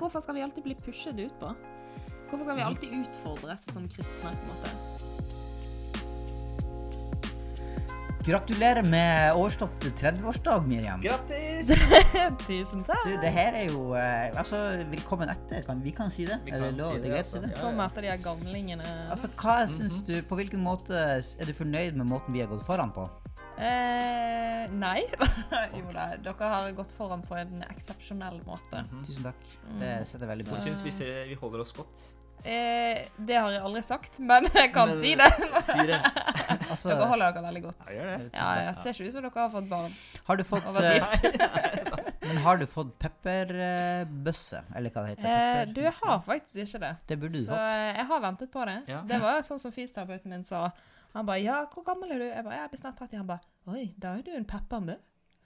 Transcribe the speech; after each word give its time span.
hvorfor 0.00 0.24
skal 0.24 0.38
vi 0.38 0.42
alltid 0.46 0.64
bli 0.64 0.76
pushet 0.84 1.18
ut 1.20 1.36
på? 1.40 1.52
Hvorfor 2.30 2.46
skal 2.46 2.56
vi 2.56 2.62
alltid 2.62 2.96
utfordres 3.02 3.68
som 3.74 3.88
kristne? 3.90 4.30
på 4.30 4.46
en 4.46 4.54
måte? 4.54 5.00
Gratulerer 8.20 8.82
med 8.84 9.32
overstått 9.34 9.84
30-årsdag, 9.98 10.66
Miriam. 10.68 11.00
Grattis! 11.00 11.70
Tusen 12.46 12.84
takk. 12.84 13.06
Du, 13.06 13.14
det 13.16 13.30
her 13.32 13.56
er 13.56 13.72
jo 13.72 13.94
eh, 13.96 14.28
Altså, 14.36 14.60
velkommen 14.92 15.32
etter. 15.32 15.64
Kan, 15.64 15.80
vi 15.82 15.94
kan 15.96 16.12
si 16.12 16.26
det? 16.28 16.36
Vi 16.44 16.52
er 16.52 16.60
det 16.60 16.68
kan 16.68 16.82
lov? 16.82 16.92
si 16.92 17.00
det, 17.00 17.02
det, 17.02 17.08
er 17.08 17.16
greit 17.16 17.24
altså. 17.24 17.38
å 17.38 17.40
si 17.40 17.46
det? 17.46 17.54
Ja, 17.56 17.62
Kommer 17.64 17.88
etter 17.88 18.04
de 18.04 18.12
her 18.12 18.20
gamlingene. 18.22 18.92
Altså, 19.10 19.32
hva 19.40 19.56
syns 19.72 20.02
du 20.04 20.14
På 20.28 20.36
hvilken 20.38 20.60
måte 20.62 21.00
er 21.00 21.48
du 21.48 21.56
fornøyd 21.56 21.96
med 21.96 22.12
måten 22.12 22.36
vi 22.36 22.44
har 22.44 22.52
gått 22.52 22.62
foran 22.68 22.92
på? 22.94 23.08
Eh, 23.60 24.70
nei. 24.72 25.02
jo 25.78 25.84
da, 25.92 26.06
dere 26.22 26.48
har 26.54 26.70
gått 26.78 26.94
foran 26.96 27.20
på 27.26 27.36
en 27.36 27.60
eksepsjonell 27.70 28.40
måte. 28.46 28.84
Tusen 29.06 29.26
takk. 29.28 29.50
Det 29.80 29.92
setter 30.08 30.30
veldig 30.30 30.46
pris 30.48 30.56
på. 30.56 30.62
syns 30.70 30.82
vi, 30.86 30.94
ser, 30.94 31.26
vi 31.28 31.36
holder 31.40 31.60
oss 31.66 31.74
godt. 31.76 32.06
Eh, 32.40 33.02
det 33.20 33.36
har 33.36 33.50
jeg 33.52 33.60
aldri 33.68 33.82
sagt, 33.84 34.14
men 34.24 34.46
jeg 34.56 34.70
kan 34.72 34.94
Men- 34.94 35.00
si 35.02 35.12
det. 35.20 35.30
Si 35.66 35.86
det. 35.90 36.00
Altså, 36.70 36.92
Dere 36.92 37.06
holder 37.10 37.32
dere 37.34 37.42
veldig 37.48 37.60
godt. 37.64 37.80
Ja, 37.82 37.94
gjør 37.98 38.10
det. 38.22 38.26
Ja, 38.38 38.48
jeg 38.68 38.76
ser 38.78 38.92
ikke 38.94 39.06
ut 39.08 39.14
som 39.16 39.24
dere 39.24 39.40
har 39.42 39.48
fått 39.50 39.64
barn. 39.70 39.94
har 40.28 40.38
du 40.38 40.42
fått 40.46 40.66
Og 40.70 40.76
eh, 40.78 40.92
gift. 40.94 41.24
Men 42.28 42.36
har 42.44 42.60
du 42.60 42.66
fått 42.70 42.92
pepperbøsse, 43.02 44.60
eller 44.78 44.92
hva 44.94 45.02
det 45.02 45.16
heter? 45.16 45.26
Eh, 45.30 45.72
du, 45.74 45.80
jeg 45.82 45.94
har 45.98 46.20
faktisk 46.26 46.62
ikke 46.62 46.80
det. 46.84 46.92
Det 47.10 47.18
burde 47.24 47.34
du 47.34 47.42
Så 47.42 47.50
fått. 47.52 47.74
eh, 47.74 47.90
jeg 47.98 48.06
har 48.12 48.22
ventet 48.22 48.52
på 48.54 48.64
det. 48.70 48.76
Ja. 48.92 49.00
Det 49.10 49.18
var 49.22 49.42
sånn 49.46 49.58
som 49.62 49.74
fysioterapeuten 49.74 50.30
min 50.34 50.44
sa. 50.46 50.68
Han 51.14 51.26
bare 51.26 51.42
'Ja, 51.42 51.64
hvor 51.74 51.82
gammel 51.84 52.10
er 52.12 52.18
du?' 52.18 52.24
Jeg 52.30 52.44
bare 52.44 52.54
'Jeg 52.60 52.70
blir 52.70 52.80
snart 52.80 52.98
30'. 53.00 53.16
Han 53.16 53.26
bare 53.26 53.40
'Oi, 53.66 53.94
da 53.98 54.08
er 54.18 54.22
du 54.22 54.30
en 54.36 54.44
peppermø'. 54.44 54.96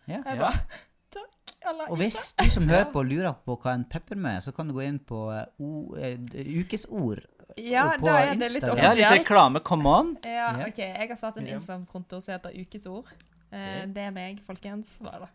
Ja. 0.09 0.14
Jeg 0.14 0.24
Ja. 0.27 0.34
bare 0.36 0.52
'Takk', 1.14 1.55
eller 1.70 1.84
Og 1.91 1.96
ikke. 1.98 2.05
hvis 2.05 2.34
du 2.38 2.50
som 2.50 2.68
hører 2.68 2.92
på 2.92 3.02
lurer 3.02 3.32
på 3.46 3.56
hva 3.62 3.74
en 3.74 3.84
peppermø 3.84 4.28
er, 4.28 4.41
så 4.41 4.52
kan 4.52 4.69
du 4.69 4.74
gå 4.74 4.80
inn 4.82 4.98
på 4.98 5.30
uh, 5.30 6.60
ukesord. 6.60 7.24
Ja, 7.58 7.91
på 7.98 8.06
da 8.06 8.16
er 8.19 8.34
det 8.34 8.50
litt 8.52 8.64
offisielt. 8.64 8.98
Ja, 8.98 9.11
litt 9.12 9.20
reklame. 9.27 9.61
Come 9.61 9.86
on. 9.89 10.16
Ja, 10.24 10.58
Ja. 10.58 10.66
OK. 10.66 10.78
Jeg 10.78 11.08
har 11.08 11.16
startet 11.16 11.42
en 11.42 11.47
Instagram-konto 11.55 12.20
som 12.20 12.33
heter 12.34 12.50
Ukesord. 12.61 13.06
Eh, 13.52 13.86
det 13.86 13.98
er 13.98 14.11
meg, 14.11 14.41
folkens. 14.46 15.00
Nei 15.00 15.19
da. 15.20 15.28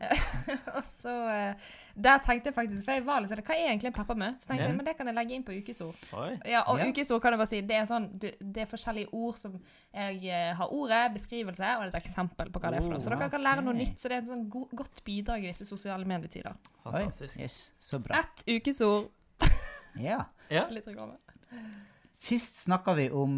og 0.76 0.82
så 0.84 1.12
eh, 1.30 1.54
Der 1.94 2.18
tenkte 2.18 2.50
jeg 2.50 2.54
faktisk 2.56 2.84
For 2.84 2.96
jeg 2.96 3.04
var 3.06 3.20
litt 3.22 3.30
sånn 3.30 3.40
Hva 3.46 3.54
er 3.54 3.68
egentlig 3.70 3.92
en 3.92 3.94
peppermø? 3.96 4.30
Så 4.36 4.48
tenkte 4.48 4.66
jeg, 4.66 4.74
men 4.76 4.86
det 4.88 4.94
kan 4.98 5.06
jeg 5.06 5.14
legge 5.16 5.36
inn 5.36 5.44
på 5.46 5.54
ukesord. 5.54 5.94
Ja, 6.50 6.64
og 6.68 6.80
Ja. 6.82 6.88
ukesord 6.90 7.22
kan 7.22 7.32
jeg 7.36 7.40
bare 7.40 7.50
si, 7.52 7.60
det 7.62 7.76
er 7.78 7.86
sånn, 7.88 8.08
det 8.18 8.62
er 8.64 8.68
forskjellige 8.70 9.12
ord 9.14 9.38
som 9.40 9.54
jeg 9.94 10.18
eh, 10.26 10.50
har 10.58 10.72
ordet, 10.74 11.02
beskrivelse, 11.14 11.70
og 11.78 11.86
et 11.86 11.98
eksempel 12.00 12.50
på 12.50 12.60
hva 12.62 12.72
det 12.74 12.80
er 12.80 12.86
for 12.88 12.96
noe. 12.96 13.04
Så 13.04 13.12
dere 13.14 13.30
kan 13.30 13.44
lære 13.46 13.62
noe 13.64 13.76
nytt, 13.78 13.94
så 14.02 14.10
det 14.10 14.18
er 14.18 14.24
et 14.26 14.32
sånn 14.32 14.48
go 14.50 14.64
godt 14.74 15.04
bidrag 15.06 15.46
i 15.46 15.52
disse 15.52 15.64
sosiale 15.68 16.04
medietider. 16.08 16.58
Fantastisk. 16.82 17.38
yes, 17.40 17.60
så 17.80 18.02
bra. 18.02 18.18
Ett 18.24 18.44
ukesord. 18.50 19.10
Ja. 20.00 20.24
Ja. 20.52 20.66
Litt 20.68 20.84
reklame. 20.90 21.14
Sist 22.12 22.58
snakka 22.66 22.92
vi 22.98 23.06
om 23.10 23.36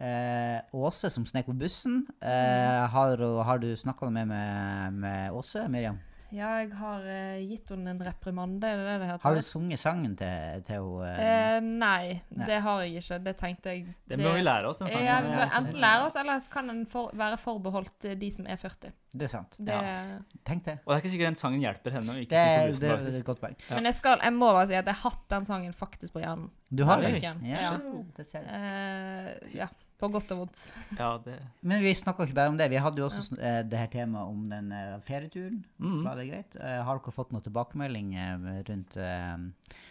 eh, 0.00 0.60
Åse 0.72 1.10
som 1.12 1.26
snek 1.28 1.46
på 1.46 1.56
bussen. 1.60 2.02
Mm. 2.20 2.28
Eh, 2.32 2.84
har, 2.94 3.26
har 3.44 3.58
du 3.62 3.70
snakka 3.76 4.10
med, 4.10 4.28
med, 4.28 4.92
med 5.06 5.32
Åse, 5.32 5.68
Miriam? 5.68 5.98
Ja, 6.30 6.60
jeg 6.62 6.68
har 6.78 7.02
eh, 7.10 7.40
gitt 7.42 7.72
henne 7.72 7.90
en 7.90 7.98
reprimande, 8.06 8.60
det 8.62 8.84
det 8.86 8.92
det 9.02 9.06
heter? 9.08 9.22
Har 9.24 9.34
du 9.34 9.40
sunget 9.42 9.80
sangen 9.82 10.12
til, 10.14 10.60
til 10.68 10.76
henne? 10.78 11.08
Eh, 11.24 11.56
nei, 11.66 12.20
Nei. 12.30 12.46
det 12.46 12.60
har 12.62 12.84
jeg 12.84 13.00
ikke. 13.00 13.18
Det 13.24 13.32
tenkte 13.40 13.72
jeg. 13.74 13.88
Det 14.12 14.18
må 14.20 14.36
vi 14.36 14.44
lære 14.46 14.68
oss, 14.70 14.78
den 14.78 14.92
sangen. 14.92 15.08
Ja, 15.08 15.16
Det 15.24 15.32
er 15.34 15.50
sånn- 15.50 15.66
enten 15.66 15.80
lære 15.82 16.04
oss, 16.06 16.18
eller 16.22 16.38
så 16.44 16.52
kan 16.54 16.70
den 16.70 16.84
for, 16.86 17.10
være 17.18 17.40
forbeholdt 17.42 18.06
eh, 18.12 18.14
de 18.22 18.30
som 18.30 18.46
er 18.46 18.62
40. 18.62 18.92
det 19.10 19.26
er 19.26 19.32
sant. 19.34 19.58
Det, 19.58 19.80
Tenk 20.46 20.64
det. 20.70 20.76
Og 20.86 20.92
det 20.92 21.00
er 21.00 21.02
ikke 21.02 21.12
sikkert 21.16 21.32
den 21.32 21.40
sangen 21.42 21.60
hjelper 21.66 21.98
henne 21.98 22.18
ikke 22.22 22.30
Det, 22.30 22.46
er- 22.46 22.66
det, 22.78 22.78
det 22.78 22.94
er 23.16 23.18
et 23.24 23.26
godt 23.32 23.42
poeng. 23.42 23.58
Ja. 23.66 23.74
Men 23.74 23.90
jeg, 23.90 23.98
skal, 23.98 24.22
jeg 24.22 24.38
må 24.38 24.52
bare 24.54 24.68
si 24.70 24.78
at 24.78 24.86
jeg 24.86 25.00
har 25.02 25.10
hatt 25.10 25.26
den 25.34 25.50
sangen 25.50 25.74
faktisk 25.74 26.14
på 26.14 26.22
hjernen. 26.22 26.46
Du 26.70 26.84
har 26.86 27.02
den? 27.02 27.18
det? 27.18 27.22
Ja, 27.26 27.34
Ja. 27.58 27.76
det 28.16 28.26
ser 28.30 28.46
jeg. 28.46 28.54
Uh, 28.54 29.56
ja, 29.58 29.66
på 30.00 30.08
godt 30.12 30.32
og 30.34 30.42
vondt. 30.42 30.60
Ja, 30.98 31.10
det 31.24 31.36
Men 31.66 31.82
vi 31.84 31.92
snakka 31.96 32.24
ikke 32.26 32.36
bare 32.38 32.52
om 32.52 32.58
det. 32.60 32.70
Vi 32.72 32.80
hadde 32.80 33.02
jo 33.02 33.08
også 33.08 33.36
ja. 33.36 33.58
eh, 33.60 33.60
det 33.68 33.80
her 33.82 33.90
temaet 33.92 34.32
om 34.32 34.46
den 34.50 34.70
eh, 34.74 34.94
ferieturen. 35.06 35.60
Mm. 35.78 35.98
Var 36.06 36.20
det 36.20 36.28
greit? 36.30 36.56
Eh, 36.60 36.78
har 36.86 37.00
dere 37.00 37.14
fått 37.16 37.34
noen 37.34 37.44
tilbakemelding 37.46 38.14
rundt 38.68 38.96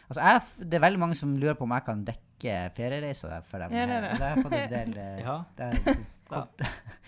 Altså, 0.10 0.22
jeg, 0.24 0.42
det 0.66 0.80
er 0.80 0.82
veldig 0.88 1.02
mange 1.02 1.18
som 1.18 1.36
lurer 1.38 1.58
på 1.58 1.68
om 1.68 1.76
jeg 1.76 1.86
kan 1.86 2.02
dekke 2.08 2.56
feriereiser 2.74 3.44
for 3.46 3.62
dem. 3.62 3.76
Ja, 3.78 3.86
det 3.86 3.98
er 4.00 4.08
det. 4.08 4.18
har 4.24 4.42
fått 4.42 4.58
en 4.58 4.74
del 4.74 4.98
Ja. 5.28 5.38
det 5.60 5.70
Ja. 6.30 6.44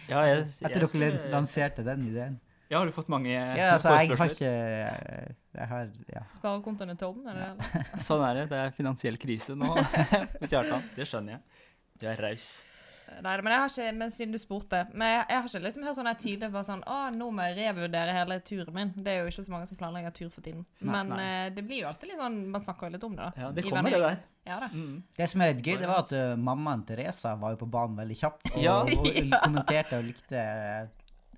Ja, 0.10 0.22
jeg, 0.26 0.38
jeg, 0.62 0.70
Etter 0.70 0.86
dere 0.86 1.34
lanserte 1.34 1.86
den 1.86 2.08
ideen. 2.10 2.40
Ja, 2.72 2.80
har 2.80 2.88
du 2.88 2.94
fått 2.96 3.10
mange 3.12 3.34
Ja, 3.34 3.74
altså, 3.74 3.92
jeg 4.00 4.14
har 4.14 4.16
forespørsler? 4.16 4.32
ikke 4.32 5.60
Jeg 5.60 5.68
har 5.74 5.90
Ja. 6.14 6.22
Sparekontoen 6.32 6.94
er 6.94 7.00
tom, 7.00 7.20
er 7.28 7.36
det 7.36 7.50
det? 7.60 8.02
Sånn 8.06 8.24
er 8.24 8.40
det. 8.40 8.46
Det 8.54 8.62
er 8.64 8.76
finansiell 8.78 9.20
krise 9.20 9.58
nå 9.60 9.74
Kjartan. 10.48 10.86
Det 10.96 11.08
skjønner 11.10 11.36
jeg. 11.36 11.66
Du 12.00 12.08
er 12.08 12.24
raus. 12.24 12.62
Nei, 13.22 13.34
men 13.44 13.52
jeg 13.54 13.60
har 13.62 13.72
ikke, 13.72 13.94
men 14.00 14.12
siden 14.14 14.32
du 14.34 14.40
spurte 14.42 14.80
Men 14.94 15.10
jeg, 15.12 15.26
jeg 15.30 15.38
har 15.42 15.48
ikke 15.50 15.62
liksom 15.66 15.84
hørt 15.86 15.98
sånn 15.98 16.10
tydelig 16.22 16.50
bare 16.54 16.68
sånn 16.68 16.84
Å, 16.88 17.00
nå 17.14 17.28
må 17.36 17.48
jeg 17.50 17.58
revurdere 17.60 18.16
hele 18.16 18.38
turen 18.48 18.74
min. 18.78 18.94
Det 18.96 19.12
er 19.14 19.20
jo 19.22 19.32
ikke 19.34 19.46
så 19.46 19.54
mange 19.54 19.68
som 19.70 19.80
planlegger 19.80 20.16
tur 20.16 20.30
for 20.32 20.42
tiden. 20.46 20.64
Nei, 20.80 20.92
men 20.94 21.12
nei. 21.18 21.26
eh, 21.28 21.50
det 21.58 21.66
blir 21.68 21.84
jo 21.84 21.90
alltid 21.92 22.14
litt 22.14 22.22
sånn 22.22 22.38
Man 22.54 22.64
snakker 22.66 22.88
jo 22.88 22.96
litt 22.96 23.08
om 23.10 23.18
det, 23.18 23.28
da. 23.28 23.46
Ja, 23.46 23.52
det 23.58 23.66
I 23.66 23.70
kommer, 23.70 23.92
det 23.94 24.02
der. 24.06 24.22
Ja 24.48 24.58
da. 24.64 24.72
Mm. 24.74 24.96
Det 25.18 25.28
som 25.30 25.44
er 25.46 25.52
litt 25.54 25.66
gøy, 25.68 25.76
det 25.84 25.90
var 25.92 26.00
at 26.02 26.14
uh, 26.18 26.32
mammaen 26.50 26.82
Teresa 26.88 27.36
var 27.38 27.54
jo 27.54 27.60
på 27.62 27.68
banen 27.76 28.00
veldig 28.02 28.18
kjapt. 28.24 28.48
Og, 28.56 28.64
Ja. 28.64 28.80
og, 28.82 28.90
hun 29.06 29.36
kommenterte 29.46 30.00
og 30.02 30.08
likte, 30.08 30.42
eh, 30.42 30.88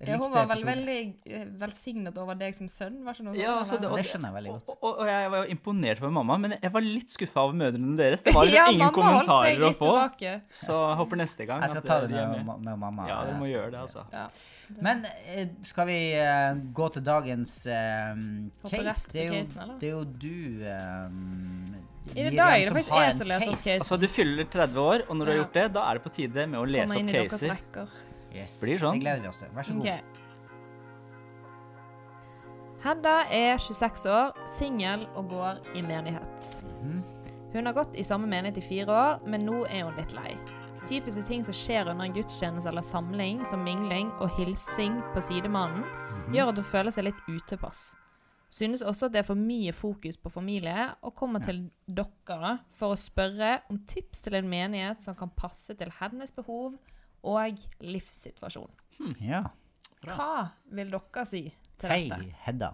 Ja, 0.02 0.16
hun 0.18 0.32
var 0.32 0.48
vel 0.50 0.58
episoden. 0.58 0.70
veldig 0.72 1.34
eh, 1.38 1.44
velsignet 1.60 2.16
over 2.18 2.34
deg 2.38 2.56
som 2.56 2.66
sønn, 2.68 2.96
var 3.06 3.14
ikke 3.14 3.26
noe 3.28 3.36
Ja, 3.38 3.52
altså, 3.60 3.78
det, 3.78 3.86
og, 3.86 4.00
Det 4.00 4.08
skjønner 4.08 4.32
jeg 4.32 4.36
veldig 4.40 4.54
godt. 4.56 4.72
Og, 4.72 4.78
og, 4.80 4.98
og 5.04 5.10
jeg 5.10 5.30
var 5.30 5.44
jo 5.44 5.54
imponert 5.54 6.02
over 6.02 6.14
mamma, 6.16 6.38
men 6.42 6.56
jeg 6.56 6.72
var 6.74 6.84
litt 6.86 7.14
skuffa 7.14 7.44
over 7.46 7.60
mødrene 7.60 7.94
deres. 8.00 8.24
Det 8.26 8.34
var 8.36 8.48
liksom 8.48 8.58
ja, 8.58 8.66
ingen 8.74 8.96
kommentarer 8.96 9.62
å 9.62 9.70
få. 9.70 9.92
tilbake. 9.92 10.34
Så 10.64 10.80
jeg 10.80 10.98
håper 11.02 11.22
neste 11.22 11.46
gang 11.46 11.62
Jeg 11.62 11.76
skal 11.76 11.84
at 11.84 11.88
ta 11.92 12.00
det 12.08 12.18
er 12.18 12.34
med, 12.34 12.42
med. 12.50 12.66
med 12.66 12.82
mamma. 12.82 13.06
Ja, 13.12 13.22
du 13.30 13.38
må 13.38 13.48
gjøre 13.48 13.70
det, 13.76 13.84
altså. 13.86 14.04
Ja. 14.12 14.26
Men 14.82 15.06
eh, 15.28 15.48
skal 15.62 15.88
vi 15.88 15.98
uh, 16.18 16.58
gå 16.74 16.88
til 16.94 17.04
dagens 17.04 17.56
uh, 17.68 18.14
case? 18.66 19.10
Det 19.12 19.20
er, 19.20 19.28
jo, 19.28 19.40
casen, 19.40 19.74
det 19.80 19.88
er 19.88 19.92
jo 19.92 20.04
du 20.04 20.64
eh, 20.64 22.16
I 22.16 22.30
dag 22.34 22.40
er 22.48 22.64
det 22.64 22.68
som 22.68 22.78
faktisk 22.78 22.94
har 22.96 23.04
jeg 23.04 23.12
en 23.12 23.18
som 23.18 23.30
leser 23.30 23.52
opp 23.52 23.60
case. 23.60 23.78
Altså, 23.78 24.00
du 24.00 24.08
fyller 24.10 24.48
30 24.56 24.80
år, 24.80 25.06
og 25.08 25.18
når 25.20 25.24
du 25.24 25.32
har 25.32 25.38
gjort 25.42 25.60
det, 25.60 25.66
da 25.76 25.86
er 25.86 26.00
det 26.00 26.04
på 26.08 26.14
tide 26.18 26.48
med 26.48 26.60
å 26.60 26.64
lese 26.66 26.98
opp 26.98 27.14
caser. 27.14 27.94
Yes, 28.34 28.60
Blir 28.60 28.78
sånn. 28.82 28.98
Det 28.98 29.00
gleder 29.06 29.22
vi 29.22 29.28
oss 29.28 29.38
til. 29.38 29.48
Vær 29.54 29.62
så 29.68 29.74
god. 29.78 29.80
Okay. 29.80 30.00
Hedda 32.84 33.12
er 33.32 33.56
26 33.62 34.06
år, 34.12 34.34
singel 34.50 35.06
og 35.16 35.30
går 35.30 35.62
i 35.78 35.82
menighet. 35.86 36.48
Mhm. 36.82 37.02
Hun 37.54 37.66
har 37.66 37.72
gått 37.76 37.94
i 37.96 38.02
samme 38.02 38.26
menighet 38.26 38.58
i 38.58 38.66
fire 38.66 38.90
år, 38.92 39.20
men 39.26 39.46
nå 39.46 39.62
er 39.70 39.84
hun 39.86 39.96
litt 39.96 40.12
lei. 40.12 40.34
Typiske 40.88 41.22
ting 41.24 41.42
som 41.46 41.54
skjer 41.54 41.88
under 41.88 42.04
en 42.04 42.12
gudstjeneste 42.12 42.68
eller 42.68 42.82
samling, 42.82 43.44
som 43.46 43.62
mingling 43.64 44.10
og 44.20 44.28
hilsing 44.36 44.98
på 45.14 45.22
sidemannen, 45.22 45.84
Mhm. 45.84 46.34
gjør 46.34 46.48
at 46.48 46.56
hun 46.56 46.64
føler 46.64 46.90
seg 46.90 47.04
litt 47.04 47.22
utepass. 47.28 47.94
Synes 48.50 48.82
også 48.82 49.06
at 49.06 49.12
det 49.12 49.18
er 49.20 49.22
for 49.22 49.34
mye 49.34 49.72
fokus 49.72 50.16
på 50.16 50.30
familie, 50.30 50.94
og 51.02 51.14
kommer 51.14 51.40
Ja. 51.40 51.46
til 51.46 51.70
dere 51.88 52.60
for 52.70 52.94
å 52.94 52.98
spørre 52.98 53.62
om 53.70 53.78
tips 53.78 54.22
til 54.22 54.34
en 54.34 54.48
menighet 54.48 55.00
som 55.00 55.14
kan 55.14 55.30
passe 55.30 55.74
til 55.76 55.88
hennes 55.90 56.30
behov 56.30 56.78
og 57.24 57.60
livssituasjon. 57.84 58.70
Ja. 59.24 59.44
Bra. 60.04 60.16
Hva 60.18 60.42
vil 60.76 60.92
dere 60.92 61.24
si 61.28 61.46
til 61.80 61.90
Hei, 61.92 62.02
dette? 62.10 62.36
Hedda. 62.44 62.70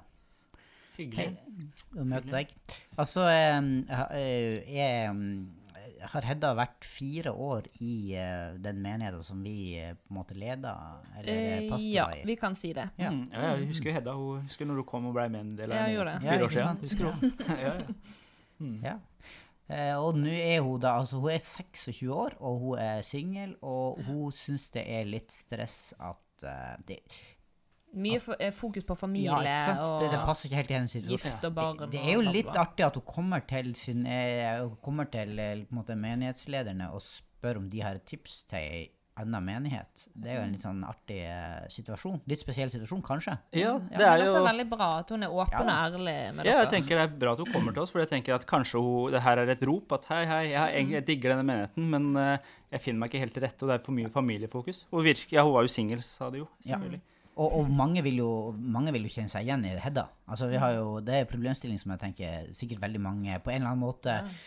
Hyggelig. 0.98 1.30
Hei. 1.30 1.70
Å 1.96 2.04
møte 2.04 2.32
deg. 2.34 2.52
Altså, 2.98 3.24
eh, 3.30 3.70
jeg, 3.86 4.60
jeg, 4.74 5.06
eh, 5.06 6.04
har 6.10 6.26
Hedda 6.26 6.50
vært 6.56 6.86
fire 6.88 7.32
år 7.32 7.68
i 7.84 8.14
eh, 8.18 8.56
den 8.62 8.80
menigheten 8.82 9.24
som 9.24 9.40
vi 9.44 9.76
eh, 9.78 9.94
på 9.94 10.12
en 10.12 10.18
måte 10.18 10.36
leder, 10.38 11.00
eller 11.20 11.68
pastor 11.70 11.92
ja, 11.92 12.06
vi 12.26 12.36
kan 12.40 12.56
si 12.58 12.72
det. 12.76 12.88
Ja. 13.00 13.12
Mm, 13.14 13.22
ja, 13.32 13.52
jeg 13.60 13.70
husker 13.70 13.92
jo 13.92 13.96
Hedda. 13.98 14.16
Hun 14.18 14.48
husker 14.48 14.68
når 14.68 14.82
du 14.82 14.86
kom 14.88 15.08
og 15.10 15.16
ble 15.16 15.28
med 15.32 15.44
en 15.44 15.54
del 15.60 15.76
Ja, 15.76 15.86
det. 15.86 15.94
Ja, 15.94 16.18
fire 16.24 16.34
år 16.34 16.48
ikke 16.48 16.56
siden. 16.56 16.66
sant? 16.66 16.80
Husker 16.88 17.04
hun? 17.10 17.36
ja, 17.64 17.74
ja. 17.78 18.18
Mm. 18.60 18.76
Ja. 18.84 18.96
Eh, 19.70 19.94
og 19.94 20.16
nå 20.18 20.30
er 20.34 20.64
hun 20.66 20.80
da 20.82 20.96
Altså, 20.98 21.20
hun 21.22 21.30
er 21.30 21.42
26 21.44 22.10
år, 22.10 22.34
og 22.40 22.62
hun 22.64 22.78
er 22.82 23.04
singel, 23.06 23.54
og 23.62 24.00
hun 24.06 24.32
syns 24.34 24.66
det 24.74 24.82
er 24.82 25.06
litt 25.06 25.30
stress 25.30 25.92
at 25.98 26.46
uh, 26.46 26.74
det, 26.88 26.98
Mye 27.90 28.18
eh, 28.38 28.52
fokus 28.54 28.86
på 28.86 28.94
familie 28.94 29.34
Ja, 29.46 29.76
og 29.82 30.02
Det, 30.02 30.10
det 30.12 30.20
passer 30.26 30.46
ikke 30.48 30.60
helt 30.60 30.70
i 30.70 30.78
hennes 30.78 30.96
gift 31.10 31.46
og 31.46 31.54
barn. 31.54 31.78
Det, 31.84 31.90
det 31.94 32.02
er 32.02 32.18
jo 32.18 32.26
litt 32.26 32.50
artig 32.50 32.86
at 32.86 32.98
hun 32.98 33.06
kommer 33.06 33.42
til, 33.50 33.72
sin, 33.78 34.06
hun 34.06 34.76
kommer 34.82 35.10
til 35.10 35.66
måte, 35.74 35.98
menighetslederne 35.98 36.90
og 36.94 37.02
spør 37.02 37.62
om 37.62 37.70
de 37.70 37.82
har 37.82 37.98
tips 38.06 38.44
til 38.50 38.90
anna 39.20 39.40
menighet. 39.44 40.06
Det 40.14 40.30
er 40.32 40.36
jo 40.38 40.42
en 40.46 40.52
litt 40.54 40.64
sånn 40.64 40.80
artig 40.88 41.18
eh, 41.24 41.66
situasjon. 41.72 42.20
Litt 42.30 42.40
spesiell 42.42 42.70
situasjon, 42.72 43.02
kanskje. 43.06 43.36
ja, 43.52 43.74
Ja, 43.92 43.98
det 44.00 44.06
er 44.08 44.24
jo 44.26 44.44
veldig 44.44 44.66
bra 44.72 44.88
at 45.00 45.10
hun 45.14 45.22
er 45.22 45.28
åpen 45.32 45.52
Ja. 45.52 45.60
og 45.62 45.94
ærlig 45.94 46.16
med 46.34 46.44
dere. 46.44 46.52
ja, 46.54 46.58
jeg 46.64 46.70
tenker 46.74 46.96
det 47.00 47.04
er 47.06 47.18
bra 47.24 47.32
at 47.36 47.38
hun 47.44 47.52
kommer 47.52 47.72
til 47.76 47.82
oss, 47.82 47.90
for 47.94 48.00
jeg 48.04 48.08
tenker 48.10 48.34
at 48.34 48.46
kanskje 48.46 48.80
hun, 48.82 49.12
det 49.12 49.22
her 49.22 49.38
er 49.44 49.48
et 49.54 49.62
rop. 49.68 49.92
At 49.92 50.04
hei, 50.10 50.24
hei, 50.26 50.42
jeg, 50.52 50.90
jeg 50.90 51.06
digger 51.06 51.34
denne 51.36 51.46
menigheten, 51.46 51.88
men 51.90 52.10
eh, 52.16 52.38
jeg 52.72 52.80
finner 52.80 53.00
meg 53.04 53.10
ikke 53.12 53.22
helt 53.24 53.34
til 53.34 53.42
rette, 53.46 53.62
og 53.62 53.68
det 53.70 53.78
er 53.80 53.84
for 53.86 53.92
mye 53.96 54.10
familiefokus. 54.10 54.84
Hun, 54.90 55.04
virker, 55.04 55.36
ja, 55.38 55.42
hun 55.44 55.54
var 55.54 55.62
jo 55.68 55.72
singel, 55.72 56.02
sa 56.02 56.30
de 56.30 56.38
jo, 56.44 56.48
Ja. 56.64 56.74
selvfølgelig. 56.76 57.00
Og, 57.40 57.52
og 57.60 57.70
mange, 57.72 58.02
vil 58.04 58.16
jo, 58.20 58.30
mange 58.58 58.92
vil 58.92 59.04
jo 59.06 59.12
kjenne 59.14 59.30
seg 59.32 59.46
igjen 59.46 59.62
i 59.64 59.70
Hedda. 59.80 60.02
Altså, 60.28 60.48
vi 60.50 60.58
har 60.60 60.74
jo, 60.74 60.98
det 61.00 61.14
er 61.14 61.20
en 61.24 61.28
problemstilling 61.30 61.78
som 61.80 61.92
jeg 61.94 62.00
tenker 62.02 62.50
sikkert 62.52 62.82
veldig 62.82 63.00
mange 63.00 63.38
på 63.40 63.52
en 63.54 63.62
eller 63.62 63.70
annen 63.70 63.80
måte 63.86 64.16
f- 64.26 64.42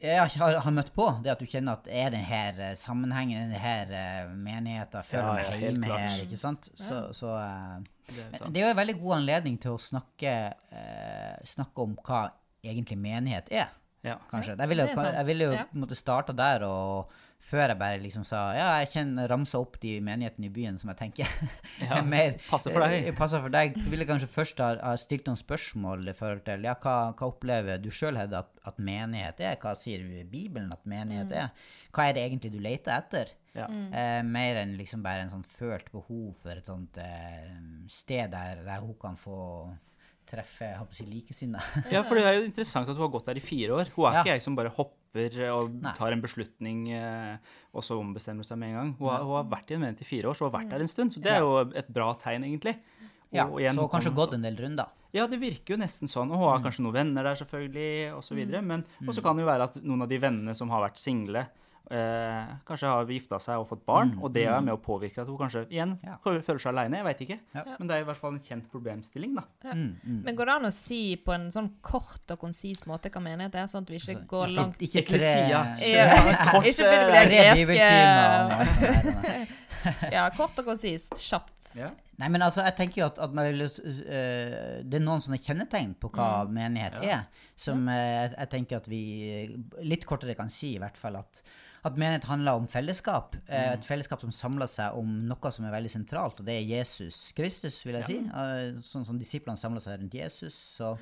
jeg 0.00 0.30
har, 0.38 0.56
har 0.64 0.74
møtt 0.74 0.90
på. 0.94 1.06
Det 1.24 1.32
at 1.32 1.40
du 1.42 1.46
kjenner 1.50 1.78
at 1.78 1.88
er 1.90 2.12
den 2.14 2.24
her 2.26 2.60
eh, 2.70 2.74
sammenhengen, 2.78 3.50
den 3.52 3.60
her 3.60 3.90
uh, 3.90 4.32
menigheten, 4.36 5.06
føler 5.08 5.40
Ja, 5.42 5.50
meg 5.50 5.64
hjemme 5.64 5.90
her, 5.92 6.16
ikke 6.24 6.38
sant? 6.40 6.68
Så, 6.78 7.00
så 7.16 7.34
eh, 7.40 7.76
Det 8.08 8.22
er 8.24 8.38
sant. 8.38 8.54
det 8.54 8.62
er 8.62 8.66
jo 8.68 8.72
en 8.74 8.80
veldig 8.80 8.96
god 9.02 9.16
anledning 9.18 9.58
til 9.62 9.76
å 9.76 9.82
snakke, 9.82 10.34
uh, 10.72 11.36
snakke 11.48 11.86
om 11.86 11.96
hva 12.04 12.26
egentlig 12.64 12.98
menighet 13.00 13.52
er 13.52 13.68
Ja. 14.04 14.18
kanskje. 14.30 14.56
Jeg 14.58 14.68
ville, 14.68 14.88
er 14.88 15.14
jeg 15.20 15.26
ville 15.26 15.44
jo 15.50 15.52
ja. 15.56 15.64
på 15.70 15.78
en 15.78 15.84
måte 15.86 15.98
starta 15.98 16.36
der, 16.36 16.64
og 16.68 17.12
før 17.44 17.68
jeg 17.70 17.78
bare 17.80 17.98
liksom 18.00 18.24
sa 18.24 18.38
ja, 18.56 18.66
jeg 18.80 18.88
kjenner 18.94 19.28
ramsa 19.28 19.58
opp 19.60 19.76
de 19.82 19.98
menighetene 20.04 20.48
i 20.48 20.52
byen 20.54 20.78
som 20.80 20.88
jeg 20.92 20.98
tenker 21.02 21.28
Ja, 21.84 21.98
er 21.98 22.06
mer 22.08 22.38
passer 22.48 22.72
for 22.72 22.80
deg. 22.86 23.08
eh, 23.10 23.16
passer 23.18 23.42
for 23.44 23.52
deg. 23.52 23.76
Så 23.76 23.90
ville 23.92 24.06
jeg 24.06 24.10
kanskje 24.10 24.30
først 24.32 24.62
ha, 24.64 24.70
ha 24.80 24.94
stilt 25.00 25.28
noen 25.28 25.40
spørsmål 25.40 26.08
i 26.08 26.16
forhold 26.16 26.42
til 26.48 26.64
ja, 26.64 26.74
hva, 26.80 26.96
hva 27.12 27.28
opplever 27.28 27.80
du 27.84 27.90
sjøl, 27.92 28.16
Hedda, 28.20 28.40
at, 28.46 28.60
at 28.72 28.78
menighet 28.80 29.40
er? 29.44 29.56
Hva 29.62 29.74
sier 29.78 30.04
Bibelen 30.32 30.72
at 30.74 30.84
menighet 30.88 31.28
Mm. 31.30 31.38
er? 31.44 31.72
Hva 31.94 32.08
er 32.08 32.16
det 32.16 32.24
egentlig 32.26 32.52
du 32.56 32.60
leter 32.64 32.96
etter? 32.96 33.32
Ja. 33.54 33.68
Eh, 33.70 34.20
mer 34.26 34.56
enn 34.64 34.72
liksom 34.80 35.02
bare 35.04 35.22
en 35.26 35.30
sånn 35.30 35.44
følt 35.46 35.92
behov 35.94 36.32
for 36.42 36.56
et 36.58 36.66
sånt 36.66 36.96
eh, 36.98 37.52
sted 37.92 38.32
der, 38.32 38.64
der 38.66 38.80
hun 38.82 38.96
kan 38.98 39.14
få 39.20 39.36
treffe 40.34 40.66
jeg 40.66 40.76
håper 40.82 41.08
likesinnede. 41.14 41.64
Ja, 41.94 42.02
for 42.02 42.18
det 42.18 42.24
er 42.26 42.38
jo 42.40 42.44
interessant 42.50 42.88
at 42.90 42.96
hun 42.98 43.06
har 43.06 43.12
gått 43.14 43.26
der 43.30 43.40
i 43.40 43.44
fire 43.44 43.78
år. 43.80 43.90
Hun 43.96 44.06
er 44.10 44.18
Ja. 44.18 44.22
ikke 44.24 44.34
jeg 44.34 44.42
som 44.44 44.56
bare 44.58 44.72
hopper 44.74 45.38
og 45.54 45.70
Nei. 45.80 45.92
tar 45.94 46.12
en 46.12 46.20
beslutning 46.24 46.88
eh, 46.92 47.36
og 47.72 47.82
så 47.86 47.94
ombestemmer 48.00 48.42
seg 48.46 48.58
med 48.58 48.72
en 48.72 48.78
gang. 48.80 48.92
Hun 48.98 49.08
har, 49.12 49.22
hun 49.22 49.36
har 49.38 49.44
vært 49.52 49.70
i 49.70 49.74
en 49.78 49.80
menighet 49.84 50.02
i 50.02 50.08
fire 50.10 50.30
år, 50.32 50.34
så 50.34 50.44
hun 50.44 50.50
har 50.52 50.58
vært 50.60 50.70
der 50.74 50.82
en 50.86 50.90
stund. 50.90 51.14
Så 51.14 51.22
det 51.22 51.30
er 51.32 51.40
jo 51.44 51.52
et 51.70 51.88
bra 51.94 52.08
tegn, 52.18 52.42
egentlig. 52.48 52.74
Og 53.30 53.38
Ja, 53.38 53.46
igjen, 53.58 53.74
så 53.78 53.86
hun 53.86 53.90
kanskje 53.94 54.14
gått 54.14 54.34
en 54.34 54.42
del 54.46 54.56
runder. 54.58 54.90
Ja, 55.14 55.28
det 55.30 55.38
virker 55.38 55.74
jo 55.74 55.78
nesten 55.78 56.10
sånn. 56.10 56.30
Og 56.34 56.38
hun 56.38 56.48
har 56.50 56.58
Mm. 56.58 56.64
kanskje 56.66 56.82
noen 56.82 56.94
venner 56.98 57.22
der, 57.22 57.34
selvfølgelig, 57.38 58.14
osv. 58.18 58.40
Men 58.62 58.84
også 59.06 59.22
kan 59.22 59.36
det 59.36 59.42
jo 59.46 59.50
være 59.50 59.62
at 59.70 59.74
noen 59.82 60.02
av 60.02 60.08
de 60.10 60.18
vennene 60.18 60.54
som 60.58 60.68
har 60.70 60.82
vært 60.88 60.98
single, 60.98 61.46
eh, 61.90 62.46
kanskje 62.66 62.88
har 62.88 63.06
gifta 63.12 63.38
seg 63.42 63.60
og 63.60 63.68
fått 63.68 63.84
barn, 63.86 64.14
og 64.22 64.32
det 64.32 64.46
er 64.48 64.60
med 64.64 64.74
å 64.74 64.80
påvirke 64.80 65.20
at 65.22 65.28
hun 65.28 65.38
kanskje 65.38 65.66
igjen 65.68 65.94
Mm. 65.94 65.98
Ja. 66.06 66.16
føler 66.24 66.58
seg 66.58 66.70
aleine. 66.72 66.96
Jeg 66.96 67.04
veit 67.04 67.20
ikke. 67.26 67.38
Ja. 67.54 67.64
Men 67.78 67.88
det 67.88 67.96
er 67.96 68.00
i 68.00 68.04
hvert 68.08 68.16
fall 68.20 68.32
en 68.34 68.40
kjent 68.40 68.70
problemstilling, 68.72 69.34
da. 69.36 69.42
Mm, 69.72 69.96
mm. 70.02 70.22
Men 70.24 70.36
går 70.36 70.44
det 70.46 70.54
an 70.54 70.64
å 70.70 70.72
si 70.72 71.16
på 71.16 71.34
en 71.34 71.50
sånn 71.50 71.70
kort 71.82 72.30
og 72.30 72.38
konsis 72.40 72.84
måte 72.86 73.10
hva 73.10 73.20
menighet 73.22 73.54
er, 73.54 73.66
sånn 73.66 73.82
at 73.84 73.90
vi 73.90 73.96
ikke 74.00 74.26
går 74.26 74.46
Ikke, 74.48 74.60
langt 74.60 74.80
ikke 74.80 75.04
tre, 75.08 75.34
Ja, 75.50 75.62
Kort, 76.52 76.64
Ikke 76.66 76.88
begynn 76.88 77.04
å 77.04 77.10
bli 77.12 77.24
greske. 77.36 77.90
Ja, 80.14 80.30
kort 80.32 80.58
og 80.58 80.64
konsist. 80.64 81.12
Kjapt. 81.20 81.76
Ja. 82.14 82.20
Nei, 82.22 82.28
men 82.30 82.42
altså, 82.46 82.62
jeg 82.62 82.76
tenker 82.78 83.00
jo 83.02 83.06
at, 83.08 83.18
at 83.18 83.32
man 83.34 83.48
vil, 83.50 83.64
uh, 83.66 84.80
det 84.86 84.98
er 85.00 85.02
noen 85.04 85.20
sånne 85.24 85.40
kjennetegn 85.42 85.94
på 85.98 86.10
hva 86.14 86.44
menighet 86.46 87.00
er, 87.02 87.24
som 87.58 87.86
uh, 87.88 87.94
jeg, 88.38 88.48
tenker 88.52 88.76
at 88.78 88.88
vi 88.88 89.00
litt 89.82 90.06
kortere 90.06 90.36
kan 90.38 90.48
si, 90.52 90.74
i 90.76 90.80
hvert 90.82 90.96
fall 91.00 91.16
at, 91.18 91.42
at 91.84 91.98
menighet 92.00 92.24
handler 92.30 92.56
om 92.62 92.66
fellesskap. 92.70 93.34
eh, 93.48 93.72
Et 93.74 93.84
fellesskap 93.84 94.20
som 94.22 94.30
samler 94.32 94.70
seg 94.70 94.94
om 94.96 95.10
noe 95.28 95.50
som 95.52 95.66
er 95.66 95.74
veldig 95.74 95.90
sentralt, 95.92 96.38
og 96.40 96.46
det 96.46 96.54
er 96.60 96.70
Jesus 96.78 97.32
Kristus, 97.36 97.82
vil 97.84 97.98
jeg 98.00 98.06
si. 98.08 98.18
Uh, 98.30 98.80
Sånn 98.80 99.04
som 99.04 99.18
disiplene 99.20 99.58
samler 99.60 99.80
seg 99.84 99.98
rundt 100.00 100.14
Jesus, 100.14 100.54
så 100.78 100.94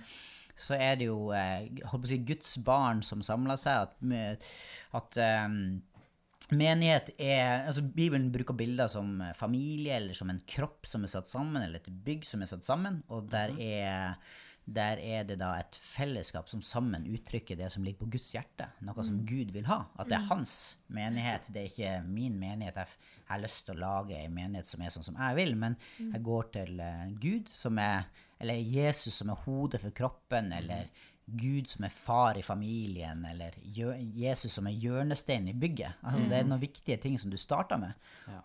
så 0.63 0.75
er 0.77 0.99
det 1.01 1.07
jo 1.07 1.31
eh, 1.33 1.65
holdt 1.89 2.03
på 2.03 2.07
å 2.07 2.11
si, 2.11 2.19
Guds 2.29 2.59
barn 2.61 2.99
som 3.03 3.23
samler 3.25 3.57
seg. 3.57 3.87
At, 3.87 3.95
med- 4.05 4.43
at 4.93 5.17
eh, 5.17 5.47
menighet 6.57 7.13
er 7.21 7.67
altså 7.67 7.85
Bibelen 7.85 8.31
bruker 8.35 8.57
bilder 8.57 8.91
som 8.93 9.19
familie, 9.39 9.97
eller 9.99 10.17
som 10.17 10.31
en 10.33 10.41
kropp 10.49 10.89
som 10.89 11.05
er 11.05 11.13
satt 11.13 11.29
sammen, 11.31 11.63
eller 11.63 11.83
et 11.83 12.01
bygg 12.07 12.27
som 12.29 12.43
er 12.45 12.51
satt 12.51 12.67
sammen. 12.67 13.01
Og 13.13 13.29
der 13.33 13.55
er, 13.63 14.17
der 14.65 15.03
er 15.03 15.27
det 15.29 15.39
da 15.41 15.55
et 15.61 15.79
fellesskap 15.79 16.51
som 16.51 16.63
sammen 16.65 17.07
uttrykker 17.11 17.59
det 17.59 17.71
som 17.75 17.87
ligger 17.87 18.05
på 18.05 18.11
Guds 18.17 18.31
hjerte. 18.35 18.69
Noe 18.87 19.07
som 19.07 19.23
Gud 19.29 19.55
vil 19.55 19.69
ha. 19.71 19.83
At 19.97 20.11
det 20.11 20.19
er 20.19 20.29
hans 20.31 20.57
menighet. 20.93 21.49
Det 21.53 21.63
er 21.63 21.71
ikke 21.71 21.95
min 22.09 22.39
menighet. 22.41 22.83
Jeg, 22.83 23.01
har 23.33 23.41
lyst 23.41 23.65
til 23.65 23.79
å 23.79 23.83
lage 23.83 24.19
en 24.19 24.35
menighet 24.37 24.69
som 24.69 24.83
er 24.85 24.93
sånn 24.93 25.07
som 25.07 25.17
jeg 25.17 25.39
vil, 25.39 25.55
men 25.57 25.79
jeg 26.03 26.21
går 26.27 26.53
til 26.59 26.85
eh, 26.85 27.09
Gud, 27.23 27.49
som 27.53 27.81
er 27.81 28.05
Eller 28.43 28.59
Jesus, 28.59 29.15
som 29.15 29.29
er 29.31 29.39
hodet 29.45 29.79
for 29.79 29.95
kroppen, 29.95 30.49
eller 30.53 30.89
Gud 31.27 31.69
som 31.71 31.85
er 31.87 31.93
far 31.95 32.39
i 32.39 32.43
familien, 32.43 33.25
eller 33.25 33.55
Jesus 33.63 34.53
som 34.53 34.67
er 34.67 34.75
hjørnesteinen 34.75 35.53
i 35.53 35.59
bygget. 35.59 36.01
Altså, 36.03 36.25
Det 36.29 36.39
er 36.39 36.49
noen 36.49 36.61
viktige 36.61 36.97
ting 37.01 37.19
som 37.19 37.31
du 37.31 37.37
starter 37.39 37.79
med. 37.79 37.93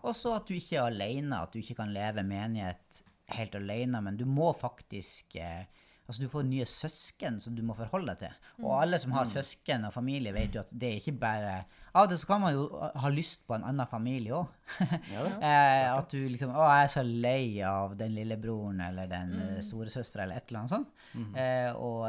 Og 0.02 0.14
så 0.14 0.36
at 0.36 0.46
du 0.48 0.54
ikke 0.54 0.76
er 0.76 0.86
alene, 0.86 1.42
at 1.42 1.52
du 1.52 1.58
ikke 1.58 1.74
kan 1.74 1.92
leve 1.92 2.22
menighet 2.22 3.02
helt 3.34 3.54
alene, 3.54 4.00
men 4.00 4.16
du 4.16 4.24
må 4.24 4.52
faktisk 4.56 5.36
eh, 5.36 5.66
Altså, 6.08 6.22
du 6.24 6.30
får 6.32 6.46
nye 6.48 6.64
søsken 6.64 7.34
som 7.36 7.52
du 7.52 7.60
må 7.68 7.74
forholde 7.76 8.14
deg 8.14 8.22
til. 8.22 8.52
Og 8.64 8.70
alle 8.78 8.96
som 9.00 9.12
har 9.12 9.26
søsken 9.28 9.84
og 9.84 9.92
familie, 9.92 10.32
vet 10.32 10.56
jo 10.56 10.62
at 10.62 10.72
det 10.72 10.88
er 10.88 11.02
ikke 11.02 11.18
bare 11.20 11.58
Av 11.92 12.06
og 12.06 12.12
til 12.12 12.20
så 12.20 12.28
kan 12.30 12.40
man 12.40 12.54
jo 12.54 12.62
ha 12.78 13.10
lyst 13.12 13.42
på 13.48 13.56
en 13.56 13.66
annen 13.68 13.88
familie 13.90 14.38
òg. 14.38 14.48
eh, 15.50 15.84
at 15.90 16.08
du 16.14 16.24
liksom 16.24 16.54
Å, 16.54 16.64
jeg 16.64 16.86
er 16.86 16.92
så 16.94 17.04
lei 17.04 17.44
av 17.66 17.94
den 18.00 18.16
lillebroren 18.16 18.80
eller 18.88 19.10
den 19.10 19.36
mm. 19.36 19.54
storesøstera 19.68 20.24
eller 20.24 20.40
et 20.40 20.48
eller 20.48 20.62
annet 20.62 20.74
sånt. 20.78 21.06
Eh, 21.44 21.70
og, 21.76 22.04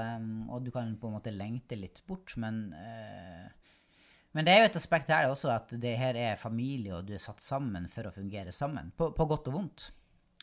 og 0.48 0.64
du 0.64 0.72
kan 0.76 0.96
på 1.00 1.12
en 1.12 1.18
måte 1.20 1.36
lengte 1.36 1.80
litt 1.80 2.04
bort, 2.08 2.38
men 2.40 2.70
eh, 2.80 3.48
men 4.38 4.46
det 4.46 4.54
er 4.54 4.60
jo 4.62 4.68
et 4.70 4.76
aspekt 4.78 5.10
her 5.10 5.26
også 5.32 5.50
at 5.50 5.72
det 5.82 5.96
her 5.98 6.18
er 6.20 6.36
familie, 6.38 6.94
og 6.94 7.08
du 7.08 7.16
er 7.18 7.24
satt 7.24 7.42
sammen 7.42 7.88
for 7.90 8.06
å 8.06 8.14
fungere 8.14 8.54
sammen. 8.54 8.92
På, 8.96 9.10
på 9.18 9.26
godt 9.30 9.50
og 9.50 9.56
vondt. 9.56 9.88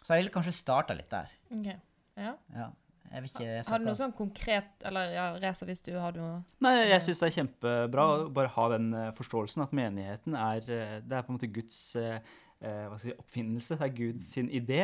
Så 0.01 0.11
jeg 0.11 0.25
ville 0.25 0.35
kanskje 0.35 0.57
starta 0.57 0.97
litt 0.99 1.13
der. 1.13 1.31
Okay. 1.55 1.79
Ja. 2.19 2.33
Ja. 2.55 2.67
Jeg 3.13 3.23
vil 3.23 3.31
ikke, 3.31 3.45
jeg 3.49 3.67
Har 3.69 3.79
du 3.83 3.85
noe 3.89 3.99
sånn 3.99 4.15
konkret 4.17 4.87
Eller 4.89 5.13
ja, 5.15 5.27
Reza, 5.43 5.67
hvis 5.69 5.83
du 5.87 5.93
har 5.99 6.17
noe 6.19 6.41
Nei, 6.65 6.75
jeg 6.91 7.05
syns 7.07 7.21
det 7.23 7.29
er 7.31 7.37
kjempebra 7.41 8.07
å 8.09 8.17
bare 8.35 8.51
ha 8.57 8.67
den 8.75 8.89
eh, 8.95 9.13
forståelsen 9.19 9.63
at 9.67 9.77
menigheten 9.77 10.35
er 10.39 10.67
eh, 10.67 10.99
Det 11.05 11.17
er 11.21 11.23
på 11.27 11.33
en 11.33 11.39
måte 11.39 11.51
Guds 11.55 11.79
eh, 12.01 12.19
hva 12.57 12.97
skal 12.97 13.11
si, 13.11 13.13
oppfinnelse. 13.21 13.77
Det 13.77 13.85
er 13.85 13.91
Guds 13.93 14.31
idé. 14.41 14.47
idé. 14.57 14.79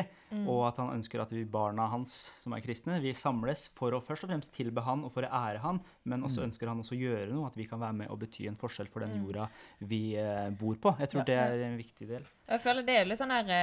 Og 0.44 0.58
at 0.68 0.76
han 0.76 0.90
ønsker 0.92 1.22
at 1.22 1.30
vi 1.32 1.40
barna 1.48 1.86
hans 1.88 2.12
som 2.42 2.52
er 2.52 2.60
kristne, 2.60 2.98
vi 3.00 3.14
samles 3.16 3.62
for 3.72 3.96
å 3.96 4.00
først 4.04 4.26
og 4.26 4.30
fremst 4.30 4.52
tilbe 4.52 4.84
han 4.84 5.06
og 5.08 5.14
for 5.14 5.24
å 5.24 5.30
ære 5.32 5.62
han, 5.64 5.80
men 6.04 6.22
også 6.28 6.44
ønsker 6.44 6.68
han 6.68 6.82
også 6.84 6.92
å 6.92 7.00
gjøre 7.00 7.30
noe, 7.32 7.48
at 7.48 7.56
vi 7.56 7.64
kan 7.70 7.80
være 7.80 7.96
med 8.02 8.12
og 8.12 8.20
bety 8.20 8.44
en 8.50 8.60
forskjell 8.60 8.92
for 8.92 9.06
den 9.06 9.16
jorda 9.22 9.48
vi 9.88 10.02
eh, 10.20 10.50
bor 10.52 10.76
på. 10.84 10.92
Jeg 11.00 11.14
tror 11.14 11.24
Ja. 11.24 11.28
det 11.32 11.38
er 11.40 11.64
en 11.70 11.80
viktig 11.80 12.10
del. 12.12 12.28
Jeg 12.52 12.60
føler 12.60 12.86
det 12.86 12.98
er 13.00 13.08
litt 13.08 13.22
sånn 13.24 13.32
her 13.32 13.56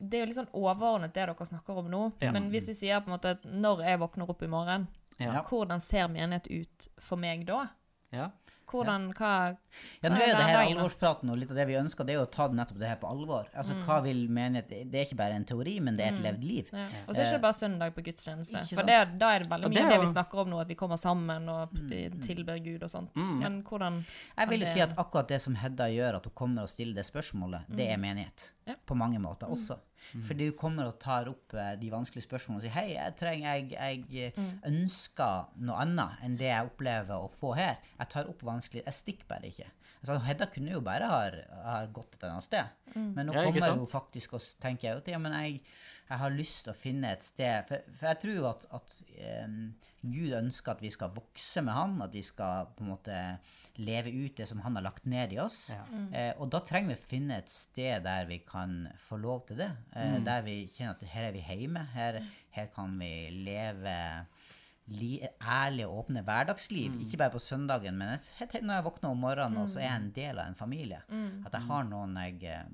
Det 0.00 0.14
er 0.18 0.24
jo 0.24 0.26
litt 0.30 0.36
sånn 0.40 0.52
overordnet 0.54 1.12
det 1.12 1.26
dere 1.28 1.34
snakker 1.46 1.76
om 1.78 1.90
nå. 1.90 2.12
Ja. 2.20 2.32
Men 2.32 2.50
hvis 2.50 2.68
vi 2.68 2.74
sier 2.74 3.00
på 3.00 3.10
en 3.12 3.18
måte 3.18 3.36
at 3.36 3.42
når 3.44 3.82
jeg 3.84 3.98
våkner 4.00 4.28
opp 4.30 4.42
i 4.42 4.46
morgen, 4.48 4.88
Ja. 5.18 5.42
hvordan 5.42 5.80
ser 5.80 6.08
menighet 6.08 6.46
ut 6.50 6.88
for 6.98 7.16
meg 7.16 7.44
da? 7.46 7.66
Ja. 8.12 8.30
Hvordan, 8.70 9.12
hva 9.18 9.56
Ja, 10.00 10.10
nå 10.10 10.14
er 10.22 10.28
jo 10.28 10.36
det 10.38 10.44
her 10.46 10.60
alvorspraten, 10.76 11.28
og 11.28 11.38
litt 11.38 11.50
av 11.50 11.56
det 11.56 11.66
vi 11.66 11.74
ønsker, 11.74 12.06
det 12.06 12.10
er 12.14 12.18
jo 12.20 12.26
å 12.26 12.30
ta 12.30 12.46
det 12.46 12.54
nettopp 12.54 12.78
det 12.78 12.86
her 12.88 12.96
på 13.02 13.08
alvor. 13.10 13.48
Altså, 13.52 13.74
Mm. 13.74 13.82
hva 13.84 14.00
vil 14.04 14.28
menighet 14.28 14.68
Det 14.68 14.94
er 14.94 15.04
ikke 15.06 15.16
bare 15.16 15.32
en 15.34 15.44
teori, 15.44 15.80
men 15.80 15.96
det 15.96 16.06
er 16.06 16.14
et 16.14 16.22
levd 16.22 16.44
liv. 16.44 16.68
Ja. 16.72 16.86
Og 17.08 17.14
så 17.16 17.20
er 17.20 17.24
det 17.24 17.32
ikke 17.34 17.42
bare 17.42 17.52
søndag 17.58 17.90
på 17.96 18.02
gudstjeneste. 18.04 18.68
For 18.72 18.82
det, 18.84 19.18
da 19.18 19.30
er 19.34 19.38
det 19.40 19.48
veldig 19.50 19.70
mye 19.70 19.74
det 19.74 19.88
det, 19.90 20.00
vi 20.00 20.06
snakker 20.06 20.38
om 20.38 20.50
nå, 20.50 20.60
at 20.60 20.68
vi 20.68 20.74
kommer 20.76 20.96
sammen 20.96 21.48
og 21.48 21.70
tilber 22.22 22.62
Gud 22.62 22.82
og 22.84 22.90
sånt. 22.90 23.12
Mm. 23.16 23.38
Men 23.40 23.62
hvordan 23.64 24.04
Jeg 24.38 24.48
vil 24.48 24.60
det- 24.60 24.68
si 24.68 24.80
at 24.80 24.94
akkurat 24.96 25.26
det 25.26 25.42
som 25.42 25.56
Hedda 25.56 25.88
gjør, 25.90 26.14
at 26.16 26.24
hun 26.26 26.32
kommer 26.36 26.62
og 26.62 26.68
stiller 26.68 26.94
det 26.94 27.04
spørsmålet, 27.06 27.64
det 27.68 27.88
er 27.90 27.96
menighet. 27.96 28.52
Ja. 28.68 28.74
På 28.86 28.94
mange 28.96 29.18
måter 29.18 29.48
også. 29.50 29.78
Fordi 30.26 30.48
du 30.50 30.56
kommer 30.58 30.90
og 30.90 30.98
tar 31.02 31.28
opp 31.30 31.54
eh, 31.54 31.74
de 31.80 31.90
vanskelige 31.92 32.26
spørsmålene 32.26 32.62
og 32.62 32.66
sier 32.66 32.76
hei, 32.76 32.86
jeg 32.96 33.16
trenger, 33.20 33.74
jeg, 33.76 34.06
jeg 34.10 34.32
mm. 34.36 34.52
ønsker 34.70 35.52
noe 35.66 35.82
annet 35.84 36.24
enn 36.26 36.38
det 36.40 36.48
jeg 36.50 36.70
opplever 36.70 37.26
å 37.26 37.30
få 37.40 37.52
her. 37.58 37.78
Jeg 37.98 38.12
tar 38.14 38.30
opp 38.32 38.42
vanskelig, 38.46 38.84
jeg 38.86 38.98
stikker 39.00 39.30
bare 39.30 39.52
ikke. 39.52 39.68
Altså, 40.00 40.16
Hedda 40.24 40.46
kunne 40.48 40.72
jo 40.72 40.80
bare 40.80 41.08
ha, 41.10 41.20
ha 41.66 41.76
gått 41.92 42.16
et 42.16 42.22
annet 42.24 42.46
sted. 42.46 42.76
Men 42.96 43.28
nå 43.28 43.34
Ja, 43.36 43.44
kommer 43.46 43.76
hun 43.76 43.88
faktisk 43.90 44.38
og 44.38 44.44
tenker 44.62 44.96
at 44.98 45.08
ja, 45.12 45.18
men 45.20 45.36
jeg, 45.36 45.60
jeg 46.08 46.20
har 46.22 46.32
lyst 46.34 46.64
til 46.64 46.72
å 46.72 46.78
finne 46.78 47.12
et 47.14 47.22
sted 47.22 47.68
For, 47.68 47.84
for 47.94 48.08
jeg 48.08 48.20
tror 48.24 48.34
jo 48.34 48.46
at, 48.48 48.64
at 48.80 48.94
um, 49.44 49.58
Gud 50.00 50.32
ønsker 50.40 50.74
at 50.74 50.82
vi 50.82 50.90
skal 50.90 51.12
vokse 51.14 51.62
med 51.62 51.76
Han, 51.76 52.00
at 52.06 52.16
vi 52.16 52.24
skal 52.26 52.72
på 52.74 52.86
en 52.86 52.90
måte 52.94 53.18
leve 53.80 54.10
ut 54.12 54.36
det 54.36 54.46
som 54.48 54.60
Han 54.60 54.76
har 54.76 54.84
lagt 54.84 55.06
ned 55.08 55.32
i 55.32 55.38
oss. 55.42 55.70
Ja. 55.72 55.84
Eh, 56.12 56.32
og 56.38 56.50
da 56.52 56.60
trenger 56.66 56.92
vi 56.92 56.98
å 57.00 57.08
finne 57.10 57.38
et 57.40 57.50
sted 57.52 58.04
der 58.04 58.26
vi 58.28 58.38
kan 58.46 58.88
få 59.08 59.18
lov 59.20 59.46
til 59.48 59.56
det. 59.62 59.70
Eh, 59.96 60.18
Der 60.24 60.42
vi 60.46 60.56
kjenner 60.68 60.96
at 60.98 61.02
her 61.14 61.28
er 61.30 61.32
vi 61.32 61.40
hjemme. 61.48 61.84
Her, 61.94 62.20
her 62.56 62.66
kan 62.74 62.98
vi 63.00 63.12
leve 63.46 63.96
li, 64.90 65.20
ærlig 65.40 65.86
og 65.86 66.04
åpne 66.04 66.22
hverdagsliv. 66.26 66.96
Ikke 67.04 67.18
bare 67.20 67.30
på 67.36 67.38
søndagen, 67.42 67.96
men 67.98 68.18
når 68.40 68.74
jeg 68.74 68.84
våkner 68.88 69.10
om 69.10 69.20
morgenen, 69.22 69.58
og 69.62 69.68
så 69.70 69.78
er 69.80 69.86
jeg 69.88 70.00
en 70.00 70.10
del 70.16 70.38
av 70.38 70.46
en 70.50 70.54
familie. 70.58 71.02
At 71.46 71.52
jeg 71.52 71.62
har 71.68 71.84
noen 71.84 72.16
jeg, 72.16 72.42
eh, 72.44 72.64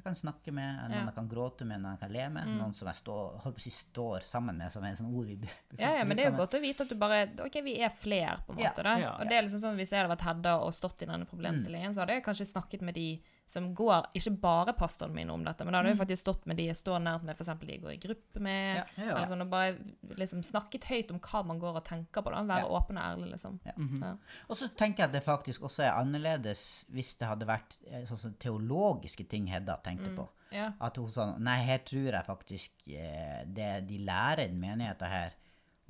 jeg 0.00 0.06
kan 0.08 0.16
snakke 0.18 0.52
med, 0.56 0.78
noen 0.88 0.96
Ja. 0.96 1.04
jeg 1.10 1.14
kan 1.14 1.28
gråte 1.28 1.66
med, 1.68 1.80
noen 1.84 1.92
jeg 1.96 2.00
kan 2.00 2.12
le 2.16 2.28
med, 2.34 2.48
noen 2.58 2.72
som 2.74 2.88
jeg 2.88 2.96
står, 3.00 3.38
holdt 3.44 3.56
på 3.58 3.60
å 3.60 3.64
si, 3.66 3.70
står 3.76 4.26
sammen 4.26 4.56
med, 4.56 4.72
som 4.72 4.82
er 4.84 4.94
en 4.94 4.96
sånn 5.02 5.12
ord 5.14 5.26
vi 5.28 5.36
Ja, 5.78 5.90
ja, 6.00 6.04
men 6.04 6.16
det 6.16 6.24
er 6.26 6.30
jo 6.32 6.38
godt 6.40 6.56
å 6.56 6.60
vite 6.64 6.86
at 6.86 6.88
du 6.92 6.96
bare 7.00 7.22
OK, 7.46 7.60
vi 7.66 7.76
er 7.84 7.90
flere, 7.94 8.38
på 8.46 8.54
en 8.56 8.64
Ja, 8.64 8.70
måte. 8.72 8.82
da. 8.88 8.96
ja, 8.98 9.12
og 9.20 9.28
det 9.28 9.36
er 9.38 9.42
liksom 9.46 9.60
sånn, 9.62 9.76
Hvis 9.76 9.92
jeg 9.92 10.00
hadde 10.02 10.12
vært 10.16 10.26
Hedda 10.26 10.56
og 10.64 10.72
stått 10.74 11.02
i 11.02 11.06
denne 11.12 11.26
problemstillingen, 11.30 11.94
så 11.94 12.00
hadde 12.04 12.16
jeg 12.18 12.24
kanskje 12.24 12.48
snakket 12.54 12.82
med 12.82 12.94
de 12.94 13.08
som 13.50 13.64
går 13.74 14.06
Ikke 14.14 14.30
bare 14.40 14.72
pastoren 14.78 15.12
min 15.16 15.30
om 15.34 15.42
dette, 15.44 15.64
men 15.66 15.72
da 15.74 15.80
hadde 15.80 15.90
Mm. 15.90 15.96
jeg 15.98 16.00
faktisk 16.06 16.22
stått 16.22 16.44
med 16.46 16.56
de 16.60 16.66
jeg 16.68 16.76
står 16.78 17.00
nært 17.02 17.24
med, 17.26 17.34
f.eks. 17.36 17.48
de 17.60 17.66
jeg 17.72 17.80
går 17.82 17.92
i 17.96 17.98
gruppe 18.04 18.40
med. 18.40 18.76
Ja, 18.76 18.84
ja, 18.96 19.04
ja. 19.08 19.16
Eller 19.16 19.26
sånn, 19.26 19.42
og 19.42 19.50
bare 19.50 19.76
liksom 20.20 20.42
snakket 20.46 20.84
høyt 20.86 21.10
om 21.10 21.18
hva 21.18 21.42
man 21.46 21.58
går 21.58 21.76
og 21.80 21.84
tenker 21.84 22.22
på. 22.22 22.30
da, 22.30 22.42
Være 22.46 22.62
Ja. 22.62 22.68
åpen 22.78 22.96
og 22.96 23.02
ærlig, 23.02 23.30
liksom. 23.32 23.58
Mhm. 23.76 24.02
Ja. 24.02 24.12
Og 24.48 24.56
så 24.56 24.68
tenker 24.76 24.98
jeg 25.02 25.08
at 25.08 25.12
det 25.12 25.24
faktisk 25.24 25.62
også 25.66 25.82
er 25.82 25.98
annerledes 25.98 26.84
hvis 26.92 27.16
det 27.18 27.26
hadde 27.28 27.46
vært 27.46 27.76
eh, 27.90 28.04
sånn 28.06 28.38
teologiske 28.38 29.28
ting 29.28 29.46
Hedda 29.48 29.76
tenkte 29.82 30.14
på. 30.14 30.28
Ja. 30.52 30.72
At 30.80 30.96
hun 30.96 31.08
sånn 31.08 31.40
Nei, 31.40 31.58
her 31.64 31.78
tror 31.78 32.12
jeg 32.12 32.24
faktisk 32.26 32.70
eh, 32.88 33.44
det 33.46 33.86
de 33.88 33.98
lærer 33.98 34.48
i 34.48 34.54
menigheten 34.54 35.08
her, 35.10 35.32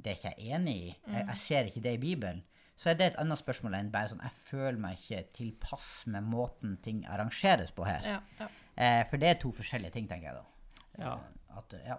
det 0.00 0.12
er 0.12 0.16
ikke 0.16 0.34
jeg 0.38 0.54
enig 0.54 0.74
i. 0.76 0.96
Jeg, 1.12 1.26
jeg 1.26 1.36
ser 1.36 1.64
ikke 1.68 1.82
det 1.82 1.92
i 1.92 1.98
Bibelen. 1.98 2.42
Så 2.80 2.88
er 2.90 2.96
det 2.96 3.10
et 3.10 3.18
annet 3.20 3.36
spørsmål 3.36 3.74
enn 3.76 3.90
bare 3.92 4.08
sånn 4.08 4.22
Jeg 4.24 4.32
føler 4.46 4.78
meg 4.80 5.00
ikke 5.02 5.26
tilpass 5.36 5.88
med 6.08 6.24
måten 6.24 6.78
ting 6.84 7.02
arrangeres 7.04 7.74
på 7.76 7.84
her. 7.84 8.06
Ja, 8.06 8.20
ja. 8.40 8.48
Eh, 8.80 9.02
for 9.10 9.20
det 9.20 9.28
er 9.28 9.40
to 9.42 9.50
forskjellige 9.52 9.92
ting, 9.98 10.06
tenker 10.08 10.30
jeg 10.30 10.38
da. 10.38 10.46
Ja. 11.02 11.12
Eh, 11.18 11.58
At, 11.60 11.74
ja. 11.84 11.96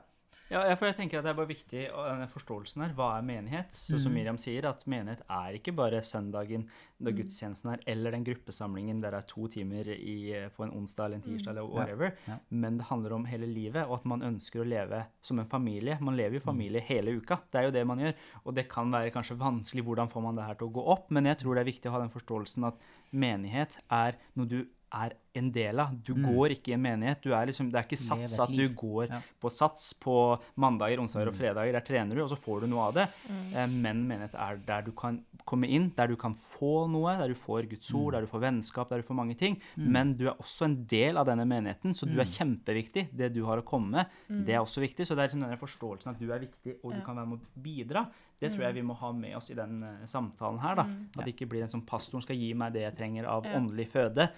Ja, 0.51 0.65
ja, 0.67 0.75
for 0.75 0.89
jeg 0.89 0.98
tenker 0.98 1.22
at 1.22 1.24
det 1.24 1.31
er 1.31 1.38
bare 1.38 1.48
viktig, 1.48 1.81
og 1.96 2.08
denne 2.10 2.27
forståelsen 2.27 2.84
her, 2.84 2.93
hva 2.98 3.13
er 3.15 3.24
menighet? 3.24 3.72
Så 3.72 4.00
som 4.03 4.12
Miriam 4.12 4.36
sier, 4.41 4.65
at 4.67 4.81
menighet 4.89 5.22
er 5.31 5.55
ikke 5.55 5.72
bare 5.77 6.01
søndagen 6.03 6.65
da 7.01 7.13
gudstjenesten 7.15 7.72
er, 7.72 7.84
eller 7.93 8.17
den 8.17 8.25
gruppesamlingen 8.27 9.00
der 9.01 9.15
det 9.15 9.22
er 9.22 9.29
to 9.29 9.48
timer 9.51 9.88
i, 9.96 10.17
på 10.51 10.65
en 10.65 10.74
onsdag 10.75 11.08
eller 11.08 11.22
en 11.22 11.24
tirsdag 11.24 11.53
eller 11.53 11.70
whatever, 11.72 12.12
ja. 12.27 12.36
men 12.51 12.81
det 12.81 12.89
handler 12.89 13.15
om 13.15 13.24
hele 13.31 13.48
livet, 13.48 13.86
og 13.86 14.01
at 14.01 14.10
man 14.12 14.27
ønsker 14.27 14.62
å 14.62 14.67
leve 14.67 15.00
som 15.24 15.39
en 15.39 15.50
familie. 15.50 15.96
Man 16.03 16.20
lever 16.20 16.41
jo 16.41 16.43
familie 16.43 16.84
hele 16.91 17.15
uka, 17.15 17.39
det 17.48 17.62
er 17.62 17.70
jo 17.70 17.75
det 17.77 17.86
man 17.88 18.03
gjør, 18.03 18.20
og 18.43 18.60
det 18.60 18.67
kan 18.75 18.91
være 18.91 19.15
kanskje 19.15 19.39
vanskelig, 19.39 19.88
hvordan 19.88 20.12
får 20.12 20.27
man 20.27 20.38
det 20.38 20.50
her 20.50 20.60
til 20.60 20.67
å 20.67 20.75
gå 20.81 20.86
opp, 20.98 21.08
men 21.15 21.31
jeg 21.31 21.41
tror 21.41 21.55
det 21.55 21.63
er 21.63 21.72
viktig 21.72 21.89
å 21.89 21.96
ha 21.96 22.03
den 22.03 22.13
forståelsen 22.13 22.67
at 22.74 22.86
menighet 23.15 23.79
er 23.88 24.20
noe 24.36 24.51
du 24.51 24.60
er 24.93 25.13
en 25.33 25.51
del 25.55 25.79
av. 25.79 25.93
Du 26.03 26.13
går 26.13 26.51
ikke 26.57 26.71
i 26.71 26.74
en 26.75 26.81
menighet. 26.83 27.21
Du 27.24 27.31
er 27.33 27.45
liksom, 27.48 27.69
det 27.71 27.79
er 27.79 27.86
ikke 27.88 27.98
sats 28.01 28.33
at 28.43 28.50
du 28.51 28.67
går 28.75 29.07
Ja. 29.10 29.21
på 29.39 29.50
sats 29.50 29.93
på 29.93 30.15
mandager, 30.57 31.00
onsdager 31.00 31.27
og 31.31 31.36
fredager. 31.38 31.71
Der 31.71 31.79
trener 31.88 32.15
du, 32.15 32.21
og 32.24 32.29
så 32.29 32.36
får 32.38 32.62
du 32.62 32.67
noe 32.67 32.88
av 32.89 32.93
det. 32.93 33.05
Mm. 33.29 33.81
Men 33.81 34.01
menighet 34.10 34.36
er 34.36 34.57
der 34.67 34.81
du 34.81 34.91
kan 34.91 35.24
komme 35.45 35.67
inn, 35.69 35.89
der 35.95 36.07
du 36.07 36.15
kan 36.17 36.33
få 36.36 36.88
noe, 36.91 37.15
der 37.17 37.29
du 37.29 37.36
får 37.36 37.69
Guds 37.69 37.93
ord, 37.93 38.12
der 38.13 38.21
du 38.21 38.27
får 38.27 38.41
vennskap, 38.43 38.89
der 38.89 38.98
du 39.01 39.07
får 39.07 39.15
mange 39.15 39.38
ting. 39.38 39.60
Men 39.77 40.15
du 40.17 40.27
er 40.27 40.36
også 40.36 40.65
en 40.65 40.86
del 40.86 41.17
av 41.17 41.25
denne 41.25 41.45
menigheten, 41.48 41.93
så 41.95 42.05
du 42.05 42.19
er 42.19 42.25
kjempeviktig. 42.25 43.07
Det 43.15 43.31
du 43.33 43.45
har 43.45 43.57
å 43.57 43.63
komme 43.65 43.89
med, 43.91 44.45
det 44.45 44.53
er 44.55 44.60
også 44.60 44.81
viktig. 44.83 45.07
Så 45.07 45.15
det 45.15 45.24
er 45.24 45.27
liksom 45.31 45.41
denne 45.48 45.57
forståelsen 45.62 46.12
at 46.12 46.19
du 46.19 46.27
er 46.31 46.39
viktig, 46.39 46.75
og 46.83 46.91
du 46.91 47.00
Ja. 47.00 47.05
kan 47.05 47.15
være 47.15 47.27
med 47.27 47.39
å 47.39 47.62
bidra. 47.63 48.07
Det 48.41 48.51
tror 48.51 48.62
jeg 48.63 48.74
vi 48.74 48.81
må 48.81 48.95
ha 48.98 49.12
med 49.13 49.36
oss 49.38 49.51
i 49.51 49.53
den 49.53 49.83
eh, 49.83 50.05
samtalen 50.05 50.60
her. 50.60 50.75
da. 50.75 50.81
At 51.17 51.25
det 51.25 51.36
ikke 51.38 51.48
blir 51.48 51.62
en 51.62 51.69
sånn 51.69 51.86
pastoren 51.86 52.24
skal 52.24 52.36
gi 52.36 52.53
meg 52.55 52.74
det 52.74 52.81
jeg 52.81 52.95
trenger 52.98 53.25
av 53.27 53.45
Ja. 53.45 53.53
åndelig 53.60 53.88
føde, 53.91 54.17
eh, 54.24 54.29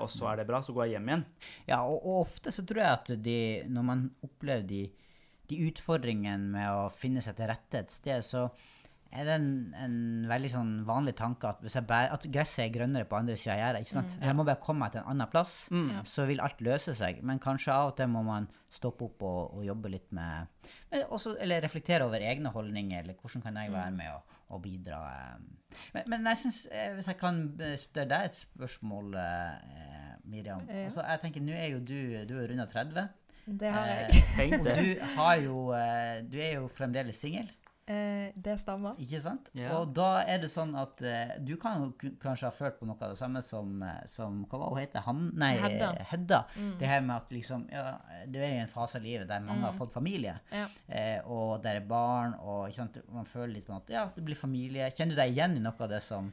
og 0.00 0.08
så 0.12 0.30
er 0.30 0.40
det 0.40 0.48
bra, 0.48 0.62
så 0.64 0.74
går 0.74 0.86
jeg 0.86 0.96
hjem 0.96 1.10
igjen. 1.10 1.24
Ja, 1.68 1.80
og, 1.84 1.98
og 2.02 2.20
ofte 2.24 2.52
så 2.54 2.64
tror 2.66 2.82
jeg 2.82 2.98
at 2.98 3.10
de, 3.24 3.38
når 3.70 3.88
man 3.90 4.04
opplever 4.24 4.64
de, 4.68 4.82
de 5.50 5.60
utfordringene 5.68 6.54
med 6.56 6.70
å 6.72 6.86
finne 6.94 7.24
seg 7.24 7.36
til 7.38 7.50
rette 7.50 7.84
et 7.84 7.92
sted, 7.92 8.24
så 8.24 8.46
er 9.14 9.28
det 9.28 9.34
en, 9.38 9.48
en 9.78 9.94
veldig 10.28 10.48
sånn 10.50 10.70
vanlig 10.88 11.14
tanke 11.18 11.46
at, 11.52 11.60
hvis 11.62 11.76
jeg 11.78 11.86
bare, 11.86 12.10
at 12.16 12.24
gresset 12.34 12.64
er 12.64 12.72
grønnere 12.74 13.06
på 13.08 13.16
andre 13.18 13.36
sida 13.38 13.54
av 13.54 13.60
gjerdet. 13.62 13.84
ikke 13.86 13.94
sant? 13.94 14.16
Jeg 14.20 14.34
må 14.38 14.44
bare 14.48 14.60
komme 14.62 14.82
meg 14.84 14.92
til 14.94 15.02
en 15.04 15.10
annen 15.14 15.30
plass, 15.30 15.52
så 16.10 16.26
vil 16.28 16.42
alt 16.42 16.60
løse 16.66 16.94
seg. 16.98 17.20
Men 17.22 17.38
kanskje 17.42 17.72
av 17.74 17.92
og 17.92 17.96
til 18.00 18.10
må 18.10 18.24
man 18.26 18.48
stoppe 18.74 19.06
opp 19.06 19.22
og, 19.22 19.54
og 19.58 19.64
jobbe 19.68 19.92
litt 19.94 20.10
med 20.16 20.48
men 20.90 21.02
også, 21.12 21.36
Eller 21.44 21.60
reflektere 21.62 22.06
over 22.08 22.22
egne 22.24 22.50
holdninger, 22.54 23.02
eller 23.04 23.14
hvordan 23.20 23.42
kan 23.44 23.56
jeg 23.62 23.70
være 23.74 23.90
med 23.94 24.10
å, 24.14 24.20
å 24.56 24.60
bidra. 24.64 25.00
eh. 25.12 25.82
Men, 25.94 26.06
men 26.10 26.26
jeg 26.32 26.40
synes, 26.44 26.60
eh, 26.72 26.92
hvis 26.96 27.08
jeg 27.10 27.18
kan 27.20 27.42
eh, 27.60 27.74
spørre 27.78 28.10
deg 28.10 28.30
et 28.30 28.38
spørsmål, 28.40 29.14
eh, 29.20 30.14
Miriam. 30.24 30.62
Ja. 30.68 30.86
Altså, 30.88 31.02
jeg 31.04 31.20
tenker, 31.20 31.44
Nå 31.44 31.52
er 31.52 31.68
jo 31.74 31.80
du, 31.84 31.98
du 32.30 32.34
er 32.40 32.48
runda 32.50 32.66
30. 32.70 33.08
Det 33.60 33.70
har 33.74 33.90
jeg. 33.90 34.22
Eh, 34.40 34.54
og 34.58 34.64
du, 34.72 34.86
har 35.18 35.34
jo, 35.44 35.58
eh, 35.76 36.22
du 36.32 36.38
er 36.40 36.54
jo 36.56 36.68
fremdeles 36.72 37.18
singel, 37.20 37.50
det 37.86 38.54
stemmer. 38.62 38.96
ikke 38.98 39.20
sant? 39.20 39.50
Yeah. 39.52 39.74
Og 39.76 39.90
da 39.96 40.22
er 40.24 40.38
det 40.40 40.48
sånn 40.48 40.72
at 40.80 41.02
eh, 41.04 41.34
du 41.44 41.54
kan 41.60 41.82
jo 41.82 42.12
kanskje 42.22 42.48
ha 42.48 42.54
følt 42.56 42.78
på 42.80 42.86
noe 42.88 42.96
av 42.96 43.12
det 43.12 43.18
samme 43.20 43.42
som, 43.44 43.74
eh, 43.84 43.98
som 44.08 44.38
Hva 44.48 44.60
var 44.62 44.72
hun 44.72 44.80
heter 44.80 45.04
Han? 45.04 45.26
Nei, 45.36 45.50
Hedda. 45.60 45.90
Hedda. 46.10 46.38
Mm. 46.56 46.70
Det 46.80 46.88
her 46.88 47.02
med 47.04 47.16
at 47.16 47.34
liksom 47.36 47.66
ja, 47.72 47.84
Du 48.26 48.38
er 48.40 48.54
i 48.54 48.62
en 48.62 48.72
fase 48.72 48.96
av 48.98 49.04
livet 49.04 49.28
der 49.28 49.44
mange 49.44 49.68
har 49.68 49.76
fått 49.76 49.92
familie, 49.92 50.38
Ja. 50.50 50.64
eh, 50.88 51.20
og 51.28 51.62
der 51.62 51.82
er 51.82 51.86
barn, 51.88 52.34
og 52.40 52.70
ikke 52.70 52.80
sant? 52.80 52.98
man 53.12 53.28
føler 53.28 53.54
litt 53.58 53.66
på 53.68 53.76
at 53.76 53.92
ja, 53.92 54.06
det 54.16 54.24
blir 54.24 54.36
familie. 54.38 54.88
Kjenner 54.90 55.14
du 55.14 55.20
deg 55.20 55.36
igjen 55.36 55.56
i 55.58 55.60
noe 55.60 55.76
av 55.78 55.92
det 55.92 56.00
som 56.02 56.32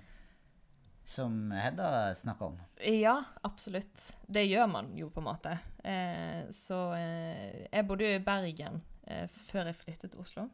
som 1.11 1.51
Hedda 1.51 2.15
snakka 2.15 2.45
om? 2.45 2.59
Ja, 2.87 3.17
absolutt. 3.43 4.13
Det 4.27 4.45
gjør 4.45 4.67
man 4.71 4.91
jo, 4.95 5.09
på 5.09 5.19
en 5.19 5.27
måte. 5.27 5.57
Eh, 5.83 6.45
så 6.53 6.93
eh, 6.95 7.65
jeg 7.71 7.87
bodde 7.89 8.05
jo 8.07 8.15
i 8.15 8.23
Bergen 8.23 8.77
eh, 9.07 9.25
før 9.27 9.65
jeg 9.71 9.75
flyttet 9.81 10.13
til 10.13 10.21
Oslo. 10.23 10.45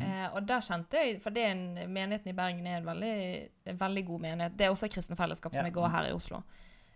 Eh, 0.00 0.28
og 0.34 0.46
da 0.46 0.60
kjente 0.60 0.92
jeg 1.00 1.20
For 1.22 1.30
det 1.30 1.42
er 1.46 1.50
en, 1.56 1.92
menigheten 1.92 2.30
i 2.30 2.36
Bergen 2.38 2.66
er 2.66 2.76
en 2.80 2.86
veldig, 2.86 3.48
en 3.66 3.78
veldig 3.80 4.06
god 4.06 4.20
menighet. 4.20 4.56
Det 4.56 4.66
er 4.66 4.70
også 4.70 4.86
et 4.86 4.92
kristent 4.94 5.18
fellesskap 5.18 5.54
som 5.54 5.64
Ja. 5.64 5.70
jeg 5.70 5.74
går 5.74 5.88
her 5.90 6.08
i 6.10 6.12
Oslo. 6.12 6.42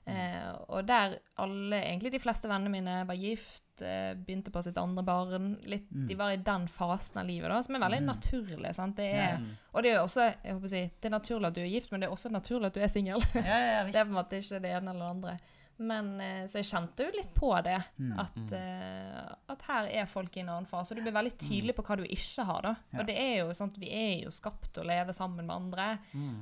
Eh, 0.06 0.52
og 0.68 0.86
der 0.86 1.16
alle, 1.42 1.80
egentlig 1.82 2.12
de 2.12 2.20
fleste 2.22 2.46
vennene 2.48 2.70
mine 2.70 2.92
var 3.08 3.16
gift, 3.18 3.64
eh, 3.82 4.14
begynte 4.14 4.52
på 4.54 4.62
sitt 4.62 4.78
andre 4.78 5.02
barn. 5.02 5.56
Litt, 5.66 5.88
De 5.90 6.14
var 6.14 6.30
i 6.30 6.36
den 6.36 6.68
fasen 6.68 7.18
av 7.18 7.26
livet 7.26 7.50
da, 7.50 7.60
som 7.62 7.74
er 7.74 7.80
veldig 7.82 8.02
naturlig. 8.06 8.72
sant? 8.74 8.94
Det 8.96 9.08
er, 9.14 9.40
Og 9.74 9.82
det 9.82 9.90
er 9.94 9.98
også 10.04 10.28
jeg 10.44 10.54
håper 10.54 10.64
å 10.66 10.70
si, 10.70 10.90
det 11.00 11.04
er 11.10 11.18
naturlig 11.18 11.46
at 11.48 11.54
du 11.54 11.60
er 11.60 11.66
gift, 11.74 11.90
men 11.90 12.00
det 12.00 12.06
er 12.08 12.12
også 12.14 12.30
naturlig 12.30 12.66
at 12.66 12.74
du 12.74 12.80
er 12.80 12.88
singel. 12.88 13.20
Ja, 13.34 13.58
ja, 13.58 13.84
Det 13.90 13.96
er 13.96 14.04
på 14.04 14.14
en 14.14 14.20
måte 14.22 14.38
ikke 14.38 14.62
det 14.62 14.70
ene 14.70 14.90
eller 14.94 15.04
det 15.04 15.10
andre. 15.16 15.38
Men, 15.76 16.20
eh, 16.20 16.44
så 16.48 16.60
jeg 16.62 16.68
kjente 16.70 17.04
jo 17.04 17.12
litt 17.12 17.32
på 17.36 17.50
det. 17.64 17.76
At, 18.22 18.38
uh, 18.52 19.34
at 19.52 19.64
her 19.68 19.88
er 20.00 20.08
folk 20.08 20.36
i 20.36 20.40
en 20.40 20.50
annen 20.54 20.68
fase. 20.68 20.92
Og 20.92 20.98
du 20.98 21.04
blir 21.04 21.16
veldig 21.16 21.34
tydelig 21.36 21.74
på 21.76 21.84
hva 21.84 21.98
du 22.00 22.04
ikke 22.06 22.46
har. 22.48 22.62
da. 22.64 22.74
Ja. 22.94 23.00
Og 23.00 23.10
det 23.10 23.16
er 23.20 23.34
jo 23.42 23.56
sånn 23.56 23.72
at 23.74 23.80
vi 23.82 23.90
er 23.92 24.14
jo 24.24 24.32
skapt 24.34 24.70
til 24.72 24.84
å 24.84 24.88
leve 24.88 25.16
sammen 25.16 25.44
med 25.44 25.56
andre. 25.56 25.88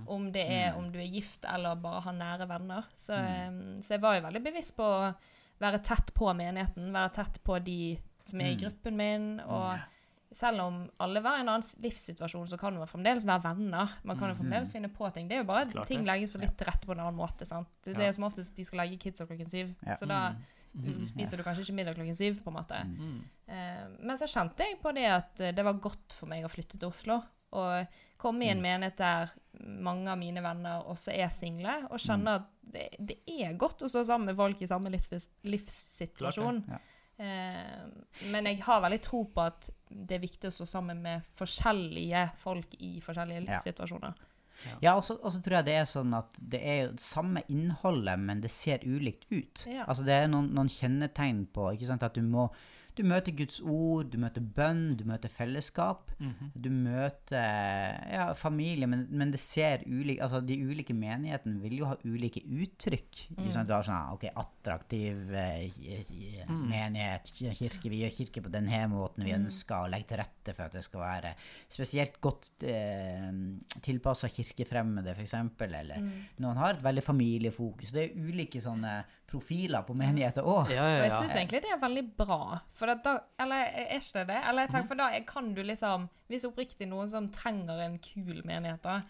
Om 0.06 0.30
det 0.34 0.44
er 0.60 0.78
om 0.78 0.90
du 0.92 1.00
er 1.02 1.10
gift 1.10 1.46
eller 1.50 1.80
bare 1.82 2.04
har 2.06 2.18
nære 2.18 2.48
venner. 2.50 2.90
Så, 2.94 3.18
mm. 3.18 3.62
så 3.82 3.96
jeg 3.96 4.04
var 4.04 4.18
jo 4.18 4.26
veldig 4.28 4.44
bevisst 4.44 4.76
på 4.78 4.86
å 4.86 5.12
være 5.62 5.82
tett 5.86 6.14
på 6.14 6.30
menigheten. 6.36 6.92
Være 6.94 7.16
tett 7.18 7.42
på 7.44 7.58
de 7.64 7.80
som 8.24 8.40
er 8.40 8.54
i 8.54 8.60
gruppen 8.60 8.96
min. 8.96 9.28
og 9.44 9.74
selv 10.34 10.64
om 10.64 10.80
alle 11.02 11.22
var 11.24 11.38
i 11.38 11.44
en 11.44 11.52
annen 11.52 11.82
livssituasjon, 11.84 12.48
så 12.50 12.58
kan 12.58 12.76
man 12.78 12.90
fremdeles 12.90 13.26
være 13.28 13.44
venner. 13.46 13.92
Man 14.06 14.18
kan 14.18 14.32
jo 14.32 14.38
fremdeles 14.40 14.72
finne 14.74 14.90
på 14.92 15.08
ting. 15.14 15.28
Det 15.30 15.38
er 15.38 15.44
jo 15.44 15.48
bare 15.48 15.68
Klart 15.70 15.90
ting 15.90 16.04
legges 16.06 16.34
litt 16.40 16.56
til 16.58 16.68
rette 16.68 16.88
på 16.88 16.94
en 16.96 17.04
annen 17.04 17.18
måte. 17.18 17.46
sant? 17.48 17.70
Det 17.86 17.96
er 17.96 18.10
jo 18.10 18.16
som 18.18 18.26
oftest 18.28 18.56
de 18.56 18.66
skal 18.66 18.82
legge 18.82 18.98
kidsa 19.06 19.28
klokken 19.28 19.50
syv. 19.50 19.72
Ja. 19.86 19.96
Så 20.00 20.10
da 20.10 20.20
spiser 21.06 21.38
du 21.38 21.44
kanskje 21.46 21.62
ikke 21.68 21.76
middag 21.78 21.94
klokken 21.98 22.18
syv, 22.18 22.40
på 22.42 22.50
en 22.50 22.58
måte. 22.58 22.80
Mm. 22.88 23.20
Eh, 23.46 23.84
men 24.00 24.18
så 24.18 24.28
kjente 24.30 24.66
jeg 24.66 24.80
på 24.82 24.92
det 24.96 25.06
at 25.06 25.44
eh, 25.44 25.54
det 25.54 25.64
var 25.66 25.78
godt 25.82 26.16
for 26.16 26.30
meg 26.30 26.46
å 26.46 26.50
flytte 26.50 26.80
til 26.80 26.90
Oslo. 26.90 27.20
Og 27.54 28.00
komme 28.18 28.46
i 28.46 28.50
en 28.50 28.62
menighet 28.62 28.98
der 28.98 29.30
mange 29.62 30.10
av 30.10 30.18
mine 30.18 30.42
venner 30.42 30.88
også 30.90 31.14
er 31.14 31.30
single, 31.30 31.76
og 31.92 32.02
kjenne 32.02 32.40
at 32.40 32.50
det, 32.74 32.88
det 32.98 33.20
er 33.30 33.54
godt 33.60 33.84
å 33.86 33.90
stå 33.90 34.02
sammen 34.08 34.32
med 34.32 34.38
folk 34.38 34.62
i 34.64 34.68
samme 34.68 34.90
livs, 34.90 35.28
livssituasjon. 35.46 36.64
Ja. 36.72 36.80
Eh, 37.16 37.80
men 38.32 38.48
jeg 38.50 38.62
har 38.66 38.82
veldig 38.82 39.00
tro 39.04 39.24
på 39.30 39.42
at 39.44 39.68
det 39.88 40.16
er 40.16 40.24
viktig 40.24 40.50
å 40.50 40.54
stå 40.54 40.66
sammen 40.66 41.02
med 41.04 41.26
forskjellige 41.38 42.28
folk 42.40 42.74
i 42.82 42.96
forskjellige 43.04 43.44
livssituasjoner. 43.46 44.22
Ja, 44.80 44.94
og 44.94 45.02
så 45.04 45.16
og 45.18 45.32
så 45.34 45.40
tror 45.42 45.58
jeg 45.58 45.66
det 45.66 45.74
er 45.76 45.88
sånn 45.88 46.14
at 46.16 46.36
det 46.38 46.60
er 46.62 46.78
jo 46.78 46.92
samme 47.02 47.42
innholdet, 47.52 48.20
men 48.22 48.40
det 48.42 48.52
ser 48.54 48.84
ulikt 48.86 49.26
ut. 49.30 49.64
Ja. 49.68 49.84
Altså 49.86 50.06
det 50.06 50.14
er 50.16 50.30
noen, 50.30 50.52
noen 50.56 50.70
kjennetegn 50.72 51.44
på 51.54 51.72
ikke 51.74 51.90
sant, 51.90 52.06
at 52.06 52.16
du 52.16 52.22
må 52.24 52.48
du 52.94 53.02
møter 53.06 53.34
Guds 53.34 53.58
ord, 53.60 54.10
du 54.12 54.18
møter 54.22 54.44
bønn, 54.54 54.82
du 54.98 55.02
møter 55.08 55.32
fellesskap. 55.32 56.12
Du 56.54 56.68
møter 56.70 57.96
ja, 58.12 58.28
familie, 58.38 58.86
men, 58.90 59.06
men 59.10 59.32
det 59.34 59.40
ser 59.42 59.82
ulik, 59.86 60.20
Altså 60.22 60.40
de 60.46 60.60
ulike 60.62 60.94
menighetene 60.94 61.58
vil 61.62 61.80
jo 61.80 61.88
ha 61.90 61.96
ulike 62.06 62.44
uttrykk. 62.46 63.24
Mm. 63.34 63.48
Sånn, 63.50 63.66
Du 63.66 63.74
har 63.74 63.86
sånn 63.86 64.14
ok, 64.14 64.28
attraktiv 64.44 65.34
eh, 65.34 65.66
menighet, 66.48 67.32
kirke. 67.34 67.90
Vi 67.90 68.04
gjør 68.04 68.14
kirke 68.20 68.44
på 68.44 68.54
denne 68.54 68.84
måten 68.92 69.26
vi 69.26 69.34
ønsker 69.34 69.82
å 69.82 69.90
legge 69.90 70.12
til 70.12 70.22
rette 70.22 70.54
for 70.54 70.68
at 70.68 70.78
det 70.78 70.84
skal 70.86 71.02
være 71.02 71.34
spesielt 71.72 72.20
godt 72.22 72.66
eh, 72.68 73.26
tilpassa 73.84 74.30
kirkefremmede, 74.30 75.16
f.eks. 75.18 75.34
Eller 75.66 75.98
noen 76.42 76.62
har 76.62 76.76
et 76.78 76.86
veldig 76.86 77.04
familiefokus. 77.04 77.90
Det 77.94 78.06
er 78.06 78.18
ulike 78.22 78.62
sånne 78.62 79.00
profiler 79.34 79.82
på 79.86 79.94
menigheter 79.98 80.46
òg. 80.46 80.70
Ja, 80.72 80.84
Og 80.84 80.90
ja, 80.94 81.02
jeg 81.02 81.10
ja. 81.10 81.18
syns 81.20 81.34
egentlig 81.36 81.60
det 81.64 81.72
er 81.74 81.80
veldig 81.82 82.04
bra. 82.16 82.38
For 82.72 82.86
da, 82.94 83.16
eller 83.42 83.66
er 83.74 83.98
ikke 83.98 84.20
det 84.20 84.26
det? 84.30 84.38
Eller 84.48 84.64
jeg 84.68 84.72
tenker, 84.74 84.88
for 84.92 85.02
da 85.02 85.08
kan 85.28 85.52
du 85.56 85.62
liksom 85.66 86.08
Hvis 86.30 86.46
oppriktig 86.48 86.86
noen 86.88 87.10
som 87.12 87.26
trenger 87.34 87.82
en 87.84 87.98
kul 88.00 88.40
menighet, 88.48 88.80
da, 88.82 89.00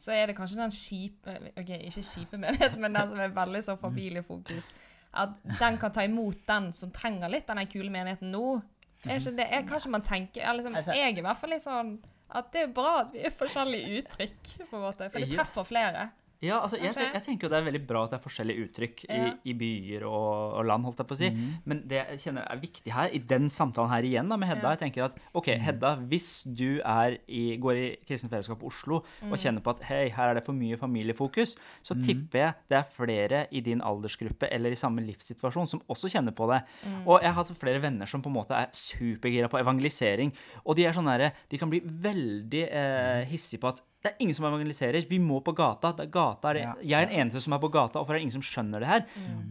så 0.00 0.14
er 0.16 0.30
det 0.30 0.36
kanskje 0.38 0.56
den 0.62 0.72
kjipe 0.72 1.34
Ok, 1.60 1.68
ikke 1.90 2.02
kjipe 2.08 2.38
menigheten, 2.40 2.80
men 2.80 2.96
den 2.96 3.10
som 3.12 3.20
er 3.20 3.34
veldig 3.36 3.60
sånn 3.66 3.78
familiefokus. 3.82 4.70
At 5.12 5.34
den 5.60 5.76
kan 5.78 5.92
ta 5.92 6.06
imot 6.08 6.46
den 6.48 6.70
som 6.72 6.90
trenger 6.90 7.28
litt 7.28 7.46
den 7.50 7.66
kule 7.68 7.90
menigheten 7.92 8.32
nå. 8.32 8.62
Er 9.04 9.18
ikke 9.18 9.34
det, 9.36 9.46
er, 9.50 9.66
kanskje 9.68 9.90
man 9.92 10.02
tenker 10.06 10.40
eller 10.46 10.62
liksom, 10.62 10.74
Altså- 10.78 10.94
Jeg 10.96 11.12
er 11.12 11.18
i 11.18 11.26
hvert 11.26 11.36
fall 11.36 11.50
litt 11.50 11.62
sånn 11.66 11.98
at 12.32 12.46
det 12.54 12.62
er 12.62 12.72
bra 12.72 13.00
at 13.02 13.10
vi 13.12 13.18
er 13.26 13.30
forskjellige 13.36 13.98
uttrykk, 14.00 14.52
på 14.70 14.76
en 14.78 14.82
måte. 14.86 15.10
For 15.12 15.20
det 15.20 15.34
treffer 15.34 15.66
flere. 15.68 16.06
Ja, 16.42 16.58
altså, 16.60 16.76
jeg, 16.76 16.92
jeg 16.98 17.22
tenker 17.22 17.46
jo 17.46 17.52
det 17.52 17.58
er 17.60 17.66
veldig 17.70 17.82
bra 17.86 18.04
at 18.04 18.10
det 18.12 18.18
er 18.18 18.24
forskjellige 18.26 18.66
uttrykk 18.66 19.04
i, 19.06 19.16
Ja. 19.22 19.32
i 19.46 19.52
byer 19.54 20.04
og, 20.08 20.58
og 20.58 20.64
land, 20.66 20.84
holdt 20.88 20.98
jeg 20.98 21.06
på 21.12 21.14
å 21.16 21.20
si. 21.22 21.30
Men 21.64 21.82
det 21.88 22.00
jeg 22.02 22.18
kjenner 22.26 22.48
er 22.50 22.60
viktig 22.60 22.92
her, 22.92 23.08
i 23.14 23.18
den 23.18 23.48
samtalen 23.48 23.90
her 23.92 24.02
igjen 24.08 24.28
da, 24.28 24.36
med 24.36 24.48
Hedda, 24.50 24.62
Ja. 24.68 24.74
jeg 24.76 24.82
tenker 24.84 25.04
at 25.06 25.16
OK, 25.38 25.52
Hedda, 25.62 25.94
hvis 26.10 26.30
du 26.50 26.80
er 26.84 27.16
i, 27.30 27.56
går 27.62 27.78
i 27.78 27.86
Kristent 28.08 28.32
Fellesskap 28.34 28.60
Oslo 28.62 28.72
Oslo 28.82 28.96
og 29.30 29.36
kjenner 29.38 29.62
på 29.62 29.70
at 29.76 29.82
hei, 29.86 30.08
her 30.10 30.30
er 30.32 30.34
det 30.38 30.42
for 30.46 30.56
mye 30.56 30.78
familiefokus, 30.80 31.52
så 31.86 31.94
tipper 32.02 32.38
jeg 32.40 32.54
det 32.72 32.78
er 32.80 32.88
flere 32.96 33.42
i 33.54 33.60
din 33.62 33.82
aldersgruppe 33.84 34.48
eller 34.50 34.72
i 34.74 34.78
samme 34.80 35.04
livssituasjon 35.06 35.68
som 35.70 35.82
også 35.92 36.10
kjenner 36.10 36.34
på 36.34 36.48
det. 36.50 36.62
Og 37.06 37.20
jeg 37.22 37.30
har 37.30 37.38
hatt 37.38 37.52
flere 37.60 37.82
venner 37.84 38.08
som 38.10 38.22
på 38.24 38.32
en 38.32 38.36
måte 38.40 38.56
er 38.58 38.72
supergira 38.74 39.48
på 39.52 39.60
evangelisering, 39.60 40.32
og 40.64 40.74
de 40.76 40.86
er 40.88 40.96
sånn 40.96 41.06
der, 41.12 41.30
De 41.50 41.58
kan 41.60 41.70
bli 41.70 41.78
veldig 41.84 42.64
eh, 42.72 43.24
hissige 43.30 43.60
på 43.62 43.68
at 43.70 43.82
det 44.02 44.10
er 44.10 44.18
ingen 44.24 44.34
som 44.34 44.48
evangeliserer. 44.48 45.06
Vi 45.08 45.18
må 45.22 45.38
på 45.46 45.54
gata. 45.54 45.92
Gata 46.10 46.50
er 46.50 46.58
det. 46.58 46.64
Jeg 46.90 46.98
er 46.98 47.06
den 47.06 47.20
eneste 47.22 47.40
som 47.44 47.54
er 47.54 47.62
på 47.62 47.70
gata, 47.70 48.00
og 48.00 48.08
det 48.08 48.16
er 48.18 48.24
ingen 48.24 48.34
som 48.34 48.42
skjønner 48.42 48.82
det 48.82 48.88
her? 48.90 49.04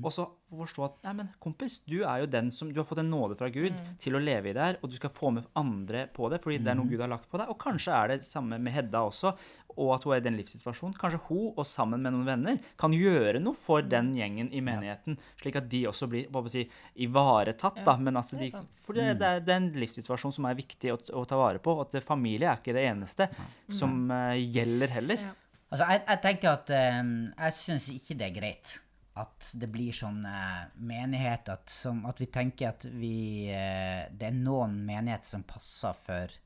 Og 0.03 0.11
så 0.11 0.27
forstå 0.59 0.83
at 0.85 0.97
nei, 1.07 1.13
men 1.21 1.29
kompis, 1.43 1.77
du 1.87 2.01
er 2.01 2.23
jo 2.23 2.29
den 2.31 2.49
som 2.53 2.71
Du 2.71 2.79
har 2.81 2.87
fått 2.87 2.99
en 3.03 3.11
nåde 3.11 3.37
fra 3.39 3.47
Gud 3.53 3.77
til 4.01 4.17
å 4.17 4.21
leve 4.21 4.51
i 4.51 4.55
det 4.55 4.65
her, 4.65 4.79
og 4.81 4.91
du 4.91 4.97
skal 4.97 5.13
få 5.13 5.31
med 5.35 5.47
andre 5.57 6.05
på 6.11 6.27
det, 6.31 6.41
fordi 6.43 6.59
det 6.61 6.73
er 6.73 6.77
noe 6.79 6.89
Gud 6.91 7.01
har 7.03 7.11
lagt 7.11 7.29
på 7.31 7.39
deg. 7.39 7.51
Og 7.51 7.59
kanskje 7.61 7.95
er 7.95 8.11
det 8.11 8.27
samme 8.27 8.59
med 8.61 8.75
Hedda 8.75 9.03
også, 9.07 9.33
og 9.77 9.93
at 9.95 10.05
hun 10.05 10.15
er 10.15 10.21
i 10.21 10.25
den 10.25 10.37
livssituasjonen. 10.39 10.97
Kanskje 10.99 11.21
hun, 11.29 11.47
og 11.55 11.67
sammen 11.67 12.03
med 12.03 12.15
noen 12.15 12.27
venner, 12.27 12.59
kan 12.79 12.95
gjøre 12.95 13.39
noe 13.43 13.57
for 13.57 13.85
den 13.85 14.11
gjengen 14.17 14.51
i 14.51 14.63
menigheten, 14.65 15.19
slik 15.39 15.59
at 15.61 15.69
de 15.71 15.85
også 15.91 16.09
blir 16.11 16.27
hva 16.31 16.43
skal 16.43 16.55
si, 16.57 16.65
ivaretatt, 17.07 17.81
da. 17.87 17.95
Men 18.01 18.19
altså, 18.19 18.39
det 18.39 18.51
er 18.51 18.57
de, 18.59 18.83
for 18.83 18.97
det, 18.97 19.07
det, 19.21 19.31
er, 19.37 19.45
er 19.45 19.57
en 19.59 19.71
livssituasjon 19.81 20.35
som 20.35 20.49
er 20.49 20.59
viktig 20.59 20.93
å, 20.93 20.99
å 21.21 21.25
ta 21.29 21.39
vare 21.39 21.63
på, 21.63 21.77
at 21.85 21.95
familie 22.07 22.51
er 22.51 22.59
ikke 22.59 22.75
det 22.75 22.87
eneste 22.89 23.29
som 23.71 24.03
uh, 24.11 24.35
gjelder 24.35 24.99
heller. 24.99 25.27
Ja. 25.29 25.35
Altså, 25.71 25.87
jeg, 25.87 26.01
jeg 26.03 26.19
tenker 26.25 26.49
at 26.51 26.71
um, 26.99 27.11
Jeg 27.31 27.55
syns 27.55 27.85
ikke 27.93 28.17
det 28.19 28.25
er 28.25 28.33
greit 28.35 28.73
at 29.19 29.49
det 29.59 29.67
blir 29.71 29.91
sånn 29.95 30.23
eh, 30.23 30.67
menighet 30.87 31.49
at, 31.51 31.67
som, 31.71 32.05
at 32.07 32.21
vi 32.21 32.29
tenker 32.31 32.71
at 32.71 32.87
vi 32.87 33.49
eh, 33.51 34.07
Det 34.07 34.29
er 34.29 34.37
noen 34.37 34.77
menigheter 34.87 35.33
som 35.33 35.43
passer 35.47 35.97
for 36.05 36.39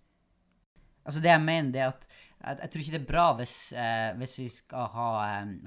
Altså, 1.05 1.21
det 1.21 1.29
jeg 1.29 1.41
mener, 1.43 1.69
det 1.69 1.81
er 1.83 1.91
at 1.91 2.07
jeg, 2.09 2.57
jeg 2.63 2.69
tror 2.71 2.81
ikke 2.81 2.93
det 2.95 3.01
er 3.03 3.11
bra 3.11 3.25
hvis, 3.37 3.57
eh, 3.77 4.11
hvis 4.17 4.37
vi 4.41 4.47
skal 4.49 4.87
ha 4.95 5.09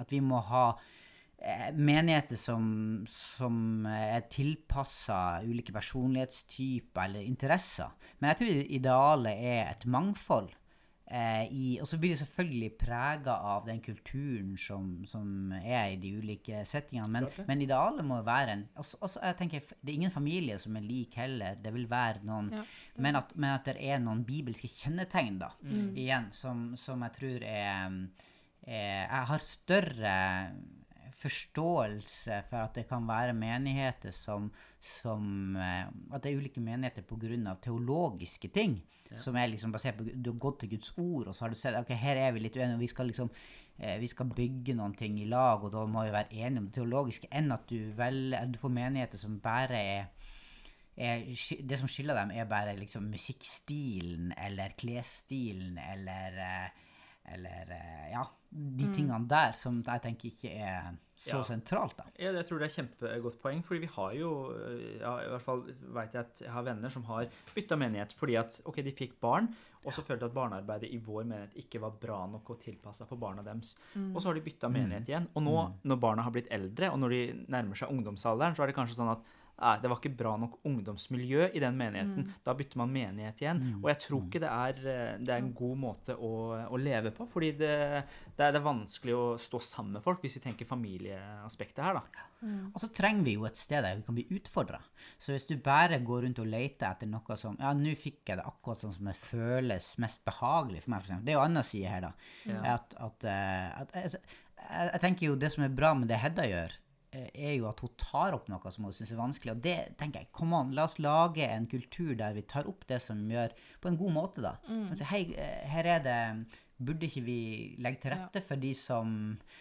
At 0.02 0.14
vi 0.14 0.22
må 0.24 0.42
ha 0.50 0.70
menigheter 1.78 2.34
som, 2.34 2.64
som 3.06 3.84
er 3.86 4.24
tilpassa 4.26 5.38
ulike 5.46 5.70
personlighetstyper 5.70 7.04
eller 7.04 7.22
interesser. 7.22 7.92
Men 8.18 8.32
jeg 8.32 8.38
tror 8.40 8.72
idealet 8.80 9.44
er 9.46 9.60
et 9.68 9.86
mangfold. 9.86 10.50
Eh, 11.10 11.44
i, 11.56 11.66
og 11.80 11.86
så 11.88 11.96
blir 11.96 12.12
det 12.12 12.20
selvfølgelig 12.20 12.68
prega 12.82 13.38
av 13.48 13.62
den 13.64 13.78
kulturen 13.80 14.50
som, 14.60 14.90
som 15.08 15.54
er 15.56 15.94
i 15.94 16.00
de 16.00 16.10
ulike 16.20 16.60
settingene. 16.68 17.08
Men, 17.08 17.28
men 17.48 17.62
idealet 17.64 18.04
må 18.04 18.18
være 18.26 18.56
en 18.58 18.64
også, 18.76 18.98
også, 19.00 19.22
jeg 19.24 19.38
tenker, 19.38 19.70
Det 19.80 19.88
er 19.88 19.96
ingen 20.02 20.12
familie 20.12 20.58
som 20.60 20.76
er 20.76 20.84
lik 20.84 21.16
heller. 21.16 21.56
Det 21.64 21.72
vil 21.72 21.88
være 21.88 22.20
noen 22.28 22.50
Ja. 22.52 22.60
men, 23.00 23.16
at, 23.16 23.32
men 23.36 23.54
at 23.54 23.64
det 23.64 23.78
er 23.80 24.02
noen 24.04 24.20
bibelske 24.28 24.68
kjennetegn, 24.68 25.38
da, 25.40 25.48
igjen, 25.96 26.28
som, 26.32 26.74
som 26.76 27.00
jeg 27.06 27.16
tror 27.16 27.46
er, 27.54 27.96
er 28.66 29.08
Jeg 29.08 29.24
har 29.32 29.48
større 29.48 30.18
forståelse 31.18 32.42
for 32.50 32.62
at 32.62 32.76
det 32.76 32.84
kan 32.90 33.06
være 33.08 33.32
menigheter 33.34 34.12
som, 34.14 34.50
som 35.00 35.56
eh, 35.56 35.88
At 36.12 36.22
det 36.22 36.32
er 36.32 36.38
ulike 36.38 36.60
menigheter 36.62 37.02
pga. 37.02 37.56
teologiske 37.62 38.48
ting. 38.52 38.82
Som 39.16 39.36
er 39.40 39.48
liksom 39.48 39.72
basert 39.72 39.96
på 39.96 40.04
Du 40.04 40.32
har 40.34 40.38
gått 40.42 40.60
til 40.60 40.74
Guds 40.74 40.92
ord, 40.98 41.30
og 41.30 41.34
så 41.34 41.44
har 41.44 41.54
du 41.54 41.56
sett 41.56 41.78
ok, 41.78 41.94
her 41.96 42.20
er 42.20 42.34
vi 42.36 42.42
litt 42.44 42.56
uenige, 42.58 42.76
og 42.76 42.82
vi 42.82 42.90
skal 42.92 43.08
liksom 43.08 43.30
eh, 43.78 43.96
vi 44.02 44.10
skal 44.10 44.28
bygge 44.36 44.74
noen 44.76 44.96
ting 44.98 45.16
i 45.22 45.28
lag, 45.30 45.64
og 45.64 45.72
da 45.72 45.86
må 45.88 46.04
vi 46.04 46.12
være 46.12 46.34
enige 46.34 46.64
om 46.64 46.66
det 46.68 46.76
teologiske, 46.76 47.30
enn 47.32 47.54
at 47.56 47.64
du, 47.70 47.92
vel, 47.96 48.36
du 48.52 48.60
får 48.60 48.74
menigheter 48.74 49.20
som 49.20 49.40
bare 49.40 49.80
er 49.80 50.10
er, 50.98 51.28
det 51.62 51.78
som 51.78 51.88
skiller 51.90 52.16
dem, 52.18 52.32
er 52.34 52.48
bare 52.50 52.74
liksom 52.78 53.06
musikkstilen 53.12 54.32
eller 54.34 54.74
klesstilen 54.78 55.78
eller 55.78 56.42
eh, 56.42 56.84
Eller 57.28 57.70
eh, 57.76 58.04
ja, 58.08 58.22
de 58.50 58.86
tingene 58.94 59.26
der 59.28 59.52
som 59.52 59.82
jeg 59.84 60.00
tenker 60.02 60.30
ikke 60.30 60.50
er 60.56 60.94
så 61.18 61.36
Ja. 61.36 61.42
sentralt, 61.42 61.96
da. 61.98 62.04
Ja, 62.16 62.30
jeg 62.32 62.46
tror 62.46 62.60
det 62.62 62.68
er 62.70 62.74
kjempegodt 62.82 63.40
poeng, 63.42 63.62
fordi 63.66 63.80
vi 63.82 63.88
har 63.90 64.12
jo 64.14 64.52
øh, 64.54 65.00
ja, 65.00 65.12
i 65.24 65.28
hvert 65.32 65.42
fall 65.42 65.62
vet 65.66 66.12
jeg 66.14 66.20
at 66.22 66.40
jeg 66.44 66.52
har 66.54 66.62
venner 66.62 66.88
som 66.94 67.02
har 67.10 67.26
bytta 67.56 67.76
menighet 67.76 68.12
fordi 68.16 68.36
at 68.38 68.60
ok, 68.64 68.76
de 68.86 68.92
fikk 68.92 69.18
barn, 69.20 69.48
og 69.84 69.92
så 69.92 70.04
følte 70.06 70.24
at 70.30 70.32
barnearbeidet 70.36 70.88
i 70.94 71.00
vår 71.02 71.24
menighet 71.26 71.56
ikke 71.58 71.80
var 71.82 71.90
bra 72.00 72.20
nok 72.30 72.48
og 72.54 72.60
tilpassa 72.62 73.04
for 73.04 73.16
barna 73.18 73.42
deres. 73.42 73.74
Og 74.14 74.20
så 74.22 74.28
har 74.30 74.34
de 74.38 74.44
bytta 74.46 74.68
menighet 74.70 75.08
igjen. 75.10 75.28
Og 75.34 75.42
nå 75.42 75.56
når 75.84 76.00
barna 76.00 76.22
har 76.22 76.30
blitt 76.34 76.48
eldre, 76.54 76.90
og 76.92 76.98
når 77.02 77.08
de 77.10 77.20
nærmer 77.48 77.74
seg 77.76 77.90
ungdomsalderen, 77.90 78.54
så 78.56 78.62
er 78.62 78.66
det 78.72 78.76
kanskje 78.78 78.96
sånn 78.98 79.10
at 79.12 79.20
Nei, 79.58 79.74
det 79.82 79.90
var 79.90 79.98
ikke 79.98 80.14
bra 80.14 80.32
nok 80.38 80.60
ungdomsmiljø 80.68 81.48
i 81.50 81.62
den 81.62 81.78
menigheten. 81.78 82.28
Da 82.46 82.54
bytter 82.58 82.78
man 82.78 82.92
menighet 82.94 83.42
igjen. 83.42 83.62
Og 83.80 83.88
jeg 83.90 84.00
tror 84.04 84.20
ikke 84.28 84.42
det 84.44 84.52
er, 84.54 84.80
eh, 84.92 85.16
det 85.18 85.34
er 85.34 85.42
en 85.42 85.52
god 85.58 85.80
måte 85.82 86.14
å, 86.14 86.30
å 86.70 86.78
leve 86.78 87.10
på. 87.14 87.26
Fordi 87.32 87.50
det, 87.58 87.74
det, 88.36 88.38
er, 88.38 88.52
det 88.54 88.60
er 88.60 88.66
vanskelig 88.68 89.16
å 89.18 89.26
stå 89.42 89.60
sammen 89.64 89.98
med 89.98 90.06
folk, 90.06 90.22
hvis 90.22 90.38
vi 90.38 90.44
tenker 90.46 90.68
familieaspektet 90.70 91.82
her, 91.84 91.98
da. 91.98 92.24
Og 92.70 92.78
så 92.78 92.90
trenger 92.94 93.26
vi 93.26 93.34
jo 93.34 93.46
et 93.48 93.58
sted 93.58 93.82
der 93.82 93.98
vi 93.98 94.06
kan 94.06 94.14
bli 94.14 94.26
utfordra. 94.38 94.78
Så 95.18 95.34
hvis 95.34 95.48
du 95.48 95.56
bare 95.62 95.98
går 96.06 96.28
rundt 96.28 96.38
og 96.38 96.50
leter 96.50 96.92
etter 96.92 97.10
noe 97.10 97.38
som 97.38 97.56
Ja, 97.58 97.72
nå 97.74 97.96
fikk 97.98 98.30
jeg 98.30 98.38
det 98.38 98.46
akkurat 98.46 98.84
sånn 98.84 98.94
som 98.94 99.08
det 99.10 99.16
føles 99.18 99.96
mest 99.98 100.22
behagelig 100.28 100.84
for 100.84 100.94
meg, 100.94 101.02
f.eks. 101.02 101.24
Det 101.26 101.34
er 101.34 101.40
jo 101.40 101.46
annen 101.46 101.66
side 101.66 101.96
her, 101.96 102.06
da. 102.06 102.12
Ja. 102.46 102.76
At, 102.76 102.94
at, 102.94 103.26
eh, 103.26 103.80
at 103.82 103.96
altså, 104.04 104.22
jeg, 104.58 104.92
jeg 104.92 105.02
tenker 105.02 105.32
jo 105.32 105.40
det 105.40 105.50
som 105.54 105.66
er 105.66 105.74
bra 105.74 105.96
med 105.98 106.10
det 106.12 106.20
Hedda 106.22 106.46
gjør, 106.46 106.78
er 107.12 107.54
jo 107.56 107.68
at 107.70 107.80
hun 107.80 107.92
tar 108.00 108.36
opp 108.36 108.48
noe 108.52 108.72
som 108.74 108.86
hun 108.86 108.94
syns 108.94 109.12
er 109.14 109.20
vanskelig. 109.20 109.54
Og 109.56 109.64
det 109.64 109.76
tenker 110.00 110.24
jeg, 110.24 110.32
kom 110.36 110.54
an, 110.56 110.72
la 110.76 110.86
oss 110.88 110.98
lage 111.00 111.46
en 111.48 111.68
kultur 111.70 112.14
der 112.18 112.36
vi 112.36 112.44
tar 112.48 112.68
opp 112.70 112.86
det 112.88 113.00
som 113.04 113.20
gjør 113.30 113.54
På 113.80 113.90
en 113.90 113.98
god 114.00 114.14
måte, 114.14 114.44
da. 114.44 114.56
Altså, 114.92 115.08
hei, 115.12 115.22
eh, 115.34 115.68
her 115.72 115.92
er 115.96 116.02
det 116.04 116.18
Burde 116.78 117.08
ikke 117.08 117.24
vi 117.26 117.40
legge 117.82 118.04
til 118.04 118.12
rette 118.12 118.38
for 118.46 118.60
de 118.62 118.68
som, 118.78 119.08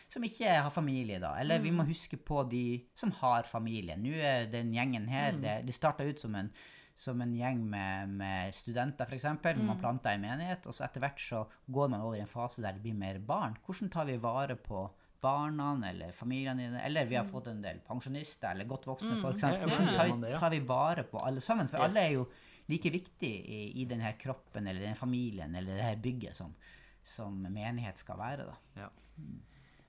som 0.05 0.25
ikke 0.27 0.51
har 0.53 0.69
familie, 0.69 1.17
da? 1.17 1.31
Eller 1.41 1.63
vi 1.63 1.71
må 1.73 1.87
huske 1.87 2.19
på 2.21 2.43
de 2.45 2.83
som 2.93 3.09
har 3.23 3.47
familie. 3.49 3.95
Nå 3.97 4.11
er 4.21 4.45
den 4.51 4.69
gjengen 4.75 5.07
her 5.09 5.39
det, 5.41 5.63
De 5.65 5.73
starta 5.73 6.05
ut 6.05 6.21
som 6.21 6.35
en 6.37 6.51
som 6.97 7.19
en 7.21 7.33
gjeng 7.37 7.59
med, 7.69 8.13
med 8.17 8.53
studenter, 8.57 9.05
f.eks. 9.05 9.27
Mm. 9.37 9.65
Man 9.67 9.77
planter 9.77 10.15
en 10.15 10.23
menighet, 10.23 10.65
og 10.65 10.73
så 10.73 10.87
etter 10.87 11.03
hvert 11.03 11.21
så 11.21 11.43
går 11.69 11.91
man 11.93 12.01
over 12.01 12.17
i 12.17 12.23
en 12.23 12.31
fase 12.31 12.63
der 12.63 12.73
det 12.73 12.81
blir 12.81 12.97
mer 12.97 13.19
barn. 13.21 13.53
Hvordan 13.65 13.91
tar 13.93 14.07
vi 14.09 14.17
vare 14.21 14.55
på 14.57 14.87
barna 15.21 15.71
eller 15.89 16.11
familiene 16.15 16.63
dine? 16.63 16.83
Eller 16.85 17.05
vi 17.05 17.17
har 17.19 17.25
fått 17.27 17.47
en 17.51 17.61
del 17.61 17.79
pensjonister 17.87 18.51
eller 18.51 18.69
godt 18.69 18.87
voksne 18.87 19.17
folk. 19.21 19.39
Sant? 19.39 19.57
Ja, 19.57 19.65
ja, 19.65 19.71
Hvordan 19.71 19.95
tar 19.95 20.11
vi, 20.11 20.35
tar 20.39 20.55
vi 20.55 20.61
vare 20.69 21.03
på 21.03 21.19
alle 21.19 21.41
sammen? 21.41 21.67
For 21.71 21.81
Yes. 21.81 21.89
alle 21.89 22.05
er 22.05 22.13
jo 22.13 22.25
like 22.67 22.91
viktige 22.91 23.43
i, 23.43 23.59
i 23.81 23.85
denne 23.89 24.13
kroppen 24.19 24.67
eller 24.67 24.83
denne 24.83 24.99
familien 24.99 25.55
eller 25.55 25.77
det 25.77 25.85
her 25.85 26.01
bygget 26.03 26.35
som, 26.35 26.55
som 27.03 27.37
menighet 27.47 27.97
skal 27.97 28.19
være. 28.19 28.49
da. 28.49 28.81
Ja. 28.81 28.89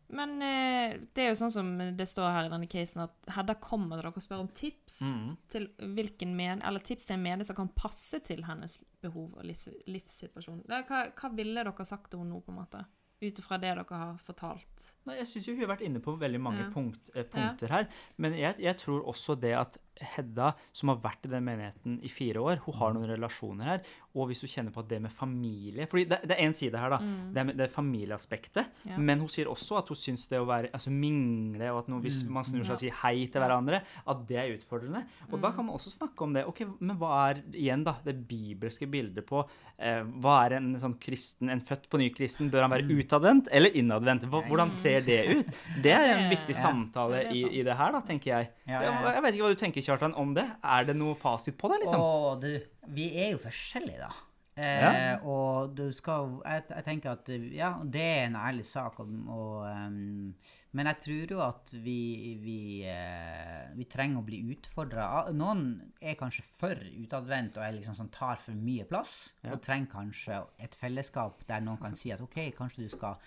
Men 0.09 0.39
eh, 0.41 0.95
det 1.13 1.25
er 1.25 1.35
jo 1.35 1.39
sånn 1.43 1.53
som 1.53 1.71
det 1.97 2.07
står 2.09 2.31
her 2.33 2.47
i 2.47 2.53
denne 2.53 2.69
casen, 2.71 3.03
at 3.05 3.33
Hedda 3.35 3.59
kommer 3.61 3.99
til 3.99 4.07
dere 4.07 4.13
og 4.17 4.25
spør 4.25 4.45
om 4.47 4.53
tips 4.57 5.03
mm. 5.05 5.27
til 5.53 5.67
hvilken 5.99 6.33
men, 6.37 6.63
eller 6.65 6.81
tips 6.85 7.11
til 7.11 7.19
en 7.19 7.27
menighet 7.27 7.51
som 7.51 7.59
kan 7.59 7.69
passe 7.77 8.23
til 8.25 8.41
hennes 8.49 8.79
behov 9.05 9.37
og 9.37 9.45
livs, 9.45 9.67
livssituasjon. 9.85 10.63
Hva, 10.71 11.03
hva 11.13 11.33
ville 11.37 11.61
dere 11.61 11.89
sagt 11.89 12.09
til 12.13 12.23
henne 12.23 12.33
nå, 12.33 12.41
på 12.47 12.55
en 12.55 12.61
måte? 12.63 12.87
Ut 13.21 13.39
ifra 13.43 13.59
det 13.59 13.73
dere 13.75 13.85
har 13.99 14.19
fortalt. 14.23 14.93
Nei, 15.09 15.17
jeg 15.19 15.27
syns 15.27 15.49
jo 15.49 15.55
hun 15.57 15.65
har 15.65 15.73
vært 15.73 15.81
inne 15.89 15.99
på 16.05 16.13
veldig 16.21 16.41
mange 16.41 16.61
Ja. 16.63 16.71
punkt, 16.71 17.11
eh, 17.15 17.25
punkter 17.25 17.69
her. 17.69 17.89
Men 18.17 18.35
jeg, 18.39 18.55
jeg 18.63 18.77
tror 18.79 19.03
også 19.11 19.35
det 19.41 19.55
at 19.59 19.79
Hedda, 20.17 20.53
som 20.73 20.93
har 20.93 21.01
vært 21.03 21.27
i 21.27 21.33
den 21.33 21.47
menigheten 21.47 21.99
i 22.05 22.11
fire 22.13 22.43
år, 22.43 22.63
hun 22.67 22.77
har 22.79 22.95
noen 22.95 23.11
relasjoner 23.11 23.73
her. 23.73 23.83
Og 24.19 24.31
hvis 24.31 24.43
hun 24.45 24.51
kjenner 24.51 24.75
på 24.75 24.83
at 24.83 24.89
det 24.91 24.99
med 25.05 25.13
familie 25.15 25.87
fordi 25.89 26.07
det, 26.11 26.21
det 26.27 26.35
er 26.35 26.47
én 26.47 26.55
side 26.57 26.79
her, 26.81 26.95
da. 26.95 26.99
Det, 27.03 27.41
er 27.41 27.47
med, 27.51 27.59
det 27.61 27.69
familieaspektet. 27.73 28.71
Ja. 28.89 28.99
Men 28.99 29.23
hun 29.23 29.31
sier 29.33 29.51
også 29.51 29.79
at 29.81 29.93
hun 29.93 29.99
syns 29.99 30.27
det 30.31 30.41
å 30.41 30.49
være 30.49 30.73
altså 30.75 30.93
mingle, 30.95 31.71
og 31.73 31.83
at 31.83 31.91
noe, 31.93 32.03
hvis 32.05 32.23
man 32.31 32.47
snur 32.47 32.65
seg 32.67 32.75
og 32.77 32.83
sier 32.83 32.99
hei 33.03 33.29
til 33.29 33.43
hverandre, 33.43 33.83
at 33.85 34.25
det 34.29 34.41
er 34.41 34.55
utfordrende. 34.57 35.05
Og 35.31 35.39
da 35.43 35.53
kan 35.55 35.67
man 35.67 35.77
også 35.79 35.93
snakke 35.95 36.27
om 36.27 36.35
det. 36.37 36.45
ok, 36.49 36.65
Men 36.81 36.99
hva 37.01 37.13
er 37.29 37.43
igjen 37.53 37.85
da, 37.87 37.97
det 38.05 38.17
bibelske 38.29 38.89
bildet 38.91 39.27
på 39.29 39.43
eh, 39.77 40.03
Hva 40.23 40.39
er 40.47 40.59
en 40.59 40.73
sånn 40.81 40.97
kristen, 41.01 41.53
en 41.53 41.63
født 41.65 41.89
på 41.91 42.01
ny 42.01 42.11
kristen? 42.15 42.51
Bør 42.53 42.67
han 42.67 42.75
være 42.75 42.99
utadvendt 42.99 43.53
eller 43.55 43.77
innadvendt? 43.79 44.27
Hvordan 44.33 44.73
ser 44.75 45.05
det 45.07 45.21
ut? 45.31 45.55
Det 45.85 45.95
er 45.95 46.15
en 46.17 46.27
viktig 46.35 46.57
samtale 46.57 47.27
i, 47.35 47.45
i 47.61 47.65
det 47.67 47.77
her, 47.79 47.95
da, 47.95 48.03
tenker. 48.09 48.35
Jeg, 48.35 48.53
jeg 48.69 49.25
vet 49.25 49.37
ikke 49.37 49.47
hva 49.47 49.55
du 49.55 49.61
tenker, 49.61 49.88
Kjartan, 49.89 50.15
om 50.21 50.37
det. 50.37 50.47
Er 50.63 50.89
det 50.89 50.97
noe 50.99 51.17
fasit 51.19 51.57
på 51.59 51.73
det, 51.73 51.83
liksom? 51.85 52.05
Å, 52.05 52.35
du, 52.43 52.51
vi 52.95 53.11
er 53.17 53.35
jo 53.35 53.45
forskjellige, 53.49 54.07
da. 54.07 54.25
Eh, 54.59 54.83
Ja. 54.83 54.93
Og 55.23 55.75
du 55.79 55.85
skal 55.95 56.33
jeg, 56.43 56.65
jeg 56.73 56.85
tenker 56.87 57.13
at 57.15 57.29
ja, 57.55 57.73
det 57.85 58.03
er 58.03 58.25
en 58.27 58.39
ærlig 58.41 58.67
sak. 58.67 58.99
Og, 59.03 59.13
og, 59.31 59.67
um, 59.71 60.35
men 60.75 60.91
jeg 60.91 61.01
tror 61.05 61.35
jo 61.35 61.43
at 61.47 61.73
vi, 61.85 61.99
vi, 62.43 62.59
uh, 62.91 63.71
vi 63.79 63.87
trenger 63.91 64.21
å 64.21 64.27
bli 64.27 64.43
utfordra. 64.55 65.09
Noen 65.37 65.65
er 66.03 66.19
kanskje 66.19 66.45
for 66.59 66.75
utadvendt 66.75 67.59
og 67.59 67.67
er 67.67 67.77
liksom 67.79 67.97
sånn, 67.99 68.13
tar 68.15 68.41
for 68.43 68.59
mye 68.59 68.87
plass. 68.89 69.15
Ja. 69.45 69.55
Og 69.55 69.63
trenger 69.65 69.93
kanskje 69.95 70.43
et 70.59 70.75
fellesskap 70.79 71.47
der 71.49 71.63
noen 71.65 71.81
kan 71.83 71.97
si 71.99 72.13
at 72.15 72.25
OK, 72.25 72.41
kanskje 72.59 72.89
du 72.89 72.93
skal 72.93 73.21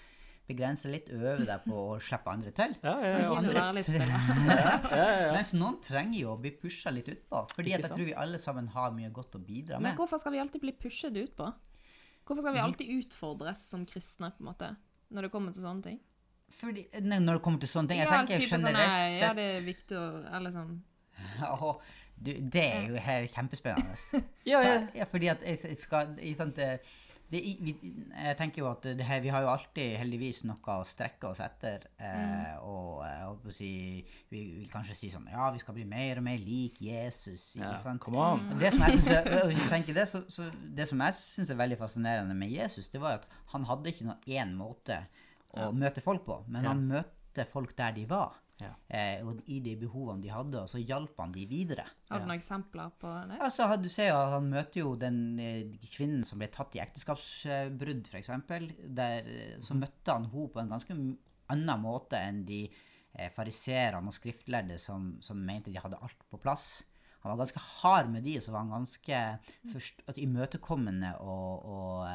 begrense 0.52 0.92
litt, 0.92 1.10
øve 1.16 1.48
deg 1.48 1.66
på 1.66 1.80
å 1.96 1.98
slippe 2.04 2.32
andre 2.32 2.54
til. 2.56 2.76
Ja, 2.84 2.94
ja, 3.02 3.16
ja. 3.24 3.66
litt 3.74 3.88
stille. 3.88 4.22
Mens 5.36 5.56
noen 5.58 5.80
trenger 5.84 6.20
jo 6.20 6.36
å 6.36 6.38
bli 6.42 6.54
pusha 6.62 6.94
litt 6.94 7.10
utpå. 7.12 7.46
Fordi 7.56 7.74
jeg 7.74 7.88
tror 7.88 8.06
vi 8.06 8.16
alle 8.26 8.40
sammen 8.44 8.70
har 8.76 8.94
mye 8.96 9.12
godt 9.16 9.40
å 9.40 9.42
bidra 9.42 9.80
med. 9.80 9.90
Men 9.90 10.00
hvorfor 10.00 10.22
skal 10.22 10.36
vi 10.36 10.44
alltid 10.44 10.64
bli 10.64 10.76
pushet 10.78 11.18
utpå? 11.24 11.50
Hvorfor 12.28 12.46
skal 12.46 12.56
vi 12.56 12.64
alltid 12.64 12.94
utfordres 13.00 13.66
som 13.74 13.84
kristne, 13.90 14.30
på 14.36 14.44
en 14.44 14.52
måte, 14.52 14.72
når 15.12 15.28
det 15.28 15.34
kommer 15.34 15.56
til 15.56 15.66
sånne 15.66 15.88
ting? 15.90 16.00
Fordi, 16.52 16.86
nei, 17.02 17.20
når 17.24 17.40
det 17.40 17.44
kommer 17.46 17.64
til 17.64 17.70
sånne 17.72 17.92
ting 17.92 18.02
Jeg 18.02 18.10
Ja, 18.10 18.16
tenker 18.20 18.42
type 18.42 18.58
sånn, 18.60 18.74
generelt 18.74 18.92
nei, 18.92 19.12
sett 19.14 19.22
Ja, 19.24 19.30
det 19.38 19.44
er 19.48 19.62
viktig 19.64 19.96
å 19.96 20.08
Eller 20.36 20.52
sånn 20.52 20.74
oh, 21.48 21.78
du, 22.22 22.32
det 22.54 22.64
er 22.64 22.88
jo 22.90 23.02
her 23.02 23.28
kjempespennende. 23.30 24.22
Ja, 24.52 24.62
ja. 24.66 24.76
Ja, 24.96 25.06
fordi 25.10 25.30
at 25.32 25.44
jeg, 25.46 25.60
jeg 25.68 25.78
skal 25.78 26.16
ikke 26.18 26.38
sant, 26.40 26.60
det, 27.32 27.40
vi, 27.64 27.72
Jeg 28.12 28.36
tenker 28.38 28.62
jo 28.62 28.68
at 28.70 28.84
det 28.84 29.06
her, 29.08 29.22
vi 29.24 29.30
har 29.32 29.42
jo 29.46 29.50
alltid 29.54 29.94
heldigvis 30.02 30.42
noe 30.50 30.76
å 30.76 30.84
strekke 30.86 31.30
oss 31.30 31.40
etter. 31.44 31.86
Eh, 31.98 32.58
og 32.68 33.02
jeg 33.08 33.22
holdt 33.30 33.48
å 33.48 33.54
si 33.56 33.70
Vi 34.34 34.42
vil 34.58 34.68
kanskje 34.72 34.96
si 35.00 35.10
sånn 35.14 35.30
Ja, 35.32 35.48
vi 35.56 35.62
skal 35.64 35.78
bli 35.78 35.86
mer 35.88 36.20
og 36.20 36.26
mer 36.28 36.38
lik 36.44 36.82
Jesus. 36.84 37.56
Ikke 37.56 37.70
Ja, 37.72 37.78
sant? 37.80 38.02
come 38.04 38.20
on. 38.20 38.44
Det 38.60 38.74
som 38.76 38.84
jeg 38.84 39.00
synes 39.00 39.08
er, 39.16 39.32
hvis 39.48 39.62
du 39.64 39.70
tenker 39.72 39.94
det, 40.02 40.08
så, 40.12 40.24
så 40.28 40.50
det 40.76 40.88
som 40.92 41.00
jeg 41.08 41.14
syns 41.22 41.50
er 41.56 41.60
veldig 41.64 41.80
fascinerende 41.80 42.36
med 42.38 42.52
Jesus, 42.52 42.90
det 42.92 43.02
var 43.02 43.22
at 43.22 43.28
han 43.56 43.66
hadde 43.72 43.90
ikke 43.96 44.10
noe 44.12 44.20
én 44.28 44.54
måte 44.60 45.02
å 45.56 45.72
møte 45.76 46.00
folk 46.04 46.24
på, 46.28 46.42
men 46.48 46.64
Ja. 46.64 46.70
han 46.76 46.86
møtte 46.88 47.46
folk 47.48 47.74
der 47.78 47.92
de 47.96 48.06
var. 48.08 48.36
Ja. 48.62 48.72
Eh, 48.94 49.24
og 49.26 49.42
i 49.50 49.58
de 49.66 49.74
behovene 49.82 50.22
de 50.24 50.30
hadde, 50.32 50.62
og 50.62 50.70
så 50.70 50.82
hjalp 50.82 51.18
han 51.22 51.34
de 51.34 51.48
videre. 51.50 51.88
Har 52.10 52.22
du 52.22 52.28
noen 52.28 52.38
eksempler 52.38 52.94
på 53.02 53.12
det? 53.32 53.40
Altså, 53.42 53.68
du 53.82 53.90
ser 53.90 54.12
jo 54.12 54.20
at 54.20 54.36
Han 54.36 54.52
møter 54.52 54.84
jo 54.84 54.94
den 55.00 55.20
eh, 55.42 55.74
kvinnen 55.96 56.24
som 56.28 56.42
ble 56.42 56.52
tatt 56.54 56.78
i 56.78 56.84
ekteskapsbrudd, 56.84 58.12
f.eks. 58.12 58.30
Eh, 58.30 59.58
Så 59.66 59.78
møtte 59.80 60.14
han 60.14 60.30
henne 60.30 60.54
på 60.54 60.62
en 60.62 60.72
ganske 60.76 60.98
annen 61.52 61.84
måte 61.84 62.20
enn 62.22 62.46
de 62.48 62.62
eh, 62.70 63.32
fariserene 63.34 64.08
og 64.08 64.16
skriftlærde 64.16 64.78
som, 64.80 65.16
som 65.26 65.42
mente 65.42 65.74
de 65.74 65.82
hadde 65.82 66.00
alt 66.00 66.28
på 66.32 66.40
plass. 66.42 66.84
Han 67.22 67.34
var 67.34 67.44
ganske 67.44 67.62
hard 67.62 68.10
med 68.10 68.24
de, 68.26 68.38
og 68.40 68.46
så 68.46 68.54
var 68.54 68.64
han 68.64 68.74
ganske 68.74 69.18
først, 69.70 70.02
altså, 70.08 70.22
imøtekommende 70.24 71.12
og, 71.22 71.66
og, 71.70 72.08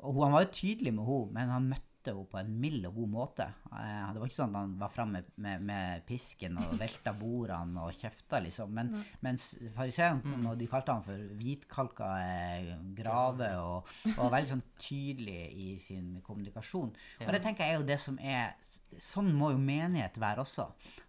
og, 0.00 0.14
og 0.14 0.22
Han 0.24 0.32
var 0.32 0.46
jo 0.46 0.54
tydelig 0.56 0.94
med 0.96 1.04
henne, 1.04 1.32
men 1.36 1.52
han 1.52 1.68
møtte 1.74 1.89
henne 2.08 2.26
på 2.30 2.38
en 2.40 2.52
mild 2.62 2.86
og 2.88 2.94
god 2.96 3.10
måte. 3.12 3.46
Eh, 3.70 4.12
det 4.12 4.20
var 4.20 4.30
ikke 4.30 4.38
sånn 4.38 4.54
at 4.54 4.60
han 4.60 4.76
var 4.80 4.92
framme 4.94 5.20
med, 5.20 5.30
med, 5.44 5.64
med 5.68 6.04
pisken 6.08 6.58
og 6.62 6.74
velta 6.80 7.12
bordene 7.16 7.84
og 7.84 7.96
kjefta, 7.96 8.40
liksom. 8.44 8.72
Men, 8.76 8.92
mens 9.24 9.50
fariseerne, 9.76 10.38
når 10.44 10.60
de 10.60 10.68
kalte 10.70 10.96
han 10.96 11.04
for 11.04 11.26
hvitkalka 11.40 12.10
eh, 12.24 12.72
grave, 12.96 13.50
og, 13.60 13.90
og 14.14 14.22
var 14.22 14.34
veldig 14.38 14.52
sånn 14.54 14.64
tydelig 14.80 15.40
i 15.50 15.68
sin 15.82 16.16
kommunikasjon. 16.26 16.94
Og 17.26 17.34
det 17.34 17.42
tenker 17.44 17.66
jeg 17.66 17.76
er 17.76 17.82
jo 17.82 17.90
det 17.90 18.00
som 18.00 18.18
er 18.20 18.56
Sånn 19.00 19.30
må 19.36 19.52
jo 19.52 19.60
menighet 19.62 20.16
være 20.20 20.42
også. 20.42 20.66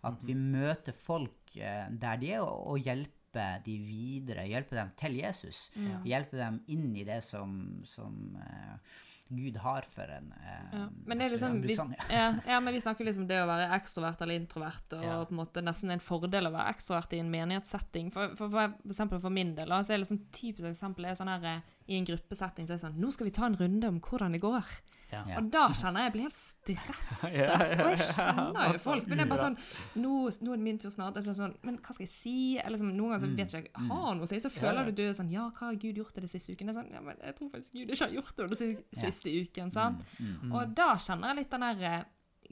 At 0.07 0.21
vi 0.23 0.35
møter 0.37 0.95
folk 0.95 1.55
eh, 1.57 1.87
der 1.89 2.19
de 2.21 2.35
er, 2.35 2.43
og, 2.45 2.67
og 2.73 2.85
hjelper 2.85 3.63
de 3.65 3.77
videre. 3.79 4.45
Hjelpe 4.47 4.75
dem 4.77 4.91
til 4.99 5.17
Jesus. 5.21 5.69
Hjelpe 6.07 6.37
dem 6.39 6.59
inn 6.71 6.91
i 6.99 7.05
det 7.07 7.21
som, 7.25 7.55
som 7.87 8.37
eh, 8.43 8.99
Gud 9.31 9.57
har 9.63 9.85
for 9.87 10.09
en. 10.11 10.33
eh, 10.33 10.77
Ja. 10.77 10.89
Men 11.05 11.17
liksom 11.31 11.61
vi, 11.61 11.75
ja. 11.75 11.85
ja, 12.09 12.33
ja, 12.47 12.59
men 12.59 12.73
vi 12.73 12.81
snakker 12.83 13.05
liksom 13.07 13.27
det 13.27 13.37
å 13.41 13.47
være 13.47 13.69
ekstrovert 13.77 14.21
eller 14.21 14.35
introvert, 14.35 14.93
og 14.97 15.03
Ja. 15.03 15.23
på 15.25 15.31
en 15.31 15.39
måte 15.39 15.63
nesten 15.63 15.91
en 15.91 15.99
fordel 16.03 16.47
å 16.47 16.51
være 16.51 16.73
ekstrovert 16.75 17.13
i 17.13 17.19
en 17.23 17.31
menighetssetting. 17.31 18.11
For, 18.11 18.35
for, 18.35 18.49
for, 18.49 18.73
for 18.83 18.89
eksempel 18.91 19.21
for 19.23 19.29
min 19.31 19.55
del, 19.55 19.69
så 19.69 19.93
er 19.93 19.97
det 19.97 20.03
liksom 20.05 20.25
typisk 20.31 20.67
eksempel 20.67 21.05
er 21.05 21.15
sånn 21.15 21.31
her 21.31 21.45
eh, 21.55 21.61
i 21.87 21.97
en 21.97 22.05
gruppesetting 22.05 22.67
så 22.67 22.73
er 22.73 22.77
det 22.77 22.85
sånn 22.85 22.99
Nå 23.01 23.11
skal 23.11 23.25
vi 23.25 23.31
ta 23.35 23.45
en 23.47 23.55
runde 23.59 23.87
om 23.87 23.99
hvordan 23.99 24.31
det 24.35 24.41
går. 24.43 24.67
Ja. 25.11 25.23
Og 25.39 25.49
da 25.51 25.65
kjenner 25.75 26.05
jeg 26.05 26.11
jeg 26.11 26.13
blir 26.15 26.25
helt 26.27 26.37
stresset. 26.37 27.25
Og 27.85 27.89
jeg 27.91 28.07
kjenner 28.15 28.75
jo 28.75 28.81
folk. 28.83 29.07
Men 29.09 29.19
det 29.19 29.25
er 29.25 29.31
bare 29.31 29.45
sånn 29.45 29.57
Nå, 30.01 30.13
nå 30.45 30.53
er 30.53 30.61
det 30.61 30.65
min 30.67 30.79
tur 30.81 30.93
snart. 30.93 31.19
Altså 31.19 31.35
sånn, 31.37 31.55
men 31.67 31.79
hva 31.81 31.95
skal 31.95 32.05
jeg 32.05 32.13
si? 32.13 32.35
Eller 32.57 32.75
liksom, 32.77 32.93
noen 32.95 33.13
ganger 33.15 33.23
så 33.25 33.31
vet 33.35 33.55
jeg 33.57 33.65
ikke 33.65 33.73
jeg 33.81 33.91
har 33.91 34.15
noe 34.17 34.27
å 34.27 34.31
si. 34.31 34.39
Så 34.43 34.53
føler 34.53 34.87
du 34.87 34.95
du 35.01 35.03
er 35.07 35.17
sånn 35.17 35.33
Ja, 35.33 35.49
hva 35.51 35.69
har 35.71 35.79
Gud 35.81 35.99
gjort 35.99 36.15
det 36.15 36.25
de 36.27 36.31
siste 36.31 36.55
ukene? 36.55 36.71
Det 36.71 36.79
Sånn, 36.79 36.93
ja, 36.95 37.03
men 37.03 37.19
jeg 37.19 37.35
tror 37.37 37.51
faktisk 37.51 37.75
Gud 37.75 37.91
ikke 37.91 38.05
har 38.07 38.15
gjort 38.15 38.33
det 38.37 38.47
den 38.53 38.59
siste, 38.61 39.01
siste 39.01 39.35
uken. 39.43 39.71
sant? 39.75 40.03
Og 40.51 40.75
da 40.77 40.93
kjenner 41.01 41.31
jeg 41.33 41.41
litt 41.41 41.55
den 41.55 41.65
der 41.67 41.85
eh, 41.91 42.01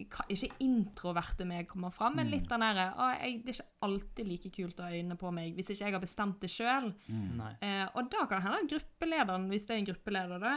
ikke 0.05 0.49
introverte 0.63 1.45
meg 1.47 1.67
kommer 1.69 1.91
fram, 1.93 2.15
men 2.19 2.29
litt 2.31 2.47
den 2.49 2.63
derre 2.63 2.87
Det 2.95 3.51
er 3.51 3.53
ikke 3.53 3.67
alltid 3.87 4.27
like 4.27 4.51
kult 4.55 4.79
å 4.79 4.87
ha 4.87 4.95
øynene 4.95 5.17
på 5.19 5.31
meg 5.35 5.57
hvis 5.57 5.71
ikke 5.73 5.85
jeg 5.85 5.95
har 5.95 6.03
bestemt 6.03 6.39
det 6.43 6.51
sjøl. 6.53 6.89
Mm. 7.07 7.43
Eh, 7.59 7.85
og 7.93 8.09
da 8.11 8.25
kan 8.25 8.39
det 8.39 8.45
hende 8.47 8.63
at 8.63 8.71
gruppelederen, 8.73 9.49
hvis 9.51 9.67
det 9.67 9.75
er 9.75 9.81
en 9.81 9.89
gruppeleder, 9.91 10.43
da, 10.43 10.55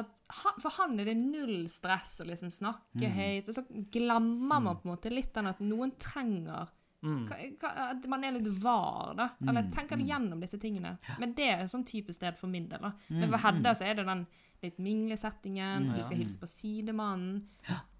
at 0.00 0.24
han, 0.40 0.58
for 0.62 0.78
han 0.78 0.96
er 1.00 1.10
det 1.10 1.18
null 1.20 1.68
stress 1.72 2.20
å 2.22 2.28
liksom 2.30 2.50
snakke 2.54 3.12
høyt, 3.18 3.48
og 3.48 3.58
så 3.58 3.66
glemmer 3.92 4.60
man 4.64 4.72
på 4.76 4.88
en 4.88 4.94
måte 4.94 5.12
litt 5.12 5.34
den 5.36 5.52
at 5.52 5.62
noen 5.64 5.94
trenger 6.00 6.72
hva, 7.06 7.70
At 7.92 8.06
man 8.10 8.24
er 8.24 8.32
litt 8.34 8.48
var, 8.62 9.12
da. 9.14 9.28
Eller 9.46 9.68
tenker 9.70 10.00
gjennom 10.00 10.40
disse 10.42 10.58
tingene. 10.58 10.96
Men 11.20 11.34
det 11.36 11.50
er 11.52 11.68
sånn 11.70 11.84
type 11.86 12.10
sted 12.12 12.34
for 12.38 12.50
min 12.50 12.66
del. 12.70 12.82
da. 12.82 12.92
Men 13.08 13.28
for 13.30 13.38
Hedda 13.44 13.74
så 13.78 13.86
er 13.86 14.00
det 14.00 14.06
den 14.08 14.24
litt 14.64 14.78
minglesettingen, 14.82 15.90
du 15.94 16.02
skal 16.02 16.16
hilse 16.18 16.38
på 16.40 16.48
sidemannen. 16.50 17.44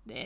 Det, 0.06 0.22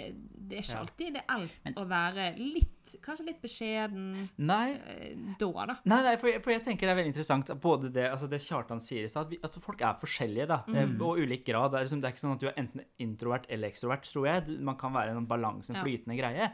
det 0.51 0.59
er 0.59 0.65
ikke 0.67 0.81
alltid, 0.83 1.15
Ja. 1.17 1.23
alt 1.37 1.55
men, 1.65 1.75
å 1.81 1.85
være 1.89 2.25
litt, 2.37 2.91
kanskje 3.05 3.25
litt 3.31 3.39
beskjeden 3.41 4.07
Nei, 4.37 4.75
eh, 4.93 5.15
da, 5.41 5.67
da. 5.71 5.77
Nei, 5.89 6.01
nei 6.05 6.15
for, 6.21 6.29
jeg, 6.29 6.43
for 6.45 6.53
jeg 6.53 6.65
tenker 6.67 6.89
det 6.89 6.93
er 6.93 6.99
veldig 6.99 7.13
interessant 7.15 7.53
at 7.55 7.61
både 7.63 7.89
det, 7.95 8.07
altså 8.11 8.29
det 8.29 8.43
Kjartan 8.45 8.83
sier 8.85 9.07
i 9.07 9.11
stad, 9.11 9.33
at, 9.39 9.47
at 9.49 9.61
folk 9.65 9.81
er 9.81 9.97
forskjellige, 10.03 10.49
da, 10.51 10.61
mm. 10.69 10.97
og 11.01 11.23
ulik 11.23 11.47
grad. 11.49 11.73
Det 11.73 11.81
er, 11.81 11.87
liksom, 11.87 12.03
det 12.03 12.11
er 12.11 12.17
ikke 12.17 12.25
sånn 12.27 12.37
at 12.37 12.43
du 12.45 12.49
er 12.51 12.59
enten 12.61 12.85
introvert 13.01 13.49
eller 13.49 13.73
ekstrovert, 13.73 14.09
tror 14.13 14.27
jeg. 14.29 14.59
Man 14.69 14.77
kan 14.81 14.93
være 14.97 15.17
en 15.17 15.29
balanse, 15.31 15.73
en 15.73 15.81
Ja. 15.81 15.85
flytende 15.87 16.19
greie. 16.19 16.51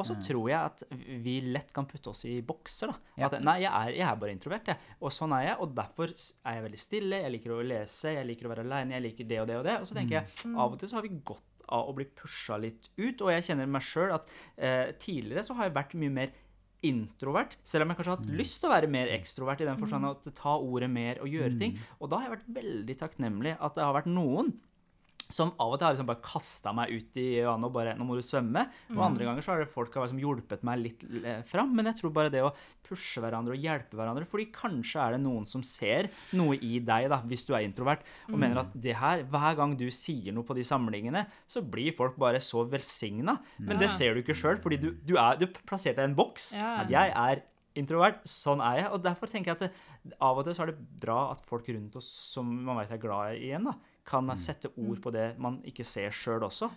Og 0.00 0.06
så 0.08 0.16
tror 0.24 0.48
jeg 0.48 0.58
at 0.58 0.82
vi 1.22 1.34
lett 1.52 1.70
kan 1.76 1.86
putte 1.86 2.10
oss 2.10 2.24
i 2.26 2.38
bokser. 2.42 2.90
da. 2.90 3.12
Ja. 3.20 3.28
At 3.28 3.42
nei, 3.44 3.58
jeg 3.62 3.70
er, 3.70 3.90
jeg 4.00 4.06
er 4.08 4.16
bare 4.22 4.34
introvert, 4.34 4.70
jeg. 4.72 4.78
Og 5.00 5.12
sånn 5.14 5.34
er 5.36 5.44
jeg. 5.50 5.56
Og 5.62 5.74
derfor 5.76 6.10
er 6.10 6.56
jeg 6.56 6.64
veldig 6.66 6.80
stille. 6.80 7.20
Jeg 7.22 7.34
liker 7.36 7.54
å 7.54 7.62
lese, 7.66 8.14
jeg 8.16 8.26
liker 8.26 8.48
å 8.48 8.52
være 8.54 8.64
aleine, 8.66 8.96
jeg 8.96 9.04
liker 9.06 9.28
det 9.30 9.40
og 9.42 9.50
det 9.50 9.58
og 9.60 9.64
det. 9.68 9.76
Og 9.82 9.86
så 9.90 9.98
tenker 9.98 10.18
jeg 10.20 10.54
av 10.56 10.72
og 10.72 10.80
til 10.80 10.90
så 10.90 10.98
har 10.98 11.06
vi 11.06 11.12
godt 11.22 11.44
av 11.68 11.90
å 11.90 11.96
bli 11.96 12.06
pusha 12.18 12.58
litt 12.60 12.90
ut. 12.96 13.20
Og 13.20 13.32
jeg 13.34 13.46
kjenner 13.50 13.70
meg 13.70 13.84
sjøl 13.86 14.14
at 14.16 14.32
eh, 14.56 14.94
tidligere 15.02 15.44
så 15.46 15.56
har 15.58 15.68
jeg 15.68 15.76
vært 15.78 15.98
mye 16.00 16.16
mer 16.22 16.34
introvert, 16.82 17.54
selv 17.62 17.84
om 17.84 17.92
jeg 17.92 17.98
kanskje 18.00 18.10
har 18.10 18.18
hatt 18.18 18.34
lyst 18.40 18.58
til 18.58 18.68
å 18.68 18.72
være 18.72 18.90
mer 18.90 19.10
ekstrovert 19.14 19.60
i 19.62 19.68
den 19.68 19.78
forstand 19.78 20.08
at 20.08 20.24
ta 20.34 20.56
ordet 20.58 20.90
mer 20.90 21.20
og 21.22 21.30
gjøre 21.30 21.54
ting. 21.60 21.76
Og 22.02 22.10
da 22.10 22.18
har 22.18 22.26
jeg 22.26 22.34
vært 22.34 22.52
veldig 22.58 22.96
takknemlig 22.98 23.52
at 23.54 23.78
det 23.78 23.84
har 23.86 23.94
vært 23.94 24.10
noen 24.10 24.50
som 25.32 25.52
av 25.56 25.72
og 25.72 25.78
til 25.80 25.88
har 25.88 25.96
liksom 25.96 26.08
bare 26.10 26.24
kasta 26.24 26.72
meg 26.76 26.92
ut 26.92 27.18
i 27.20 27.26
vannet 27.44 27.68
og 27.68 27.74
bare 27.74 27.94
'Nå 27.96 28.06
må 28.06 28.16
du 28.18 28.22
svømme'. 28.24 28.66
Og 28.92 29.02
andre 29.04 29.26
ganger 29.28 29.44
så 29.44 29.52
har 29.52 29.62
det 29.62 29.72
folk 29.72 29.94
har 29.94 30.06
liksom 30.06 30.20
hjulpet 30.22 30.64
meg 30.66 30.82
litt 30.82 31.04
eh, 31.24 31.42
fram. 31.48 31.74
Men 31.74 31.88
jeg 31.90 32.00
tror 32.00 32.12
bare 32.12 32.32
det 32.32 32.42
å 32.44 32.52
pushe 32.86 33.22
hverandre 33.22 33.56
og 33.56 33.62
hjelpe 33.62 33.96
hverandre 33.96 34.26
Fordi 34.28 34.50
kanskje 34.52 35.00
er 35.00 35.16
det 35.16 35.22
noen 35.24 35.46
som 35.48 35.62
ser 35.62 36.10
noe 36.36 36.56
i 36.60 36.78
deg, 36.78 37.08
da, 37.12 37.22
hvis 37.24 37.46
du 37.48 37.54
er 37.54 37.64
introvert, 37.66 38.04
og 38.28 38.38
mener 38.38 38.62
at 38.64 38.74
det 38.74 38.96
her, 38.98 39.24
hver 39.24 39.56
gang 39.56 39.76
du 39.78 39.88
sier 39.90 40.32
noe 40.32 40.44
på 40.44 40.56
de 40.56 40.64
samlingene, 40.66 41.26
så 41.46 41.62
blir 41.62 41.96
folk 41.96 42.18
bare 42.20 42.40
så 42.40 42.64
velsigna. 42.68 43.38
Men 43.58 43.80
det 43.80 43.90
ser 43.90 44.14
du 44.14 44.22
ikke 44.22 44.36
sjøl, 44.36 44.60
fordi 44.60 44.80
du, 44.82 44.92
du 45.00 45.16
er 45.16 45.40
du 45.40 45.48
plasserte 45.48 46.00
deg 46.00 46.10
i 46.10 46.12
en 46.12 46.18
boks. 46.18 46.52
Ja. 46.58 46.74
At 46.82 46.92
jeg 46.92 47.14
er 47.16 47.42
introvert, 47.78 48.20
sånn 48.28 48.62
er 48.64 48.82
jeg. 48.82 48.90
Og 48.92 49.02
derfor 49.04 49.30
tenker 49.30 49.52
jeg 49.52 49.58
at 49.58 49.64
det, 49.66 50.16
av 50.18 50.38
og 50.38 50.46
til 50.46 50.56
så 50.56 50.64
er 50.64 50.72
det 50.72 50.84
bra 51.02 51.18
at 51.32 51.42
folk 51.46 51.68
rundt 51.70 51.96
oss 52.00 52.08
som 52.34 52.48
man 52.66 52.80
vet 52.80 52.92
er 52.94 53.02
glad 53.02 53.36
i 53.36 53.48
igjen, 53.48 53.68
da, 53.68 53.76
kan 54.04 54.28
sette 54.36 54.70
ord 54.76 55.00
på 55.04 55.12
det 55.14 55.38
man 55.38 55.60
ikke 55.68 55.84
ser 55.86 56.10
sjøl 56.10 56.42
også. 56.48 56.70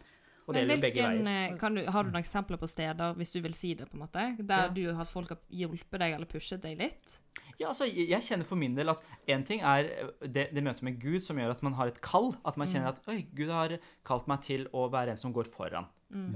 Og 0.46 0.54
det 0.54 0.62
gjelder 0.62 0.82
begge 0.84 1.02
veier. 1.02 1.28
eh, 1.52 1.58
kan 1.58 1.74
du, 1.74 1.82
har 1.90 2.04
du 2.06 2.12
noen 2.12 2.22
eksempler 2.22 2.60
på 2.62 2.68
steder, 2.70 3.16
hvis 3.18 3.32
du 3.34 3.40
vil 3.42 3.56
si 3.58 3.74
det, 3.74 3.88
på 3.90 3.98
en 3.98 4.04
måte, 4.04 4.26
der 4.46 4.68
Ja. 4.68 4.70
du 4.70 4.94
har 4.94 5.06
folk 5.10 5.30
har 5.30 5.40
hjulpet 5.50 6.00
deg 6.00 6.14
eller 6.14 6.26
pushet 6.30 6.62
deg 6.62 6.78
litt? 6.78 7.20
Ja, 7.58 7.70
altså, 7.72 7.86
jeg 7.88 8.22
kjenner 8.22 8.46
for 8.46 8.56
min 8.60 8.76
del 8.76 8.90
at 8.92 9.02
én 9.28 9.44
ting 9.48 9.62
er 9.62 9.86
eh, 9.90 10.28
det, 10.28 10.54
det 10.54 10.64
møtet 10.64 10.84
med 10.84 11.00
Gud 11.02 11.24
som 11.24 11.38
gjør 11.38 11.50
at 11.56 11.64
man 11.64 11.74
har 11.74 11.88
et 11.88 12.00
kall. 12.02 12.36
At 12.46 12.58
man 12.58 12.68
kjenner 12.68 12.90
at 12.94 13.02
Oi, 13.10 13.24
Gud 13.34 13.50
har 13.50 13.78
kalt 14.06 14.28
meg 14.28 14.42
til 14.46 14.68
å 14.72 14.86
være 14.92 15.12
en 15.16 15.18
som 15.18 15.34
går 15.34 15.50
foran. 15.50 15.88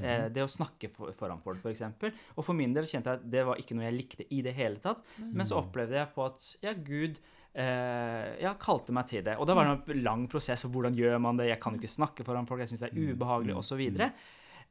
Eh, 0.01 0.25
det 0.33 0.41
å 0.43 0.49
snakke 0.49 0.89
for, 0.91 1.11
foran 1.13 1.39
folk, 1.43 1.59
f.eks. 1.63 1.83
Og 2.35 2.43
for 2.43 2.53
min 2.57 2.73
del 2.73 2.85
kjente 2.89 3.13
jeg 3.13 3.19
at 3.21 3.29
det 3.31 3.45
var 3.45 3.61
ikke 3.61 3.75
noe 3.77 3.85
jeg 3.85 3.93
likte 3.99 4.25
i 4.33 4.41
det 4.41 4.55
hele 4.57 4.79
tatt. 4.81 5.03
Men 5.21 5.45
så 5.45 5.61
opplevde 5.61 5.95
jeg 6.01 6.09
på 6.15 6.25
at 6.25 6.55
ja, 6.65 6.73
Gud 6.73 7.19
eh, 7.19 7.38
ja, 7.55 8.53
kalte 8.61 8.93
meg 8.95 9.07
til 9.09 9.23
det. 9.25 9.37
Og 9.39 9.47
da 9.49 9.55
var 9.57 9.65
det 9.71 9.95
en 9.95 10.03
lang 10.05 10.27
prosess. 10.31 10.63
Hvordan 10.69 10.95
gjør 10.95 11.19
man 11.21 11.37
det? 11.37 11.49
Jeg 11.49 11.59
kan 11.59 11.73
jo 11.75 11.81
ikke 11.81 11.95
snakke 11.97 12.23
foran 12.27 12.47
folk, 12.47 12.61
jeg 12.61 12.69
syns 12.69 12.85
det 12.85 12.93
er 12.93 13.13
ubehagelig, 13.13 13.55
osv. 13.57 13.81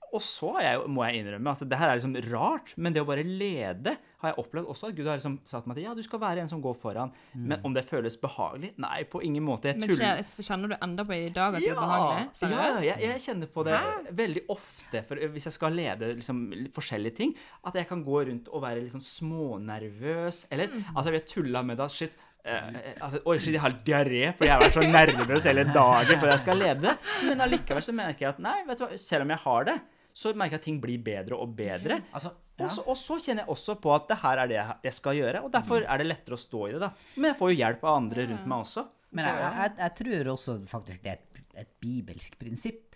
Og 0.08 0.22
så 0.24 0.54
jeg, 0.64 0.78
jo- 0.78 0.86
må 0.88 1.02
jeg 1.04 1.18
innrømme 1.20 1.50
at 1.52 1.60
det 1.68 1.76
her 1.76 1.90
er 1.90 1.98
liksom 1.98 2.14
rart, 2.32 2.70
men 2.80 2.94
det 2.94 3.02
å 3.02 3.04
bare 3.04 3.20
lede 3.28 3.92
har 4.22 4.30
jeg 4.30 4.38
opplevd 4.40 4.66
også 4.72 4.88
at 4.88 4.94
Gud 4.96 5.04
har 5.06 5.18
liksom 5.18 5.34
sagt 5.44 5.66
meg 5.68 5.76
til 5.76 5.84
ja, 5.84 5.92
du 5.94 6.00
skal 6.02 6.18
være 6.22 6.40
en 6.40 6.48
som 6.48 6.62
går 6.64 6.74
foran. 6.80 7.12
Men 7.36 7.60
om 7.62 7.74
det 7.76 7.84
føles 7.84 8.16
behagelig? 8.16 8.70
Nei, 8.80 9.02
på 9.04 9.20
ingen 9.22 9.44
måte. 9.44 9.68
Jeg 9.68 9.82
tuller. 9.84 10.22
kje- 10.24 10.46
kjenner 10.48 10.72
du 10.72 10.76
enda 10.80 11.04
på 11.04 11.12
i 11.12 11.28
dag 11.28 11.54
at 11.54 11.60
det 11.60 11.68
er 11.68 11.74
behagelig? 11.76 12.24
ja, 12.40 12.80
jeg, 12.80 13.02
jeg 13.04 13.20
kjenner 13.26 13.46
på 13.52 13.64
det 13.68 13.82
veldig 14.16 14.42
ofte 14.48 15.04
for 15.06 15.16
hvis 15.36 15.44
jeg 15.50 15.52
skal 15.58 15.76
lede 15.76 16.14
liksom, 16.16 16.40
forskjellige 16.72 17.14
ting. 17.20 17.36
At 17.68 17.74
jeg 17.76 17.86
kan 17.92 18.02
gå 18.02 18.24
rundt 18.30 18.48
og 18.48 18.62
være 18.64 18.88
sånn 18.88 19.04
smånervøs. 19.04 20.46
Eller 20.50 20.68
Mm. 20.72 20.84
altså, 20.96 21.10
vi 21.10 21.18
har 21.20 21.26
tulla 21.26 21.62
med 21.62 21.76
det. 21.78 21.90
Shit, 21.90 22.16
eh, 22.16 22.27
altså, 22.46 23.20
Oi, 23.26 23.36
shit, 23.38 23.52
jeg 23.56 23.60
har 23.60 23.74
diaré 23.84 24.32
fordi 24.34 24.46
jeg 24.48 24.54
har 24.54 24.62
vært 24.62 24.76
så 24.78 24.84
nervøs 24.88 25.44
hele 25.50 25.64
dagen 25.74 26.20
før 26.22 26.30
jeg 26.32 26.42
skal 26.44 26.58
lede. 26.62 26.96
Men 27.26 27.40
allikevel 27.44 27.82
så 27.84 27.92
merker 27.96 28.26
jeg 28.26 28.34
at 28.36 28.38
nei, 28.44 28.58
vet 28.68 28.78
du 28.78 28.84
hva, 28.86 28.98
selv 28.98 29.26
om 29.26 29.30
jeg 29.34 29.42
har 29.44 29.64
det, 29.68 29.76
så 30.18 30.32
merker 30.34 30.56
jeg 30.56 30.62
at 30.62 30.66
ting 30.66 30.78
blir 30.82 30.98
bedre 31.04 31.36
og 31.38 31.52
bedre. 31.58 32.00
Altså, 32.12 32.32
Og 32.58 32.70
så, 32.74 32.82
og 32.90 32.96
så 32.98 33.18
kjenner 33.22 33.44
jeg 33.44 33.52
også 33.54 33.76
på 33.80 33.92
at 33.94 34.08
det 34.10 34.16
her 34.18 34.38
er 34.42 34.46
det 34.50 34.56
jeg- 34.56 34.76
jeg 34.88 34.94
skal 34.94 35.14
gjøre, 35.14 35.42
og 35.44 35.52
derfor 35.52 35.84
er 35.86 35.98
det 35.98 36.06
lettere 36.08 36.34
å 36.34 36.38
stå 36.42 36.68
i 36.68 36.72
det, 36.72 36.80
da. 36.80 36.90
Men 37.16 37.30
jeg 37.30 37.38
får 37.38 37.50
jo 37.52 37.56
hjelp 37.60 37.84
av 37.84 37.96
andre 38.02 38.26
rundt 38.26 38.46
meg 38.46 38.58
også. 38.64 38.86
Men 39.12 39.24
jeg, 39.24 39.52
jeg, 39.62 39.72
jeg 39.78 39.94
tror 40.00 40.32
også 40.34 40.56
faktisk 40.66 41.02
det 41.04 41.10
er 41.12 41.18
et, 41.20 41.44
et 41.62 41.68
bibelsk 41.80 42.38
prinsipp. 42.38 42.87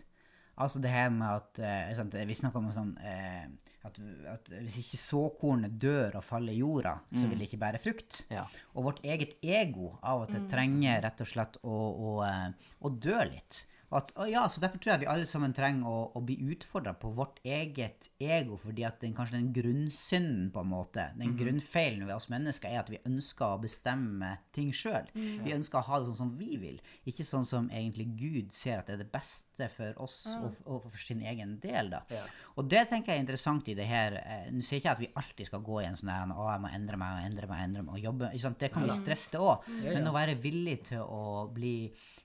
Altså 0.63 0.81
det 0.83 0.93
her 0.93 1.11
med 1.13 1.27
at 1.29 1.61
eh, 1.63 1.93
sant, 1.99 2.15
Vi 2.15 2.39
snakker 2.39 2.63
om 2.63 2.71
sånn 2.75 2.95
eh, 3.03 3.45
at, 3.83 3.99
at 4.31 4.51
hvis 4.53 4.79
ikke 4.79 5.01
såkornet 5.01 5.75
dør 5.83 6.21
og 6.21 6.25
faller 6.25 6.55
i 6.55 6.61
jorda, 6.61 6.95
så 7.11 7.27
vil 7.27 7.41
det 7.41 7.49
ikke 7.49 7.59
bære 7.65 7.81
frukt. 7.83 8.21
Ja. 8.31 8.45
Og 8.77 8.87
vårt 8.87 9.01
eget 9.03 9.35
ego 9.43 9.97
av 9.99 10.23
og 10.23 10.31
til 10.31 10.45
trenger 10.53 11.03
rett 11.03 11.25
og 11.25 11.31
slett 11.33 11.59
å, 11.67 11.79
å, 11.91 12.13
eh, 12.29 12.75
å 12.79 12.93
dø 12.95 13.19
litt. 13.27 13.65
At, 13.93 14.13
ja, 14.31 14.47
så 14.49 14.61
Derfor 14.63 14.81
tror 14.81 14.93
jeg 14.95 15.03
vi 15.03 15.09
alle 15.13 15.27
sammen 15.29 15.53
trenger 15.57 15.89
å, 15.89 15.99
å 16.17 16.21
bli 16.25 16.39
utfordra 16.53 16.95
på 16.97 17.11
vårt 17.17 17.41
eget 17.45 18.09
ego, 18.23 18.57
fordi 18.61 18.87
at 18.89 19.01
den, 19.05 19.13
kanskje 19.17 19.37
den 19.39 19.51
grunnsynden, 19.53 20.47
på 20.55 20.63
en 20.63 20.71
måte, 20.71 21.09
den 21.19 21.35
grunnfeilen 21.37 22.07
ved 22.09 22.15
oss 22.17 22.29
mennesker, 22.33 22.71
er 22.73 22.81
at 22.83 22.91
vi 22.93 23.01
ønsker 23.09 23.45
å 23.57 23.61
bestemme 23.63 24.35
ting 24.57 24.71
sjøl. 24.73 25.11
Vi 25.15 25.53
ønsker 25.55 25.81
å 25.81 25.85
ha 25.91 25.99
det 26.01 26.09
sånn 26.11 26.21
som 26.23 26.33
vi 26.39 26.57
vil, 26.63 26.79
ikke 27.09 27.27
sånn 27.27 27.45
som 27.49 27.69
egentlig 27.73 28.09
Gud 28.17 28.53
ser 28.57 28.81
at 28.81 28.89
det 28.89 28.97
er 28.97 29.03
det 29.05 29.11
beste 29.13 29.69
for 29.73 30.01
oss 30.03 30.17
og, 30.39 30.57
og 30.67 30.87
for 30.89 30.99
sin 30.99 31.21
egen 31.23 31.59
del. 31.63 31.93
da. 31.93 32.01
Ja. 32.13 32.25
Og 32.57 32.69
det 32.73 32.87
tenker 32.91 33.13
jeg 33.13 33.21
er 33.21 33.27
interessant 33.27 33.69
i 33.69 33.77
det 33.79 33.87
her. 33.89 34.17
eh, 34.23 34.49
Nå 34.53 34.65
sier 34.65 34.81
ikke 34.81 34.89
jeg 34.89 34.97
at 34.97 35.05
vi 35.05 35.11
alltid 35.21 35.51
skal 35.51 35.63
gå 35.69 35.83
i 35.83 35.87
en 35.91 35.97
sånn 36.01 36.11
her 36.13 36.33
Å, 36.33 36.49
jeg 36.55 36.63
må 36.65 36.73
endre 36.73 36.99
meg 37.01 37.19
og 37.21 37.29
endre 37.29 37.51
meg 37.51 37.63
endre 37.69 37.85
meg 37.87 37.95
og 38.01 38.07
jobbe. 38.09 38.33
Ikke 38.33 38.47
sant? 38.47 38.59
Det 38.63 38.73
kan 38.73 38.87
bli 38.89 38.97
stress, 38.99 39.29
det 39.33 39.41
òg. 39.43 39.69
Men 39.83 40.09
å 40.11 40.17
være 40.17 40.39
villig 40.41 40.79
til 40.91 41.05
å 41.05 41.23
bli 41.53 41.75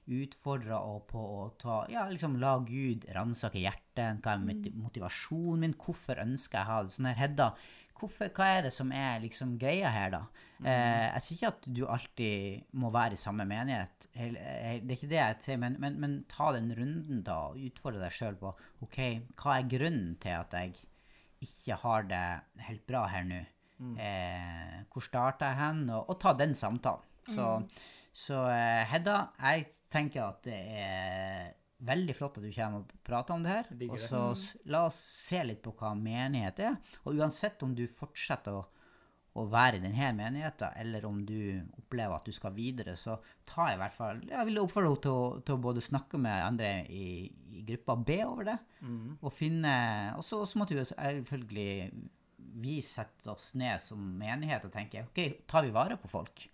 utfordra 0.07 0.79
og 0.87 1.01
på 1.11 1.19
å 1.19 1.47
ta 1.61 1.81
Ja, 1.91 2.05
liksom 2.11 2.37
la 2.41 2.57
Gud 2.65 3.07
ransake 3.15 3.61
hjertet. 3.61 4.21
Hva 4.23 4.35
er 4.35 4.71
motivasjonen 4.77 5.65
min? 5.65 5.75
Hvorfor 5.81 6.21
ønsker 6.23 6.59
jeg 6.59 6.67
å 6.67 6.71
ha 6.71 6.79
det? 6.85 6.95
Sånn 6.95 7.09
her, 7.09 7.17
Hedda, 7.19 7.47
hvorfor, 7.97 8.29
hva 8.37 8.49
er 8.57 8.67
det 8.67 8.73
som 8.75 8.91
er 8.93 9.21
liksom 9.23 9.55
greia 9.61 9.89
her, 9.93 10.11
da? 10.13 10.21
Eh, 10.61 11.05
jeg 11.15 11.23
sier 11.25 11.37
ikke 11.37 11.51
at 11.53 11.67
du 11.79 11.81
alltid 11.89 12.77
må 12.81 12.91
være 12.93 13.17
i 13.17 13.21
samme 13.21 13.45
menighet. 13.49 14.09
Det 14.13 14.29
er 14.37 14.95
ikke 14.95 15.09
det 15.11 15.19
jeg 15.19 15.41
sier, 15.45 15.59
men, 15.61 15.77
men, 15.81 15.99
men 16.01 16.15
ta 16.31 16.51
den 16.55 16.71
runden, 16.77 17.23
da, 17.25 17.39
og 17.49 17.61
utfordre 17.69 18.03
deg 18.05 18.15
sjøl 18.15 18.37
på 18.41 18.53
OK, 18.85 19.01
hva 19.37 19.57
er 19.57 19.69
grunnen 19.73 20.15
til 20.21 20.37
at 20.37 20.57
jeg 20.57 20.77
ikke 21.45 21.77
har 21.83 22.07
det 22.09 22.25
helt 22.65 22.85
bra 22.89 23.05
her 23.11 23.27
nå? 23.27 23.43
Eh, 24.01 24.77
hvor 24.89 25.05
starter 25.05 25.51
jeg 25.51 25.59
hen? 25.61 25.83
Og, 25.93 26.07
og 26.09 26.19
ta 26.21 26.33
den 26.37 26.55
samtalen. 26.57 27.03
Så, 27.27 27.45
så 28.17 28.41
eh, 28.49 28.83
Hedda, 28.89 29.17
jeg 29.37 29.67
tenker 29.93 30.23
at 30.25 30.39
det 30.47 30.57
er 30.57 31.51
veldig 31.85 32.15
flott 32.17 32.39
at 32.39 32.47
du 32.47 32.49
kommer 32.55 32.81
og 32.81 32.95
prater 33.05 33.35
om 33.35 33.43
det 33.45 33.51
her. 33.53 33.67
Og 33.91 33.99
så 34.01 34.21
la 34.73 34.87
oss 34.87 34.97
se 35.27 35.43
litt 35.45 35.61
på 35.61 35.75
hva 35.77 35.93
menighet 35.97 36.63
er. 36.65 36.79
Og 37.05 37.19
uansett 37.19 37.61
om 37.61 37.75
du 37.77 37.83
fortsetter 37.99 38.57
å, 38.57 38.63
å 39.37 39.45
være 39.51 39.77
i 39.77 39.83
denne 39.83 40.09
menigheten, 40.17 40.73
eller 40.81 41.05
om 41.05 41.19
du 41.29 41.61
opplever 41.77 42.17
at 42.17 42.25
du 42.25 42.33
skal 42.33 42.55
videre, 42.57 42.97
så 42.97 43.19
ta 43.45 43.69
i 43.69 43.77
hvert 43.77 43.93
fall 43.93 44.23
Jeg 44.25 44.49
vil 44.49 44.63
oppfordre 44.63 44.89
henne 44.95 45.03
til, 45.05 45.43
til 45.45 45.59
å 45.59 45.63
både 45.67 45.85
snakke 45.85 46.17
med 46.21 46.41
andre 46.47 46.71
i, 46.89 47.27
i 47.53 47.65
gruppa, 47.69 47.99
be 48.01 48.17
over 48.25 48.49
det, 48.49 48.57
og 49.21 49.33
finne 49.37 49.77
Og 50.17 50.25
så 50.25 50.41
så 50.49 50.57
måtte 50.57 50.73
jo 50.73 50.89
selvfølgelig 50.89 51.69
vi 52.57 52.79
setter 52.81 53.31
oss 53.33 53.51
ned 53.59 53.77
som 53.81 54.01
menighet 54.17 54.63
og 54.65 54.71
tenker 54.73 55.05
ok, 55.05 55.19
tar 55.49 55.65
vi 55.67 55.73
vare 55.75 55.97
på 56.01 56.09
folk? 56.09 56.45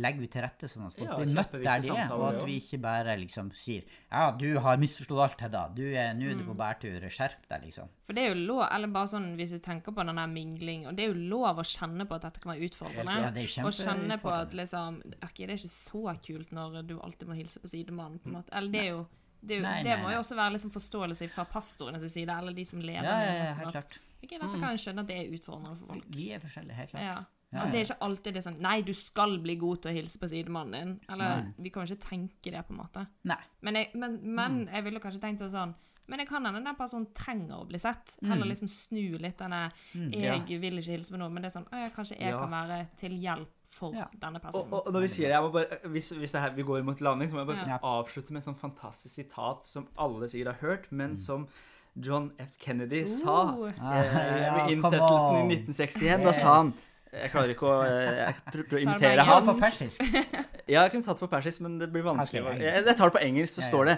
Legger 0.00 0.22
vi 0.22 0.28
til 0.32 0.44
rette 0.44 0.68
sånn 0.70 0.86
at 0.88 0.96
folk 0.96 1.10
Ja, 1.10 1.18
blir 1.20 1.34
møtt 1.36 1.56
der 1.58 1.82
de 1.84 1.90
er, 1.92 2.12
og 2.16 2.24
at 2.30 2.40
vi 2.48 2.56
ikke 2.62 2.80
bare 2.84 3.16
liksom 3.20 3.50
sier 3.58 3.84
ja, 3.84 4.30
du 4.38 4.46
har 4.62 4.80
misforstått 4.80 5.20
alt, 5.24 5.44
Hedda. 5.44 5.64
Du 5.76 5.82
er 5.84 6.14
nå 6.16 6.30
er 6.30 6.38
du 6.38 6.44
på 6.46 6.54
bærtur. 6.56 7.02
Skjerp 7.12 7.48
deg, 7.50 7.66
liksom. 7.68 7.90
For 8.06 8.16
det 8.16 8.24
er 8.24 8.32
jo 8.32 8.38
lov, 8.46 8.62
eller 8.68 8.92
bare 8.94 9.10
sånn 9.10 9.32
hvis 9.38 9.56
du 9.56 9.58
tenker 9.64 9.94
på 9.96 10.04
den 10.06 10.20
der 10.20 10.30
mingling, 10.30 10.86
og 10.88 10.96
det 10.96 11.06
er 11.06 11.12
jo 11.12 11.26
lov 11.34 11.60
å 11.60 11.66
kjenne 11.66 12.06
på 12.08 12.16
at 12.16 12.28
dette 12.28 12.42
kan 12.42 12.54
være 12.54 12.70
utfordrende. 12.70 13.18
Ja, 13.26 13.32
det 13.34 13.48
er 13.48 13.66
og 13.66 13.76
kjenne 13.76 14.18
på 14.22 14.32
at 14.32 14.56
liksom 14.56 15.02
Ok, 15.24 15.42
det 15.42 15.50
er 15.50 15.58
ikke 15.58 15.74
så 15.74 16.16
kult 16.24 16.54
når 16.54 16.80
du 16.88 16.96
alltid 17.00 17.28
må 17.28 17.36
hilse 17.38 17.60
på 17.60 17.70
sidemannen, 17.70 18.22
på 18.22 18.30
en 18.30 18.38
måte. 18.38 18.54
Eller 18.56 18.72
det 18.72 18.82
er 18.84 18.90
jo 18.92 19.04
det, 19.44 19.58
er 19.58 19.60
jo, 19.60 19.64
Nei, 19.66 19.78
det 19.84 19.92
nei, 19.92 20.00
må 20.00 20.12
jo 20.14 20.20
også 20.22 20.36
være 20.38 20.54
liksom 20.56 20.72
forståelse 20.72 21.28
fra 21.32 21.44
pastorenes 21.50 22.04
side, 22.12 22.32
eller 22.32 22.56
de 22.56 22.64
som 22.68 22.80
lever 22.80 23.04
Ja, 23.04 23.16
ja, 23.20 23.26
med 23.28 23.36
ja, 23.36 23.44
ja, 23.44 23.56
helt 23.58 23.68
at, 23.68 23.74
klart. 23.76 23.98
Ok, 24.24 24.34
dette 24.40 24.58
kan 24.60 24.70
jeg 24.74 24.82
skjønne 24.84 25.04
at 25.04 25.06
det 25.12 25.16
er 25.20 25.32
utfordrende 25.38 25.76
for 25.78 25.86
folk. 25.94 26.04
Vi 26.16 26.26
er 26.32 26.42
forskjellige, 26.42 26.74
helt 26.82 26.90
klart. 26.90 27.02
Ja. 27.04 27.24
Ja, 27.54 27.68
det 27.70 27.78
er 27.78 27.84
ikke 27.86 28.02
alltid 28.02 28.32
det 28.34 28.40
er 28.40 28.50
sånn 28.50 28.56
Nei, 28.64 28.80
du 28.82 28.92
skal 28.98 29.36
bli 29.38 29.54
god 29.60 29.82
til 29.84 29.92
å 29.92 29.94
hilse 29.94 30.18
på 30.18 30.26
sidemannen 30.26 30.72
din. 30.74 30.94
Eller 31.08 31.52
vi 31.62 31.70
kan 31.70 31.86
jo 31.86 31.94
ikke 31.94 32.08
tenke 32.08 32.50
det, 32.50 32.64
på 32.66 32.74
en 32.74 32.80
måte. 32.80 33.04
Nei. 33.30 33.36
Men 33.62 33.74
jeg, 33.78 33.90
men, 33.94 34.16
men 34.34 34.56
Mm. 34.64 34.72
jeg 34.74 34.84
ville 34.84 35.00
kanskje 35.00 35.20
tenkt 35.22 35.44
sånn 35.52 35.74
Men 36.08 36.18
jeg 36.18 36.28
kan 36.28 36.44
hende 36.44 36.60
den 36.64 36.74
personen 36.76 37.06
trenger 37.14 37.62
å 37.62 37.66
bli 37.68 37.78
sett. 37.78 38.16
Mm. 38.20 38.28
Heller 38.28 38.46
liksom 38.50 38.68
snu 38.68 39.18
litt 39.22 39.38
denne 39.38 39.70
Jeg 39.94 40.60
vil 40.60 40.76
ikke 40.82 40.90
hilse 40.98 41.14
på 41.14 41.16
noen, 41.20 41.32
men 41.32 41.42
det 41.42 41.52
er 41.54 41.60
sånn 41.60 41.68
«Å 41.70 41.78
ja, 41.84 41.88
Kanskje 41.94 42.18
jeg 42.18 42.28
Ja. 42.34 42.40
kan 42.40 42.50
være 42.50 42.88
til 42.96 43.12
hjelp 43.22 43.48
for 43.64 43.94
Ja. 43.94 44.08
denne 44.20 44.40
personen. 44.40 44.72
og, 44.72 44.86
og 44.86 44.92
når 44.92 45.00
vi 45.00 45.06
sier 45.08 45.28
det, 45.28 45.34
jeg 45.34 45.42
må 45.42 45.52
bare, 45.52 45.78
hvis, 45.88 46.10
hvis 46.10 46.32
det 46.32 46.40
her, 46.42 46.50
vi 46.50 46.62
går 46.62 46.82
mot 46.84 47.00
landing, 47.00 47.30
så 47.30 47.34
må 47.34 47.46
jeg 47.46 47.46
bare 47.56 47.68
Ja. 47.68 47.78
avslutte 47.78 48.30
med 48.32 48.42
et 48.42 48.48
sånn 48.48 48.58
fantastisk 48.58 49.14
sitat 49.14 49.64
som 49.64 49.88
alle 49.96 50.26
sikkert 50.28 50.58
har 50.58 50.68
hørt, 50.68 50.90
Mm. 50.90 50.96
men 50.96 51.16
som 51.16 51.48
John 51.96 52.32
F. 52.38 52.48
Kennedy 52.58 53.04
sa 53.06 53.54
Oh. 53.54 53.70
Ah, 53.80 54.00
eh, 54.00 54.54
ved 54.56 54.72
innsettelsen 54.74 55.36
i 55.50 55.56
1961. 55.60 56.24
Da 56.24 56.32
sa 56.32 56.54
han 56.62 56.72
Jeg 57.14 57.30
klarer 57.30 57.52
ikke 57.54 57.68
å 57.70 57.76
eh, 57.86 58.18
Jeg 58.24 58.34
prøver 58.52 58.74
å 58.74 58.82
imitere 58.88 59.26
han. 59.28 59.46
på 59.46 59.54
persisk. 59.60 60.02
Ja, 60.66 60.82
jeg 60.86 60.90
kunne 60.94 61.04
tatt 61.04 61.18
det 61.20 61.26
på 61.26 61.30
persisk, 61.30 61.60
men 61.60 61.78
det 61.78 61.90
blir 61.92 62.02
vanskelig. 62.06 62.40
Jeg, 62.58 62.84
jeg 62.88 62.96
tar 62.96 63.10
det 63.10 63.18
på 63.18 63.22
engelsk, 63.22 63.54
så 63.54 63.60
Ja, 63.60 63.64
ja. 63.66 63.70
står 63.70 63.84
det 63.90 63.96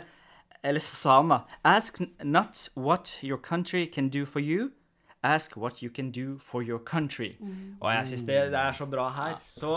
Eller 0.66 0.80
så 0.82 0.96
sa 0.98 1.16
han 1.20 1.28
da 1.30 1.38
Ask 1.64 2.00
not 2.24 2.68
what 2.74 3.18
your 3.22 3.38
country 3.38 3.86
can 3.86 4.08
do 4.10 4.26
for 4.26 4.40
you. 4.40 4.72
Ask 5.22 5.56
what 5.56 5.80
you 5.82 5.90
can 5.90 6.10
do 6.12 6.38
for 6.38 6.62
your 6.62 6.78
country. 6.78 7.32
Og 7.80 7.88
jeg 7.94 8.06
syns 8.12 8.22
det, 8.28 8.40
det 8.52 8.58
er 8.60 8.72
så 8.72 8.86
bra 8.86 9.08
her. 9.10 9.38
Så 9.46 9.72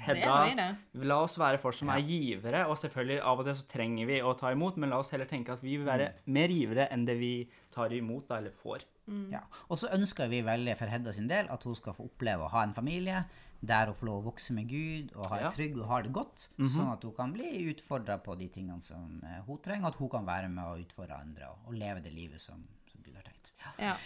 Hedda, 0.00 0.36
det, 0.46 0.54
det. 0.56 1.04
la 1.10 1.16
oss 1.24 1.34
være 1.38 1.58
folk 1.60 1.74
som 1.74 1.90
er 1.92 2.00
givere. 2.06 2.62
Og 2.70 2.76
selvfølgelig 2.78 3.20
av 3.26 3.42
og 3.42 3.48
til 3.48 3.56
så 3.58 3.66
trenger 3.68 4.06
vi 4.06 4.20
å 4.22 4.32
ta 4.38 4.52
imot, 4.54 4.78
men 4.80 4.90
la 4.94 5.00
oss 5.02 5.10
heller 5.12 5.26
tenke 5.28 5.52
at 5.52 5.62
vi 5.64 5.76
vil 5.76 5.86
være 5.88 6.12
mer 6.30 6.48
givere 6.54 6.86
enn 6.94 7.04
det 7.08 7.18
vi 7.20 7.34
tar 7.74 7.92
imot 7.92 8.28
da, 8.30 8.38
eller 8.38 8.54
får. 8.54 8.86
Ja. 9.32 9.40
Og 9.68 9.78
så 9.82 9.88
ønsker 9.90 10.28
vi 10.30 10.38
veldig 10.46 10.76
for 10.78 10.86
Hedda 10.86 11.12
sin 11.12 11.26
del 11.28 11.48
at 11.50 11.64
hun 11.66 11.74
skal 11.74 11.96
få 11.96 12.04
oppleve 12.06 12.46
å 12.46 12.52
ha 12.52 12.62
en 12.62 12.74
familie 12.76 13.24
der 13.60 13.90
hun 13.90 13.96
får 13.98 14.06
lov 14.06 14.20
å 14.22 14.26
vokse 14.30 14.54
med 14.56 14.68
Gud 14.70 15.10
og 15.16 15.26
ha 15.28 15.36
det 15.36 15.42
Ja. 15.44 15.50
trygg 15.52 15.74
og 15.82 15.88
ha 15.90 15.98
det 16.00 16.12
godt, 16.16 16.46
sånn 16.56 16.92
at 16.94 17.02
hun 17.04 17.12
kan 17.12 17.32
bli 17.34 17.48
utfordra 17.74 18.16
på 18.22 18.38
de 18.38 18.46
tingene 18.48 18.80
som 18.80 19.18
eh, 19.26 19.42
hun 19.46 19.58
trenger, 19.58 19.88
og 19.88 19.92
at 19.92 19.98
hun 19.98 20.08
kan 20.14 20.24
være 20.24 20.48
med 20.48 20.64
og 20.64 20.78
utfordre 20.86 21.18
andre 21.20 21.50
og, 21.50 21.58
og 21.66 21.74
leve 21.74 22.00
det 22.00 22.12
livet 22.14 22.40
som, 22.40 22.62
som 22.88 23.02
Gud 23.02 23.14
har 23.18 23.26
tenkt. 23.26 23.52
Ja. 23.78 23.96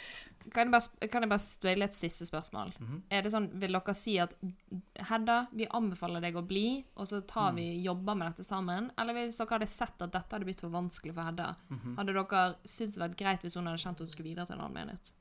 Kan 0.52 0.66
jeg 0.66 0.72
bare, 0.72 1.08
kan 1.08 1.22
jeg 1.22 1.28
bare 1.30 1.38
stille 1.40 1.84
et 1.84 1.94
siste 1.94 2.26
spørsmål? 2.28 2.72
Mhm. 2.80 3.02
Er 3.10 3.22
det 3.22 3.32
sånn, 3.32 3.50
Vil 3.60 3.72
dere 3.72 3.94
si 3.94 4.18
at 4.18 4.34
Hedda, 5.08 5.46
vi 5.52 5.66
anbefaler 5.66 6.20
deg 6.20 6.34
å 6.34 6.46
bli, 6.46 6.84
og 6.96 7.06
så 7.06 7.22
tar 7.26 7.52
Mm. 7.52 7.56
vi 7.56 7.82
jobber 7.84 8.14
med 8.16 8.32
dette 8.32 8.44
sammen? 8.44 8.90
Eller 8.98 9.14
hvis 9.14 9.38
dere 9.38 9.48
hadde 9.58 9.68
sett 9.68 10.02
at 10.02 10.12
dette 10.12 10.30
hadde 10.30 10.44
blitt 10.44 10.60
for 10.60 10.68
vanskelig 10.70 11.14
for 11.14 11.22
Hedda, 11.22 11.56
Mhm. 11.70 11.96
hadde 11.96 12.12
dere 12.12 12.56
syntes 12.64 12.94
det 12.94 13.02
vært 13.10 13.16
greit 13.16 13.40
hvis 13.42 13.54
hun 13.54 13.66
hadde 13.66 13.78
kjent 13.78 13.92
at 13.94 13.98
hun 14.00 14.08
skulle 14.08 14.28
videre 14.34 14.46
til 14.46 14.56
en 14.56 14.60
annen 14.62 14.74
menighet? 14.74 15.12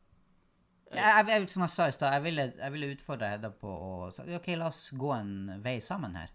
Jeg, 0.94 1.26
jeg, 1.28 1.50
som 1.50 1.62
jeg 1.64 1.70
sa 1.70 1.88
i 1.88 1.92
stad, 1.92 2.12
jeg 2.24 2.54
jeg 2.60 2.72
ville 2.72 2.96
utfordre 2.96 3.30
Hedda 3.32 3.50
på 3.50 3.66
å 3.66 4.14
si 4.14 4.22
OK, 4.36 4.48
la 4.56 4.68
oss 4.68 4.92
gå 4.92 5.14
en 5.20 5.62
vei 5.64 5.80
sammen 5.80 6.14
her. 6.16 6.30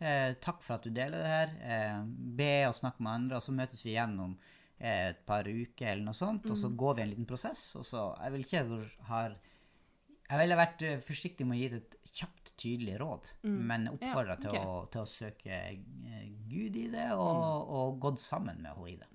Eh, 0.00 0.34
takk 0.40 0.62
for 0.62 0.74
at 0.74 0.82
du 0.82 0.90
deler 0.90 1.10
det 1.12 1.26
her. 1.26 1.50
Eh, 1.62 2.02
be 2.36 2.64
og 2.66 2.74
snakk 2.74 2.98
med 2.98 3.12
andre, 3.12 3.36
og 3.36 3.42
så 3.42 3.52
møtes 3.52 3.82
vi 3.84 3.90
igjen 3.94 4.18
om 4.18 4.32
eh, 4.32 4.59
et 4.80 5.18
par 5.28 5.44
uker 5.44 5.90
eller 5.92 6.06
noe 6.06 6.16
sånt, 6.16 6.46
og 6.48 6.56
så 6.56 6.70
går 6.72 6.94
vi 6.96 7.02
en 7.04 7.10
liten 7.12 7.28
prosess. 7.28 7.66
Og 7.76 7.84
så 7.84 8.06
Jeg 8.22 8.32
vil 8.32 8.46
ikke 8.46 8.62
ha 9.10 9.22
Jeg 9.28 10.38
ville 10.40 10.56
vært 10.56 10.82
eh, 10.88 10.98
forsiktig 11.04 11.46
med 11.46 11.58
å 11.58 11.60
gi 11.60 11.68
det 11.74 11.80
et 11.82 11.96
kjapt, 12.20 12.52
tydelig 12.60 12.96
råd, 13.00 13.28
men 13.44 13.88
oppfordra 13.92 14.34
Ja, 14.36 14.42
til, 14.42 14.58
å, 14.66 14.80
til 14.92 15.02
å 15.04 15.08
søke 15.08 15.60
eh, 15.70 16.26
Gud 16.50 16.76
i 16.76 16.88
det, 16.92 17.10
og, 17.14 17.70
og 17.70 17.98
gått 18.02 18.20
sammen 18.22 18.60
med 18.62 18.72
henne 18.72 18.90
i 18.90 18.98
det. 19.00 19.08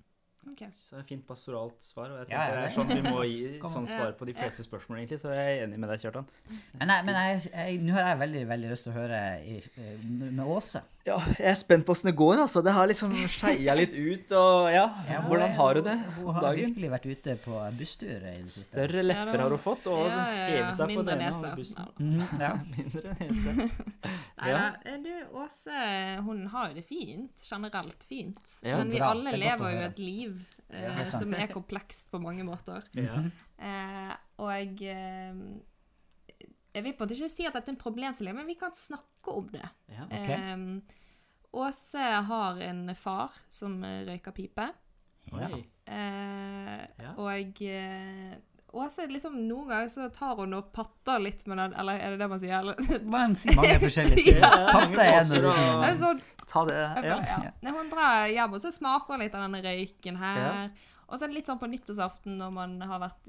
Okay. 0.52 0.68
Så 0.70 0.94
det 0.94 1.00
er 1.00 1.02
et 1.02 1.10
fint 1.10 1.24
pastoralt 1.26 1.82
svar, 1.82 2.12
og 2.14 2.20
jeg 2.22 2.30
Ja, 2.30 2.44
tenker 2.46 2.54
ja, 2.54 2.60
det 2.60 2.66
er 2.68 2.74
sånn 2.76 2.90
vi 2.92 3.10
må 3.10 3.22
gi 3.26 3.70
sånn 3.74 3.88
svar 3.90 4.12
på 4.18 4.28
de 4.28 4.34
fleste 4.36 4.64
spørsmål, 4.66 5.00
egentlig. 5.02 5.18
Så 5.22 5.32
jeg 5.34 5.56
er 5.56 5.64
enig 5.66 5.80
med 5.82 5.90
deg, 5.90 6.04
Kjartan. 6.04 6.28
Men, 6.78 6.92
jeg, 6.94 7.06
men 7.08 7.18
jeg, 7.18 7.40
jeg, 7.50 7.80
nå 7.82 7.96
har 7.96 8.12
jeg 8.12 8.20
veldig 8.22 8.44
veldig 8.52 8.70
lyst 8.70 8.86
til 8.86 8.94
å 8.94 8.98
høre 9.00 9.22
i, 9.42 9.56
eh, 9.82 10.04
med 10.06 10.44
Åse. 10.46 10.84
Ja, 11.06 11.20
jeg 11.38 11.46
er 11.52 11.54
spent 11.54 11.84
på 11.86 11.94
åssen 11.94 12.08
det 12.10 12.16
går, 12.18 12.40
altså. 12.42 12.58
Det 12.66 12.72
har 12.74 12.88
liksom 12.90 13.12
skeia 13.30 13.76
litt 13.78 13.92
ut, 13.94 14.32
og 14.34 14.66
ja. 14.74 14.86
Ja, 15.06 15.20
Hvordan 15.28 15.52
har 15.54 15.74
du 15.78 15.80
det 15.86 15.94
Hun 16.16 16.32
har 16.34 16.42
dagen? 16.48 16.72
virkelig 16.72 16.90
vært 16.90 17.06
ute 17.06 17.36
på 17.44 17.60
busstur. 17.78 18.24
Større 18.50 19.04
lepper 19.06 19.38
har 19.44 19.54
hun 19.54 19.62
fått, 19.62 19.86
og 19.86 20.00
Ja, 20.08 20.16
ja, 20.16 20.32
ja. 20.34 20.48
heve 20.56 20.72
seg 20.74 20.94
på 20.96 21.04
denne 21.06 21.28
nese. 21.30 21.52
bussen. 21.54 21.92
Mm, 22.00 22.24
ja. 22.46 22.50
Mindre 22.72 23.14
nese. 23.20 23.68
Nei 24.42 24.50
da, 24.56 24.64
eh, 24.84 24.98
du, 25.06 25.12
Åse 25.44 25.84
hun 26.26 26.42
har 26.56 26.72
jo 26.72 26.80
det 26.80 26.84
fint. 26.88 27.46
Generelt 27.46 28.02
fint. 28.10 28.42
Ja, 28.66 28.76
Men 28.82 28.90
vi 28.90 28.98
bra. 28.98 29.12
alle 29.14 29.30
er 29.36 29.40
lever 29.44 29.76
jo 29.76 29.86
et 29.86 30.02
liv 30.02 30.44
eh, 30.74 30.90
er 30.90 31.04
som 31.06 31.32
er 31.38 31.46
komplekst 31.54 32.10
på 32.10 32.18
mange 32.20 32.42
måter. 32.50 32.82
Ja. 32.98 33.22
Eh, 33.62 34.12
og 34.42 34.82
eh, 34.82 35.32
Jeg 36.76 36.84
vil 36.84 36.92
på 36.92 37.02
en 37.02 37.08
måte 37.08 37.16
ikke 37.16 37.32
si 37.32 37.46
at 37.48 37.54
dette 37.56 37.72
er 37.72 37.74
en 37.74 37.80
problemstilling, 37.80 38.36
men 38.36 38.46
vi 38.50 38.54
kan 38.60 38.74
snakke 38.76 39.32
om 39.32 39.46
det. 39.54 39.64
Ja. 39.88 40.04
okay. 40.10 40.36
Ehm, 40.36 40.82
Åse 41.56 41.98
har 42.28 42.58
en 42.60 42.90
far 42.98 43.32
som 43.48 43.78
eh, 43.84 44.02
røyker 44.04 44.34
pipe. 44.36 44.66
Ja. 45.32 45.48
Oi. 45.56 45.62
Eh, 45.88 46.82
Ja. 47.00 47.14
Og 47.16 47.62
eh, 47.64 48.36
Åse 48.76 49.06
liksom 49.08 49.38
noen 49.48 49.70
ganger 49.70 49.88
så 49.88 50.08
tar 50.12 50.34
hun 50.36 50.52
og 50.58 50.66
patter 50.74 51.20
litt 51.22 51.46
med 51.48 51.56
den, 51.62 51.72
eller 51.80 51.96
er 52.02 52.12
det 52.12 52.18
det 52.20 52.28
man 52.28 52.40
sier? 52.42 52.58
Eller, 52.58 52.76
Man 53.08 53.36
sier 53.40 53.56
mange 53.56 53.78
forskjellige 53.86 54.20
ting. 54.26 54.40
Ja, 54.42 54.50
Patte 54.68 55.00
er 55.00 55.14
en 55.14 55.22
av 55.22 55.30
de 55.30 55.40
måter 55.40 55.48
å- 55.48 55.54
tingene. 55.56 55.78
det 55.86 55.92
er 55.94 56.00
sånn, 56.02 56.20
Ta 56.46 56.64
det. 56.68 56.74
Ja. 57.08 57.16
ja. 57.64 57.72
Hun 57.74 57.88
drar 57.90 58.28
hjem 58.30 58.52
og 58.54 58.60
så 58.62 58.70
smaker 58.74 59.16
hun 59.16 59.24
litt 59.24 59.34
av 59.34 59.46
denne 59.46 59.62
røyken 59.64 60.18
her. 60.20 60.36
Ja. 60.44 60.68
Og 61.08 61.14
så 61.18 61.24
er 61.24 61.28
det 61.30 61.36
litt 61.36 61.46
sånn 61.46 61.60
på 61.60 61.68
nyttårsaften 61.70 62.34
når 62.40 62.50
man 62.50 62.72
har, 62.82 62.98
vært, 62.98 63.28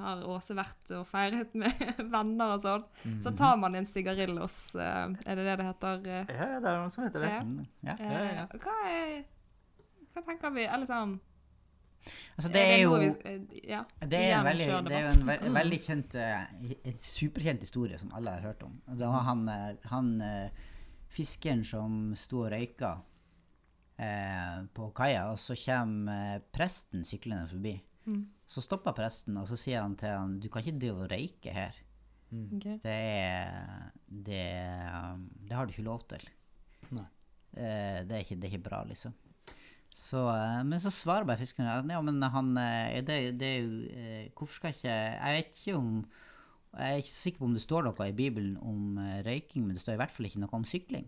har 0.00 0.22
Åse 0.32 0.54
vært 0.56 0.92
og 0.96 1.02
feiret 1.10 1.52
med 1.54 1.76
venner 2.14 2.54
og 2.54 2.62
sånn, 2.64 2.84
så 3.20 3.30
Mhm. 3.32 3.36
tar 3.36 3.56
man 3.60 3.74
en 3.76 3.84
sigarillos, 3.86 4.74
eh, 4.80 5.12
er 5.26 5.36
det 5.36 5.44
det 5.44 5.56
det 5.60 5.66
heter? 5.66 6.06
eh? 6.06 6.26
ja, 6.32 6.46
det 6.60 6.70
er 6.72 6.78
noe 6.80 6.88
som 6.90 7.04
heter 7.04 7.20
det. 7.20 7.32
Ja. 7.34 7.42
Mm, 7.42 7.66
Ja. 7.84 7.96
Ja, 8.00 8.10
ja, 8.10 8.34
ja. 8.40 8.46
Eh, 8.48 8.58
Hva, 8.64 8.76
er, 8.88 9.24
hva 10.14 10.22
tenker 10.24 10.54
vi? 10.56 10.64
Eller 10.66 10.86
sånn 10.86 11.18
Altså, 12.38 12.52
det 12.54 12.60
er 12.62 12.78
jo 12.84 12.94
eh, 12.94 13.40
Det 14.06 14.18
er, 14.20 14.38
en 14.38 14.44
veldig, 14.46 14.66
det 14.86 14.92
er 14.94 15.08
jo 15.08 15.20
en, 15.20 15.26
ve 15.26 15.50
veldig 15.56 15.78
kjent, 15.82 16.14
eh, 16.14 16.44
en 16.86 16.98
superkjent 17.02 17.60
historie 17.66 17.98
som 17.98 18.12
alle 18.14 18.30
har 18.36 18.40
hørt 18.44 18.62
om. 18.62 18.76
Det 18.86 19.08
var 19.10 19.24
han, 19.26 19.48
eh, 19.48 19.76
han 19.90 20.10
eh, 20.22 20.50
fiskeren 21.10 21.64
som 21.66 22.14
sto 22.16 22.44
og 22.44 22.52
røyka 22.52 22.92
eh, 23.98 24.62
på 24.76 24.90
kaia, 24.96 25.26
og 25.32 25.40
så 25.40 25.56
kommer 25.58 26.36
eh, 26.36 26.44
presten 26.54 27.04
syklende 27.06 27.48
forbi. 27.50 27.74
Mm. 28.06 28.22
Så 28.46 28.62
stopper 28.62 28.94
presten, 28.94 29.36
og 29.40 29.48
så 29.50 29.58
sier 29.58 29.82
han 29.82 29.96
til 29.98 30.14
han, 30.14 30.38
du 30.42 30.48
kan 30.48 30.62
ikke 30.62 30.78
drive 30.78 31.04
og 31.06 31.12
røyke 31.12 31.54
her. 31.54 31.82
Ok. 32.30 32.66
Det 32.82 32.92
er 32.92 33.92
Det, 34.06 34.42
det 35.46 35.56
har 35.56 35.66
du 35.66 35.72
ikke 35.74 35.86
lov 35.86 36.02
til. 36.10 36.26
Nei. 36.94 37.06
Eh, 37.56 38.02
det, 38.04 38.12
er 38.12 38.22
ikke, 38.24 38.36
det 38.36 38.48
er 38.48 38.54
ikke 38.54 38.68
bra, 38.68 38.82
liksom. 38.88 39.14
Så, 39.96 40.20
eh, 40.28 40.62
men 40.68 40.80
så 40.82 40.92
svarer 40.92 41.24
bare 41.24 41.40
fiskeren 41.40 41.70
at 41.72 41.90
ja, 41.90 42.00
men 42.04 42.20
han 42.20 42.52
eh, 42.60 43.00
det, 43.06 43.38
det 43.40 43.48
er 43.48 43.60
jo 43.64 44.32
Hvorfor 44.36 44.58
skal 44.58 44.74
ikke 44.74 44.92
Jeg 44.92 45.36
vet 45.38 45.54
ikke 45.56 45.76
om 45.78 45.92
Jeg 46.76 46.90
er 46.90 47.00
ikke 47.00 47.14
sikker 47.14 47.40
på 47.40 47.48
om 47.48 47.54
det 47.56 47.62
står 47.64 47.86
noe 47.86 48.08
i 48.10 48.16
Bibelen 48.16 48.58
om 48.60 48.98
røyking, 49.24 49.64
men 49.64 49.74
det 49.74 49.80
står 49.80 49.96
i 49.96 50.02
hvert 50.02 50.12
fall 50.12 50.28
ikke 50.28 50.42
noe 50.42 50.58
om 50.58 50.66
sykling. 50.68 51.06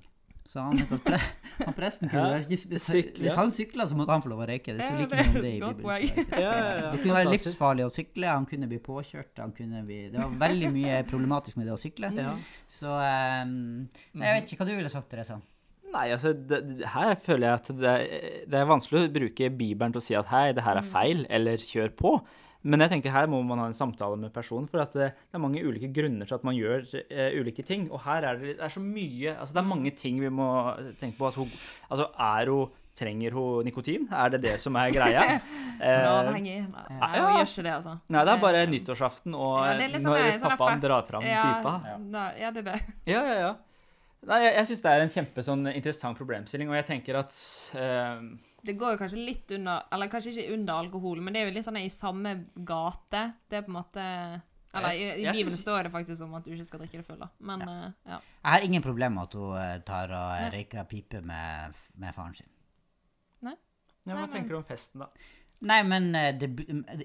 Så 0.49 0.63
han 0.65 0.79
mente 0.79 0.97
at 0.97 1.03
pre 1.05 1.19
han 1.69 1.75
presten 1.77 2.09
kunne 2.09 2.39
ikke 2.41 2.49
hvis, 2.55 2.87
hvis 3.19 3.35
han 3.37 3.51
sykla, 3.53 3.85
så 3.91 3.97
måtte 3.99 4.15
han 4.15 4.23
få 4.25 4.31
lov 4.33 4.41
å 4.41 4.47
røyke. 4.49 4.73
Det 4.79 4.81
Ja, 4.81 4.87
står 4.89 5.03
ikke 5.05 5.19
det 5.19 5.27
noe 5.27 5.35
om 5.35 5.45
det 5.45 5.51
i 5.51 5.59
Bibelen. 5.61 6.31
Ja, 6.33 6.39
ja, 6.41 6.55
ja. 6.79 6.87
det 6.95 7.03
kunne 7.03 7.19
være 7.19 7.33
livsfarlig 7.35 7.85
å 7.85 7.91
sykle, 7.93 8.31
han 8.33 8.47
kunne 8.49 8.71
bli 8.71 8.79
påkjørt, 8.87 9.35
han 9.43 9.53
kunne 9.59 9.83
bli 9.85 9.99
Det 10.15 10.23
var 10.23 10.39
veldig 10.47 10.71
mye 10.79 10.97
problematisk 11.11 11.61
med 11.61 11.69
det 11.69 11.75
å 11.77 11.79
sykle. 11.85 12.11
Ja. 12.17 12.33
Så 12.79 12.97
um, 12.97 13.53
Jeg 14.17 14.39
vet 14.41 14.53
ikke 14.57 14.63
hva 14.65 14.71
du 14.71 14.75
ville 14.79 14.93
sagt, 14.97 15.11
Teresa. 15.13 15.37
Nei, 15.93 16.07
altså, 16.13 16.33
det, 16.37 16.59
det, 16.81 16.89
her 16.93 17.15
føler 17.25 17.47
jeg 17.49 17.61
at 17.61 17.69
det, 17.85 17.93
er- 17.93 18.43
det 18.53 18.59
er 18.63 18.67
vanskelig 18.69 19.05
å 19.07 19.13
bruke 19.21 19.53
Bibelen 19.57 19.95
til 19.95 20.01
å 20.03 20.05
si 20.05 20.17
at 20.19 20.29
hei, 20.33 20.47
det 20.57 20.65
her 20.67 20.81
er 20.81 20.89
feil, 20.97 21.23
eller 21.33 21.61
kjør 21.61 21.93
på. 21.97 22.19
Men 22.69 22.85
jeg 22.85 22.93
tenker 22.93 23.15
her 23.15 23.29
må 23.31 23.39
man 23.49 23.63
ha 23.63 23.69
en 23.71 23.77
samtale 23.77 24.19
med 24.21 24.33
personen, 24.35 24.67
for 24.69 24.83
at 24.85 24.93
det, 24.97 25.13
det 25.17 25.39
er 25.39 25.43
mange 25.43 25.63
ulike 25.65 25.89
grunner 25.95 26.29
til 26.29 26.37
at 26.37 26.45
man 26.45 26.57
gjør 26.59 26.85
uh, 26.99 27.39
ulike 27.41 27.65
ting. 27.65 27.87
Og 27.95 28.03
her 28.05 28.27
er 28.29 28.41
det, 28.43 28.57
det 28.59 28.67
er 28.67 28.75
så 28.75 28.83
mye 28.85 29.33
Altså, 29.39 29.55
det 29.57 29.63
er 29.63 29.71
mange 29.71 29.93
ting 29.97 30.21
vi 30.21 30.29
må 30.33 30.49
tenke 31.01 31.17
på. 31.21 31.31
At 31.31 31.39
hun, 31.41 31.51
altså, 31.89 32.11
er 32.35 32.53
hun 32.53 32.77
Trenger 32.99 33.31
hun 33.31 33.63
nikotin? 33.63 34.09
Er 34.11 34.33
det 34.35 34.41
det 34.43 34.57
som 34.59 34.75
er 34.75 34.91
greia? 34.91 35.21
Nå 35.31 35.37
det 35.79 35.85
henger 35.87 36.09
avhengig. 36.11 36.57
Nei, 36.67 36.87
Ja. 36.91 37.21
hun 37.23 37.37
gjør 37.37 37.45
ikke 37.45 37.63
det, 37.63 37.75
altså. 37.77 37.93
nei, 38.11 38.25
det 38.27 38.33
er 38.33 38.41
bare 38.43 38.63
nyttårsaften 38.73 39.37
og 39.39 39.53
Ja, 39.69 39.77
liksom 39.93 40.17
når 40.17 40.25
sånn 40.43 40.55
pappaen 40.57 40.83
drar 40.83 41.07
fram 41.07 41.23
ja, 41.23 41.45
pipa. 41.47 41.77
Ja, 42.43 42.51
det 42.51 42.65
er 42.65 42.67
det. 42.73 42.75
Ja, 43.15 43.21
ja, 43.23 43.37
ja. 43.45 43.53
Nei, 44.27 44.41
jeg, 44.49 44.57
jeg 44.57 44.71
syns 44.73 44.83
det 44.83 44.91
er 44.97 45.05
en 45.05 45.15
kjempe 45.15 45.45
sånn 45.47 45.63
interessant 45.71 46.19
problemstilling, 46.19 46.73
og 46.73 46.75
jeg 46.81 46.89
tenker 46.89 47.21
at 47.21 47.39
eh, 47.79 48.19
Det 48.65 48.75
går 48.79 48.93
jo 48.97 48.99
kanskje 48.99 49.25
litt 49.25 49.51
under 49.55 49.85
Eller 49.93 50.09
kanskje 50.11 50.33
ikke 50.35 50.53
under 50.57 50.75
alkohol, 50.83 51.21
men 51.23 51.33
det 51.33 51.41
er 51.43 51.47
jo 51.51 51.55
litt 51.55 51.65
sånn 51.69 51.77
i 51.81 51.89
samme 51.95 52.33
gate. 52.67 53.21
Det 53.49 53.59
er 53.61 53.63
på 53.63 53.71
en 53.71 53.77
måte 53.79 54.05
Eller 54.75 54.91
i, 54.93 55.05
Jeg- 55.05 55.19
i 55.21 55.25
Bibelen 55.31 55.53
syns- 55.55 55.63
står 55.63 55.83
det 55.85 55.93
faktisk 55.93 56.23
om 56.27 56.35
at 56.35 56.45
du 56.45 56.51
ikke 56.53 56.67
skal 56.67 56.81
drikke 56.81 56.99
det 57.01 57.07
full, 57.07 57.19
da. 57.23 57.29
Men 57.41 57.63
eh, 57.63 57.91
ja. 58.07 58.19
Jeg 58.45 58.53
har 58.53 58.67
ingen 58.67 58.83
problem 58.83 59.15
med 59.15 59.23
at 59.29 59.33
hun 59.39 59.57
eh, 59.57 59.79
tar 59.87 60.11
og 60.11 60.33
eh, 60.41 60.51
røyker 60.57 60.85
pipe 60.91 61.21
med, 61.23 61.75
med 61.97 62.15
faren 62.15 62.35
sin. 62.35 62.51
ja, 63.43 63.55
Nei, 64.05 64.15
Hva 64.15 64.21
men- 64.27 64.31
tenker 64.35 64.49
du 64.51 64.57
om 64.59 64.65
festen, 64.65 65.01
da? 65.01 65.09
Nei, 65.61 65.83
men 65.83 66.13
det, 66.13 66.49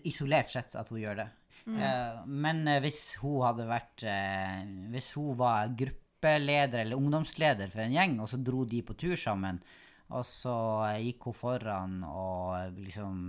isolert 0.05 0.49
sett 0.53 0.75
at 0.77 0.89
hun 0.89 0.99
gjør 1.01 1.15
det. 1.23 1.29
Mm. 1.65 1.77
Eh, 1.79 2.25
men 2.27 2.65
hvis 2.83 3.15
hun 3.21 3.39
hadde 3.45 3.65
vært 3.69 4.03
eh, 4.03 4.65
Hvis 4.91 5.13
hun 5.15 5.35
var 5.39 5.69
gruppeleder 5.79 6.81
eller 6.83 6.97
ungdomsleder 6.99 7.71
for 7.71 7.81
en 7.85 7.93
gjeng, 7.95 8.19
og 8.19 8.27
så 8.29 8.37
dro 8.43 8.65
de 8.65 8.81
på 8.85 8.93
tur 8.99 9.15
sammen, 9.15 9.61
og 10.13 10.25
så 10.27 10.55
gikk 11.01 11.29
hun 11.29 11.35
foran 11.37 11.93
og 12.05 12.75
liksom 12.77 13.19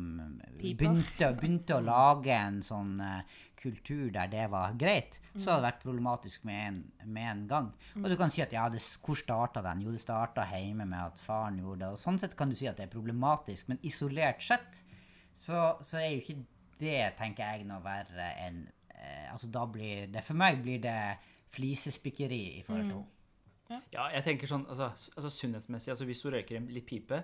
begynte, 0.59 1.31
begynte 1.39 1.79
å 1.79 1.85
lage 1.85 2.35
en 2.35 2.59
sånn 2.65 2.99
uh, 3.01 3.37
kultur 3.65 4.11
der 4.13 4.29
det 4.29 4.49
var 4.53 4.75
greit, 4.79 5.17
så 5.33 5.55
hadde 5.55 5.63
det 5.63 5.69
vært 5.69 5.85
problematisk 5.87 6.45
med 6.45 6.61
en, 6.67 6.81
med 7.07 7.31
en 7.31 7.45
gang. 7.49 7.71
Og 8.03 8.09
du 8.13 8.17
kan 8.21 8.33
si 8.33 8.43
at 8.45 8.53
ja, 8.53 8.67
det, 8.73 8.83
hvor 9.05 9.17
starta 9.19 9.63
den? 9.65 9.85
Jo, 9.87 9.95
det 9.95 10.03
starta 10.03 10.45
hjemme 10.51 10.85
med 10.91 11.01
at 11.01 11.23
faren 11.23 11.63
gjorde 11.63 11.85
det. 11.87 11.93
Og 11.95 12.03
sånn 12.03 12.21
sett 12.21 12.37
kan 12.37 12.53
du 12.53 12.59
si 12.59 12.69
at 12.69 12.77
det 12.81 12.89
er 12.89 12.93
problematisk, 12.93 13.71
men 13.71 13.81
isolert 13.87 14.45
sett 14.45 14.83
så, 15.35 15.79
så 15.81 16.03
er 16.03 16.11
jo 16.13 16.21
ikke 16.23 16.39
det, 16.83 17.01
tenker 17.19 17.55
jeg, 17.55 17.67
noe 17.69 17.81
verre 17.85 18.29
enn 18.45 18.65
eh, 18.91 19.31
Altså 19.33 19.49
da 19.51 19.65
blir 19.71 20.09
det 20.11 20.23
For 20.27 20.39
meg 20.39 20.61
blir 20.63 20.81
det 20.83 20.99
flisespikkeri 21.55 22.43
i 22.59 22.63
forhold 22.67 22.89
til 22.91 22.97
henne. 22.99 23.14
Ja, 23.93 24.09
jeg 24.13 24.25
tenker 24.27 24.51
sånn, 24.51 24.67
altså, 24.69 24.91
altså 25.15 25.31
sunnhetsmessig, 25.33 25.93
altså 25.95 26.07
hvis 26.09 26.21
du 26.25 26.29
røyker 26.35 26.67
litt 26.69 26.87
pipe 26.89 27.23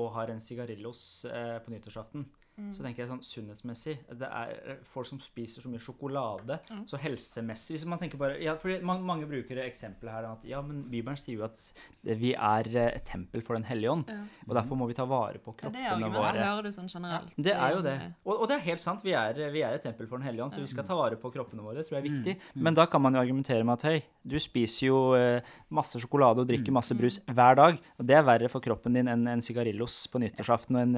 og 0.00 0.12
har 0.16 0.32
en 0.32 0.40
sigarillos 0.42 1.02
eh, 1.30 1.58
på 1.62 1.74
nyttårsaften, 1.74 2.24
så 2.54 2.84
tenker 2.84 3.02
jeg 3.02 3.08
sånn 3.10 3.22
sunnhetsmessig, 3.26 3.94
det 4.14 4.28
er 4.30 4.50
eh, 4.70 4.76
folk 4.86 5.08
som 5.08 5.18
spiser 5.18 5.64
så 5.64 5.68
mye 5.72 5.82
sjokolade, 5.82 6.60
så 6.86 6.98
helsemessig, 7.02 7.74
hvis 7.80 7.86
man 7.90 7.98
tenker 7.98 8.20
bare, 8.20 8.36
ja, 8.42 8.54
fordi 8.60 8.76
man, 8.86 9.02
mange 9.02 9.26
bruker 9.26 9.58
eksempelet 9.64 10.12
her, 10.14 10.28
at 10.30 10.44
ja, 10.46 10.60
men 10.62 10.84
Bibelen 10.92 11.18
sier 11.18 11.40
jo 11.40 11.44
at 11.48 11.58
vi 12.04 12.30
er 12.36 12.68
eh, 12.70 12.90
et 13.00 13.04
tempel 13.08 13.42
for 13.42 13.58
den 13.58 13.66
hellige 13.66 13.90
ånd, 13.90 14.06
Ja. 14.14 14.20
og 14.46 14.54
derfor 14.54 14.78
må 14.78 14.86
vi 14.86 14.94
ta 14.94 15.04
vare 15.04 15.40
på 15.42 15.50
Ja, 15.62 15.68
det 15.68 15.82
er 15.82 15.88
kroppene 15.90 16.06
argumentet. 16.06 16.20
våre. 16.20 16.46
Hører 16.46 16.62
du 16.62 16.70
sånn 16.76 16.88
generelt? 16.94 17.34
Det 17.36 17.54
er 17.56 17.74
jo 17.74 17.82
det. 17.82 17.96
Og, 18.24 18.34
og 18.40 18.48
det 18.48 18.56
er 18.60 18.64
helt 18.68 18.80
sant. 18.84 19.02
Vi 19.02 19.12
er, 19.18 19.34
vi 19.50 19.62
er 19.66 19.74
et 19.74 19.82
tempel 19.82 20.06
for 20.06 20.18
Den 20.22 20.26
hellige 20.28 20.44
ånd, 20.46 20.52
så 20.54 20.60
vi 20.62 20.70
skal 20.70 20.84
ta 20.86 20.94
vare 20.94 21.16
på 21.18 21.32
kroppene 21.34 21.62
våre. 21.64 21.80
Det 21.82 21.88
tror 21.88 21.98
jeg 21.98 22.04
er 22.04 22.10
Mm, 22.14 22.22
viktig. 22.22 22.62
Men 22.62 22.74
da 22.78 22.86
kan 22.86 23.02
man 23.02 23.14
jo 23.14 23.20
argumentere 23.24 23.64
med 23.66 23.82
at 23.82 23.82
høy, 23.90 24.02
du 24.24 24.38
spiser 24.38 24.86
jo 24.92 25.14
eh, 25.18 25.40
masse 25.74 25.98
sjokolade 25.98 26.38
og 26.38 26.46
Mm. 26.46 26.52
drikker 26.54 26.72
masse 26.72 26.94
brus 26.94 27.18
hver 27.26 27.56
dag. 27.56 27.78
Og 27.98 28.06
det 28.06 28.14
er 28.16 28.22
verre 28.22 28.48
for 28.48 28.60
kroppen 28.60 28.92
din 28.94 29.08
enn 29.08 29.26
en 29.26 29.40
sigarillos 29.42 30.06
på 30.12 30.20
nyttårsaften 30.22 30.76
og 30.76 30.82
en 30.82 30.94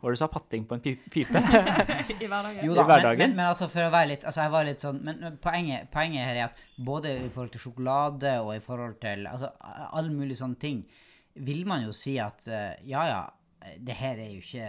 hva 0.00 0.10
du 0.10 0.16
sa, 0.16 0.26
patting 0.28 0.64
på 0.66 0.74
en 0.74 0.80
pi- 0.80 0.93
pipe. 1.10 1.40
I 2.24 2.28
hverdagen. 2.28 2.60
Jo 2.66 2.74
da, 2.74 2.82
men, 2.82 2.90
hverdagen. 2.90 3.18
men, 3.22 3.36
men 3.38 3.46
altså 3.48 3.68
for 3.72 3.86
å 3.86 3.92
være 3.94 4.10
litt 4.12 4.24
altså 4.28 4.44
jeg 4.46 4.52
var 4.54 4.66
litt 4.68 4.84
sånn, 4.84 5.00
men 5.06 5.20
men 5.24 5.38
poenget, 5.42 5.90
poenget 5.94 6.28
her 6.28 6.36
er 6.40 6.44
at 6.48 6.62
både 6.76 7.12
i 7.24 7.30
forhold 7.30 7.52
til 7.54 7.64
sjokolade 7.66 8.34
og 8.44 8.52
i 8.56 8.62
forhold 8.64 8.98
til 9.02 9.26
altså 9.30 9.52
alle 9.90 10.12
mulige 10.14 10.40
sånne 10.42 10.60
ting, 10.62 10.84
vil 11.34 11.64
man 11.66 11.84
jo 11.86 11.92
si 11.96 12.16
at 12.22 12.46
eh, 12.48 12.74
ja 12.90 13.06
ja, 13.10 13.22
det 13.80 13.96
her 13.98 14.20
er 14.22 14.30
jo 14.34 14.42
ikke 14.44 14.68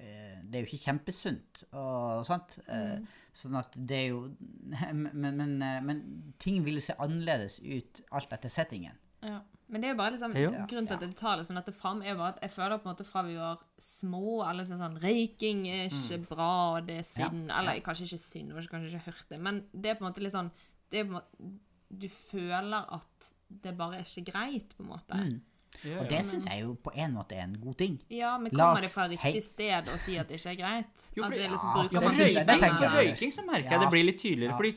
eh, 0.00 0.36
det 0.46 0.58
er 0.58 0.62
jo 0.62 0.68
ikke 0.70 0.84
kjempesunt 0.86 1.64
og 1.74 2.26
sånt. 2.28 2.58
eh, 2.68 2.98
Sånn 3.36 3.52
at 3.58 3.74
det 3.76 3.96
er 3.98 4.06
jo 4.14 4.20
men, 4.96 5.34
men, 5.36 5.50
men 5.84 5.98
ting 6.40 6.62
vil 6.64 6.78
se 6.80 6.94
annerledes 6.96 7.58
ut 7.60 8.00
alt 8.16 8.30
etter 8.32 8.48
settingen. 8.48 8.94
Ja. 9.20 9.42
Men 9.68 9.80
det 9.82 9.88
er 9.88 9.94
jo 9.94 9.98
bare 9.98 10.12
liksom, 10.14 10.34
Ja. 10.36 10.50
grunnen 10.66 10.86
til 10.86 10.94
at 10.94 11.00
jeg 11.02 11.16
tar 11.16 11.36
liksom 11.38 11.56
dette 11.56 11.72
fram, 11.74 12.02
er 12.02 12.14
bare 12.14 12.28
at 12.34 12.38
jeg 12.42 12.50
føler 12.50 12.78
på 12.78 12.86
en 12.88 12.94
måte 12.94 13.04
fra 13.06 13.22
vi 13.26 13.34
var 13.36 13.58
små 13.82 14.48
eller 14.48 14.62
liksom 14.64 14.78
sånn 14.78 15.00
Røyking 15.02 15.66
er 15.68 15.88
ikke 15.90 16.20
bra, 16.28 16.76
og 16.76 16.86
det 16.86 16.98
er 16.98 17.02
synd. 17.02 17.50
Eller 17.50 17.80
kanskje 17.80 18.06
ikke 18.06 18.20
synd, 18.22 18.52
og 18.52 18.62
kanskje 18.70 18.92
ikke 18.94 19.04
hørt 19.10 19.28
det, 19.28 19.40
men 19.40 19.64
det 19.74 19.90
er 19.90 19.94
på 19.98 20.04
en 20.06 20.12
måte 20.12 20.22
litt 20.22 20.32
sånn 20.32 20.50
det 20.90 21.00
er 21.00 21.04
på 21.04 21.08
en 21.08 21.20
måte, 21.20 21.58
Du 21.96 22.08
føler 22.08 22.82
at 22.92 23.32
det 23.62 23.76
bare 23.78 23.98
er 24.00 24.02
ikke 24.02 24.32
greit, 24.32 24.72
på 24.76 24.82
en 24.82 24.88
måte. 24.90 25.40
Ja, 25.84 26.00
Og 26.00 26.08
det 26.08 26.18
syns 26.26 26.46
jeg 26.48 26.62
jo 26.64 26.74
på 26.82 26.90
en 26.96 27.12
måte 27.14 27.32
er 27.36 27.42
en 27.44 27.60
god 27.60 27.76
ting. 27.78 28.00
Ja, 28.10 28.38
men 28.38 28.50
kommer 28.50 28.80
det 28.80 28.90
fra 28.90 29.06
riktig 29.08 29.42
sted 29.42 29.86
å 29.92 29.98
si 29.98 30.16
at 30.18 30.26
det 30.28 30.40
ikke 30.40 30.50
er 30.50 30.56
greit? 30.56 31.04
Jo, 31.14 31.22
at 31.24 31.30
fordi- 31.30 31.38
det 31.42 31.50
liksom 31.50 31.68
ja, 31.68 31.82
bruker 31.82 31.92
Ja, 31.92 32.00
røyking, 32.00 32.34
jeg 32.34 32.78
for 32.78 32.96
røyking 32.96 33.32
så 33.32 33.44
merker 33.46 33.64
Ja. 33.64 33.70
jeg 33.70 33.80
det 33.80 33.90
blir 33.90 34.04
litt 34.04 34.18
tydeligere. 34.18 34.50
Ja. 34.50 34.56
fordi 34.56 34.76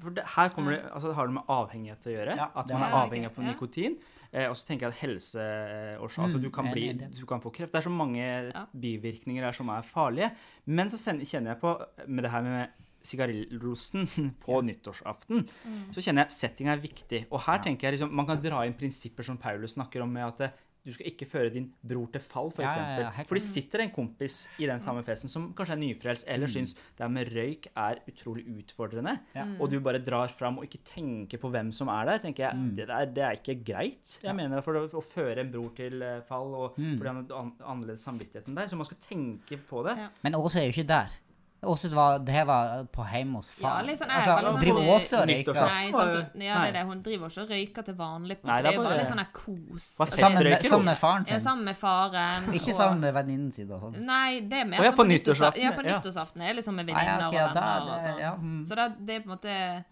for 0.00 0.10
det, 0.10 0.24
her 0.26 0.48
det, 0.48 0.92
altså 0.92 1.12
har 1.14 1.26
det 1.26 1.34
med 1.34 1.44
avhengighet 1.46 2.06
å 2.06 2.12
gjøre. 2.16 2.36
Ja, 2.36 2.48
at 2.56 2.68
man 2.68 2.82
er 2.82 2.90
avhengig 2.90 3.26
av 3.26 3.44
Ja. 3.44 3.52
nikotin. 3.52 3.98
Eh, 4.32 4.46
og 4.48 4.54
så 4.54 4.64
tenker 4.66 4.86
jeg 4.86 4.92
at 4.94 5.00
helseårsak 5.02 6.22
altså 6.24 6.38
Mm, 6.38 6.42
du, 6.44 6.50
kan 6.50 6.68
bli, 6.72 6.92
du 7.18 7.26
kan 7.26 7.40
få 7.42 7.50
kreft. 7.52 7.72
Det 7.72 7.78
er 7.80 7.88
så 7.88 7.90
mange 7.90 8.22
Ja. 8.22 8.66
bivirkninger 8.72 9.42
her 9.42 9.52
som 9.52 9.68
er 9.68 9.82
farlige. 9.82 10.30
Men 10.66 10.88
så 10.88 10.96
sen- 10.98 11.20
kjenner 11.26 11.54
jeg 11.54 11.60
på, 11.60 11.72
med 12.06 12.22
det 12.24 12.30
her 12.30 12.42
med 12.42 12.68
sigarillosen 13.02 14.06
på 14.44 14.60
nyttårsaften, 14.62 15.46
så 15.92 16.00
kjenner 16.04 16.24
jeg 16.26 16.30
setting 16.36 16.68
er 16.68 16.76
viktig. 16.82 17.26
Og 17.30 17.40
her 17.46 17.58
Ja. 17.58 17.62
tenker 17.64 17.88
jeg 17.88 17.98
liksom, 17.98 18.12
man 18.14 18.26
kan 18.26 18.40
dra 18.42 18.64
inn 18.66 18.74
prinsipper 18.74 19.22
som 19.24 19.36
Paulus 19.38 19.74
snakker 19.74 20.02
om, 20.02 20.12
med 20.12 20.22
at 20.26 20.36
det, 20.38 20.50
du 20.86 20.92
skal 20.96 21.06
ikke 21.10 21.26
føre 21.28 21.50
din 21.52 21.66
bror 21.86 22.06
til 22.14 22.22
fall, 22.24 22.48
f.eks. 22.54 22.60
For 22.62 22.80
Ja, 22.80 22.96
ja, 22.96 23.10
ja, 23.18 23.24
For 23.28 23.36
det 23.36 23.42
sitter 23.44 23.82
en 23.84 23.90
kompis 23.92 24.36
i 24.58 24.66
den 24.70 24.80
samme 24.80 25.02
festen 25.04 25.28
som 25.28 25.50
kanskje 25.56 25.74
er 25.76 25.80
nyfrelst, 25.82 26.24
eller 26.26 26.48
syns 26.48 26.72
det 26.74 27.04
her 27.04 27.08
med 27.12 27.28
røyk 27.34 27.66
er 27.76 28.00
utrolig 28.08 28.46
utfordrende, 28.62 29.18
Ja. 29.36 29.44
og 29.60 29.70
du 29.70 29.78
bare 29.84 30.00
drar 30.02 30.28
fram 30.32 30.58
og 30.58 30.64
ikke 30.64 30.80
tenker 30.88 31.38
på 31.42 31.50
hvem 31.52 31.70
som 31.72 31.88
er 31.92 32.06
der, 32.08 32.18
tenker 32.24 32.48
jeg, 32.48 32.74
det, 32.76 32.88
der, 32.88 33.04
det 33.06 33.24
er 33.26 33.38
ikke 33.40 33.58
greit. 33.72 34.18
Jeg 34.24 34.34
mener 34.36 34.60
for 34.64 34.80
å, 34.80 34.86
å 34.88 35.02
føre 35.04 35.40
en 35.44 35.52
bror 35.52 35.70
til 35.76 36.00
eh, 36.02 36.20
fall, 36.28 36.54
og 36.54 36.74
fordi 36.78 37.06
han 37.12 37.24
har 37.28 37.50
annerledes 37.74 38.04
samvittighet 38.08 38.48
enn 38.48 38.56
deg, 38.56 38.68
så 38.72 38.76
man 38.80 38.88
skal 38.88 39.02
tenke 39.04 39.58
på 39.68 39.84
det. 39.86 39.98
Ja. 40.00 40.08
Men 40.24 40.34
Åse 40.40 40.60
er 40.62 40.70
jo 40.70 40.74
ikke 40.78 40.88
der. 40.88 41.20
Åse 41.62 41.90
var, 41.92 42.18
det 42.24 42.32
her 42.32 42.44
var 42.48 42.86
på 42.88 43.04
hjemme 43.04 43.36
hos 43.36 43.48
far. 43.52 43.82
Ja, 43.82 43.82
liksom, 43.84 44.08
altså, 44.08 44.32
hun 44.36 44.44
sånn- 44.46 44.60
driver 44.62 44.86
Åse 44.94 45.18
og 45.18 45.26
røyker? 45.28 45.58
Nei, 45.60 45.90
sant? 45.92 46.14
Ja, 46.40 46.54
det 46.62 46.68
er 46.68 46.72
det. 46.72 46.84
Hun 46.88 47.02
driver 47.02 47.28
ikke 47.28 47.42
og 47.42 47.50
røyker 47.50 47.84
til 47.84 47.94
vanlig. 47.98 48.36
på 48.40 48.46
Nei, 48.48 48.62
det 48.62 48.72
er 48.74 48.78
bare 48.80 48.96
litt 48.96 49.10
sånn 49.10 49.26
kos. 49.32 49.88
Altså. 50.00 50.16
Sammen 50.16 50.44
med, 50.44 50.64
sammen 50.64 50.84
med 50.86 50.96
faren 50.98 51.26
ja, 51.28 51.38
sammen 51.38 51.64
med 51.64 51.76
faren. 51.76 52.48
Ikke 52.56 52.72
sammen 52.74 53.00
med 53.00 53.12
venninnen 53.14 53.52
sin 53.52 53.70
og 53.70 53.80
sånn. 53.84 54.00
Nei, 54.06 54.40
det 54.40 54.62
er 54.62 54.64
mer 54.64 54.80
ja, 54.82 54.90
sånn 54.90 54.96
på 54.96 55.08
nyttårsaften, 55.12 55.62
Ja, 55.62 55.70
på 55.76 55.84
nyttårsaften 55.84 56.42
er 56.48 56.54
liksom 56.54 56.74
med 56.80 56.88
Ah, 56.90 57.02
ja, 57.04 57.16
venninner 57.18 57.38
ja, 57.38 57.48
og 57.48 57.54
da- 57.54 57.60
venner. 57.60 57.84
det- 57.84 57.94
og 57.94 58.00
sånn. 58.08 58.18
ja, 58.20 58.34
mm. 58.36 58.64
Så 58.64 58.76
det, 58.76 59.06
det 59.06 59.14
er 59.16 59.20
på 59.20 59.30
en 59.30 59.36
måte 59.36 59.84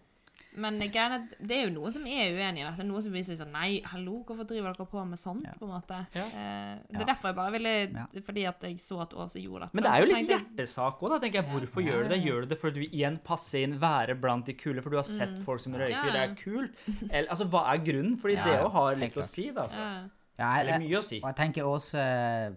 Men 0.59 0.77
det 0.79 0.89
er 0.95 1.63
jo 1.65 1.71
noen 1.75 1.91
som 1.95 2.05
er 2.05 2.33
uenig 2.35 2.61
i 2.61 2.65
dette. 2.67 2.85
Noen 2.85 3.01
som 3.05 3.11
vil 3.15 3.23
sånn 3.23 3.51
Nei, 3.51 3.81
hallo, 3.85 4.23
hvorfor 4.27 4.45
driver 4.49 4.73
dere 4.75 4.85
på 4.91 5.03
med 5.07 5.17
sånt? 5.21 5.45
Ja. 5.47 5.53
på 5.59 5.65
en 5.67 5.71
måte. 5.73 5.99
Ja. 6.15 6.25
Eh, 6.25 6.75
det 6.89 6.99
Ja. 6.99 7.01
er 7.01 7.05
derfor 7.13 7.29
jeg 7.29 7.35
bare 7.39 7.51
ville 7.51 7.73
Ja. 7.95 8.05
Fordi 8.21 8.45
at 8.47 8.61
jeg 8.61 8.75
så 8.83 9.01
at 9.01 9.13
Åse 9.13 9.41
gjorde 9.43 9.61
dette. 9.69 9.73
Men 9.73 9.83
det 9.83 9.91
er 9.91 10.05
jo 10.05 10.13
litt 10.13 10.29
hjertesak 10.29 10.99
òg, 10.99 11.09
da. 11.09 11.19
tenker 11.19 11.41
jeg. 11.41 11.49
Hvorfor 11.49 11.81
gjør 11.85 12.03
du 12.03 12.09
det? 12.09 12.23
Gjør 12.23 12.41
du 12.41 12.47
det 12.47 12.59
fordi 12.61 12.73
du 12.73 12.97
igjen 12.97 13.19
passer 13.23 13.63
inn, 13.63 13.79
være 13.79 14.19
blant 14.19 14.45
de 14.45 14.53
kule, 14.53 14.81
for 14.81 14.89
du 14.89 14.97
har 14.97 15.03
sett 15.03 15.39
folk 15.45 15.59
som 15.61 15.73
røyker, 15.73 15.95
Mm. 15.95 16.05
Ja, 16.05 16.11
det 16.13 16.23
er 16.29 16.35
kult? 16.35 16.71
Eller, 17.11 17.29
altså, 17.29 17.45
hva 17.49 17.65
er 17.73 17.77
grunnen? 17.83 18.17
Fordi 18.19 18.35
Ja, 18.35 18.43
det 18.45 18.59
òg 18.65 18.71
har 18.71 18.95
litt 18.95 19.15
å 19.15 19.23
si, 19.23 19.51
da. 19.51 19.63
Altså. 19.63 20.09
Eller 20.39 20.79
mye 20.79 20.97
å 20.97 21.03
si. 21.03 21.19
og 21.21 21.35
jeg 21.35 21.35
tenker 21.35 21.63
Åse 21.67 22.55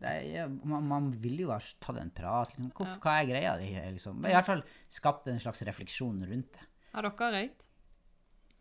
det 0.00 0.34
er, 0.36 0.48
man, 0.66 0.82
man 0.86 1.10
vil 1.22 1.38
jo 1.38 1.50
ha 1.50 1.58
tatt 1.80 1.96
en 2.00 2.10
prat. 2.10 2.48
Liksom. 2.50 2.70
Hvor, 2.72 2.86
Ja. 2.86 2.96
Hva 3.00 3.22
er 3.22 3.26
greia 3.26 3.56
di? 3.58 3.70
Liksom. 3.94 4.18
I 4.26 4.32
hvert 4.34 4.44
fall 4.44 4.62
skapt 4.90 5.26
en 5.28 5.38
slags 5.40 5.62
refleksjon 5.64 6.20
rundt 6.28 6.52
det. 6.52 6.60
Har 6.94 7.02
dere 7.02 7.30
røykt? 7.34 7.64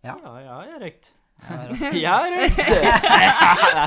Ja. 0.04 0.16
Ja, 0.18 0.32
ja, 0.42 0.56
jeg 0.66 0.74
har 0.74 0.82
røykt. 0.82 1.12
Ja, 1.44 1.60
Jeg 1.92 2.08
har 2.08 2.32
røykt! 2.32 2.64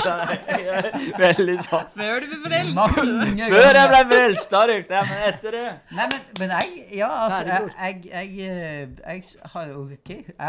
Veldig 1.22 1.54
sånn. 1.64 1.86
Før 1.94 2.24
du 2.26 2.34
ble 2.44 2.58
forelska! 2.76 3.46
Før 3.52 3.78
jeg 3.78 3.88
ble 3.92 4.00
frelst, 4.10 4.48
da 4.52 4.60
røykte 4.70 4.92
jeg, 4.96 5.04
men 5.10 5.18
etter 5.30 5.50
det 5.56 5.62
Nei, 5.96 6.06
men, 6.12 6.20
men 6.40 6.48
jeg 6.52 6.66
Ja, 6.98 7.08
altså, 7.26 7.42
jeg, 7.48 7.60
jeg, 7.76 7.94
jeg, 8.12 8.28
eh, 8.50 8.84
jeg 9.16 9.20
har 9.54 9.64
jo 9.70 9.74
OK. 9.86 10.10
Jeg, 10.10 10.16
jeg, 10.36 10.38
Ja, 10.38 10.48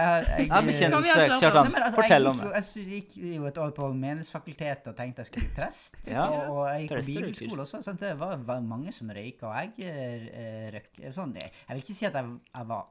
eh, 0.60 0.66
bekjennelse, 0.68 1.12
Kjartan. 1.42 1.68
Altså, 1.80 1.98
Fortell 2.02 2.26
om 2.32 2.38
det. 2.42 2.48
jeg 2.58 2.64
gikk 2.98 3.12
jo 3.38 3.42
et 3.52 3.58
år 3.64 3.72
på 3.78 3.84
Menighetsfakultetet 3.94 4.86
og 4.92 4.96
tenkte 5.00 5.20
jeg 5.24 5.28
skulle 5.32 5.48
bli 5.48 5.56
prest. 5.62 5.92
Ja. 6.18 6.24
Og, 6.28 6.34
og 6.54 6.62
jeg 6.72 6.80
gikk 6.86 6.92
på 6.94 6.98
bibelskole 7.08 7.62
også. 7.66 7.78
Sant? 7.86 8.00
Det 8.02 8.12
var, 8.20 8.32
var 8.48 8.60
mange 8.66 8.92
som 8.96 9.08
røyka, 9.14 9.46
og 9.50 9.56
jeg 9.80 9.88
eh, 9.88 10.68
røyk 10.76 10.92
sånn, 11.16 11.32
Jeg 11.40 11.50
vil 11.72 11.82
ikke 11.84 11.98
si 11.98 12.06
at 12.08 12.16
jeg, 12.18 12.26
jeg 12.52 12.66
var 12.70 12.84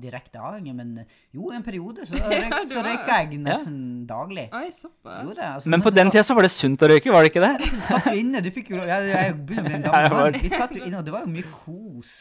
direkte 0.00 0.36
avhengig, 0.42 0.74
men 0.78 0.88
jo, 1.34 1.42
en 1.54 1.64
periode 1.66 2.00
så, 2.08 2.14
røyk, 2.20 2.50
jeg 2.50 2.68
så 2.70 2.80
røyka 2.86 3.12
jeg 3.20 3.28
nesten 3.54 3.78
daglig. 4.08 4.46
Oi, 4.56 4.66
såpass. 4.74 5.22
Jo, 5.26 5.34
det, 5.36 5.46
altså, 5.50 5.68
Men 5.74 5.82
på 5.84 5.90
den 5.94 6.06
var- 6.08 6.12
tida 6.16 6.22
så 6.30 6.34
var 6.38 6.42
det 6.48 6.50
sunt 6.54 6.82
å 6.82 6.90
røyke, 6.90 7.12
var 7.14 7.22
det 7.26 7.32
ikke 7.34 7.42
det? 7.46 7.70
Du 7.70 7.80
satt 7.88 8.06
jo 8.10 8.18
inne, 8.20 8.42
du 8.42 8.50
fikk 8.54 8.70
jo 8.74 8.82
Jeg, 8.82 9.08
jeg 9.14 9.34
begynner 9.46 9.64
å 9.64 9.70
bli 9.70 9.74
en 9.80 9.82
gammel 9.88 10.10
var 10.10 10.30
mann. 10.30 10.38
Vi 10.42 10.52
satt 10.54 10.76
jo 10.76 10.84
inne, 10.84 10.98
og 10.98 11.04
det 11.04 11.12
var 11.16 11.26
jo 11.26 11.32
mye 11.34 11.50
kos. 11.64 12.12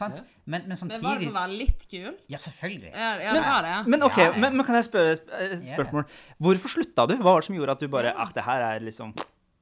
Sant? 0.00 0.14
Ja. 0.16 0.22
Men, 0.46 0.62
men 0.70 0.70
Men 0.70 0.70
var 0.70 0.70
det 0.70 0.78
samtidig 0.78 1.26
for 1.26 1.34
å 1.34 1.40
være 1.40 1.56
litt 1.58 1.82
kul? 1.90 2.14
Ja, 2.30 2.38
selvfølgelig. 2.38 2.92
Ja, 2.94 3.10
ja 3.20 3.32
det 3.34 3.42
det. 3.66 3.74
Men 3.92 4.02
ok, 4.06 4.18
men, 4.38 4.56
men 4.56 4.64
kan 4.66 4.74
jeg 4.78 4.86
spørre 4.86 5.12
et 5.18 5.66
spørsmål? 5.68 6.06
Hvorfor 6.40 6.72
slutta 6.72 7.04
du? 7.10 7.16
Hva 7.20 7.34
var 7.34 7.42
det 7.42 7.48
som 7.50 7.56
gjorde 7.58 7.74
at 7.76 7.82
du 7.84 7.88
bare 7.92 8.14
Ah, 8.16 8.30
det 8.34 8.44
her 8.46 8.62
er 8.70 8.80
liksom 8.86 9.12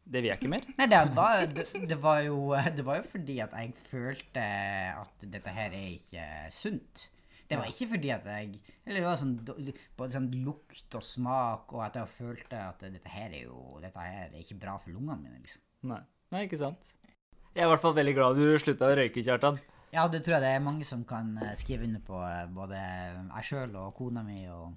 Det 0.09 0.23
vil 0.23 0.31
jeg 0.31 0.39
ikke 0.39 0.49
mer. 0.53 0.63
Nei, 0.79 0.87
det 0.89 1.01
var, 1.17 1.43
det, 1.53 1.67
det, 1.91 1.99
var 2.01 2.21
jo, 2.25 2.55
det 2.77 2.85
var 2.87 3.01
jo 3.01 3.09
fordi 3.11 3.41
at 3.45 3.51
jeg 3.59 3.73
følte 3.91 4.45
at 5.03 5.27
dette 5.33 5.53
her 5.53 5.75
er 5.75 5.89
ikke 5.97 6.29
sunt. 6.55 7.09
Det 7.49 7.57
var 7.57 7.71
ikke 7.71 7.87
fordi 7.95 8.11
at 8.13 8.27
jeg 8.29 8.59
Eller 8.85 9.01
det 9.01 9.07
var 9.07 9.17
sånn, 9.17 9.35
både 9.97 10.13
sånn 10.13 10.29
lukt 10.45 10.95
og 10.99 11.03
smak, 11.07 11.73
og 11.73 11.81
at 11.87 11.95
jeg 11.97 12.11
følte 12.19 12.59
at 12.61 12.83
dette 12.85 13.09
her 13.09 13.31
er 13.33 13.47
jo 13.47 13.79
Dette 13.81 14.05
her 14.05 14.29
er 14.29 14.43
ikke 14.43 14.59
bra 14.61 14.77
for 14.83 14.93
lungene 14.93 15.17
mine, 15.23 15.41
liksom. 15.41 15.63
Nei. 15.89 16.03
Nei, 16.35 16.43
ikke 16.45 16.59
sant. 16.61 16.93
Jeg 17.55 17.65
er 17.65 17.67
i 17.67 17.71
hvert 17.73 17.81
fall 17.83 17.97
veldig 17.97 18.15
glad 18.19 18.37
du 18.37 18.59
slutta 18.61 18.91
å 18.91 18.97
røyke, 18.99 19.23
Kjartan. 19.25 19.57
Ja, 19.95 20.05
det 20.13 20.21
tror 20.27 20.37
jeg 20.37 20.45
det 20.45 20.51
er 20.53 20.61
mange 20.61 20.85
som 20.85 21.01
kan 21.09 21.31
eh, 21.41 21.55
skrive 21.57 21.87
under 21.89 22.03
på. 22.05 22.19
eh, 22.21 22.45
Både 22.53 22.77
jeg 22.77 23.47
sjøl 23.49 23.73
og 23.81 23.95
kona 23.97 24.21
mi 24.27 24.43
og 24.53 24.75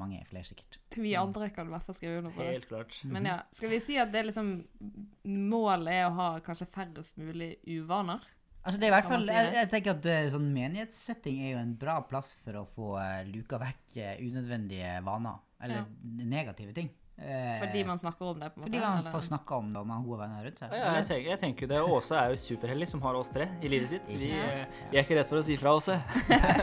mange 0.00 0.22
flere, 0.26 0.46
sikkert. 0.48 0.78
Vi 0.96 1.12
andre 1.14 1.50
kan 1.54 1.68
i 1.68 1.74
hvert 1.74 1.84
fall 1.86 1.94
skrive 1.98 2.22
under 2.22 2.32
på 2.34 2.40
det. 2.40 2.54
Helt 2.56 2.70
klart. 2.72 2.96
Men 3.04 3.28
ja, 3.28 3.36
skal 3.54 3.70
vi 3.70 3.82
si 3.84 3.98
at 4.00 4.10
det 4.10 4.22
er 4.22 4.30
liksom 4.30 4.54
Målet 5.52 5.92
er 6.00 6.06
å 6.08 6.14
ha 6.16 6.28
kanskje 6.44 6.66
færrest 6.72 7.20
mulig 7.20 7.52
uvaner? 7.68 8.24
Altså 8.64 8.80
det 8.80 8.86
er 8.86 8.92
i 8.92 8.94
hvert 8.94 9.08
fall, 9.10 9.24
si 9.28 9.34
jeg, 9.36 9.48
jeg 9.58 9.68
tenker 9.74 9.92
at 9.98 10.06
eh, 10.08 10.26
sånn 10.32 10.46
menighetssetting 10.54 11.40
er 11.44 11.50
jo 11.52 11.60
en 11.60 11.74
bra 11.76 11.98
plass 12.08 12.32
for 12.40 12.62
å 12.62 12.64
få 12.64 12.94
uh, 12.96 13.20
luka 13.28 13.60
vekk 13.60 13.98
uh, 14.00 14.12
unødvendige 14.24 14.98
vaner. 15.04 15.42
Eller 15.64 15.84
negative 16.00 16.72
ting. 16.76 16.88
Uh, 17.14 17.60
Fordi 17.60 17.84
man 17.86 17.98
snakker 17.98 18.26
om 18.26 18.40
det? 18.40 18.48
på 18.50 18.58
en 18.58 18.60
måte? 18.60 18.70
fordi 18.70 18.80
man 18.80 18.98
eller? 18.98 19.12
får 19.12 19.20
snakka 19.20 19.54
om 19.54 19.66
det, 19.68 19.78
med 19.78 19.86
man 19.86 19.96
har 19.96 20.06
gode 20.08 20.18
venner 20.24 20.46
rundt 20.48 20.62
seg. 20.64 20.72
Ja, 20.74 20.94
jeg, 20.96 21.06
tenker, 21.10 21.28
jeg 21.30 21.40
tenker 21.44 21.70
det. 21.70 21.82
Åse 21.96 22.16
er 22.18 22.32
jo 22.32 22.40
superheldig 22.42 22.88
som 22.90 23.04
har 23.04 23.18
oss 23.20 23.30
tre 23.36 23.46
i 23.60 23.70
livet 23.70 23.92
sitt. 23.92 24.10
Vi, 24.10 24.32
Ja. 24.32 24.64
vi 24.90 24.98
er 24.98 25.04
ikke 25.04 25.20
redd 25.20 25.28
for 25.30 25.38
å 25.38 25.44
si 25.46 25.58
fra, 25.60 25.76
Åse. 25.78 26.00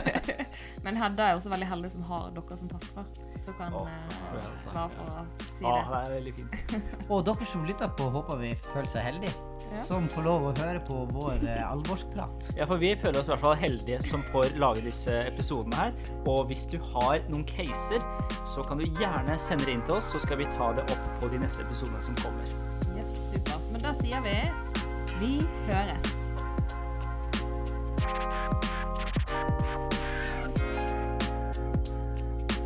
Men 0.84 0.98
Hedda 1.00 1.30
er 1.30 1.38
også 1.38 1.54
veldig 1.54 1.70
heldig 1.70 1.90
som 1.94 2.04
har 2.10 2.28
dere 2.36 2.58
som 2.60 2.68
pastere. 2.68 3.06
Så 3.40 3.54
kan 3.56 3.72
Å, 3.72 3.86
være 3.86 4.18
for 4.20 4.42
å 4.42 4.52
si 4.58 4.68
det. 4.68 5.70
Ja, 5.70 5.78
det. 5.78 5.88
det 5.88 6.02
er 6.02 6.14
veldig 6.18 6.34
fint. 6.36 6.76
Og 7.14 7.24
dere 7.30 7.48
som 7.54 7.64
lytter 7.70 7.94
på, 7.96 8.10
håper 8.18 8.42
vi 8.42 8.52
føler 8.68 8.92
seg 8.92 9.08
heldige, 9.08 9.32
Ja. 9.72 9.82
som 9.86 10.08
får 10.12 10.26
lov 10.26 10.46
å 10.50 10.52
høre 10.58 10.80
på 10.84 10.98
vår 11.14 11.44
eh, 11.48 11.62
alvorsprat. 11.64 12.50
Ja, 12.58 12.66
for 12.68 12.80
vi 12.82 12.92
føler 12.98 13.20
oss 13.22 13.30
i 13.30 13.32
hvert 13.32 13.44
fall 13.44 13.56
heldige 13.60 14.02
som 14.04 14.24
får 14.32 14.56
lage 14.60 14.84
disse 14.84 15.14
episodene 15.26 15.78
her. 15.78 15.96
Og 16.28 16.50
hvis 16.50 16.66
du 16.68 16.76
har 16.92 17.24
noen 17.32 17.46
caser, 17.48 18.04
så 18.44 18.64
kan 18.68 18.82
du 18.82 18.86
gjerne 19.00 19.38
sende 19.40 19.68
det 19.68 19.78
inn 19.78 19.86
til 19.88 19.96
oss, 19.96 20.12
så 20.12 20.20
skal 20.22 20.42
vi 20.42 20.50
ta 20.52 20.72
det 20.76 20.84
opp 20.92 21.08
på 21.22 21.32
de 21.32 21.40
neste 21.42 21.64
episodene 21.64 22.02
som 22.04 22.18
kommer. 22.20 22.52
Yes, 22.96 23.32
supert. 23.32 23.64
Men 23.72 23.84
da 23.84 23.96
sier 23.96 24.20
vi 24.24 24.36
vi 25.22 25.38
høres. 25.68 26.12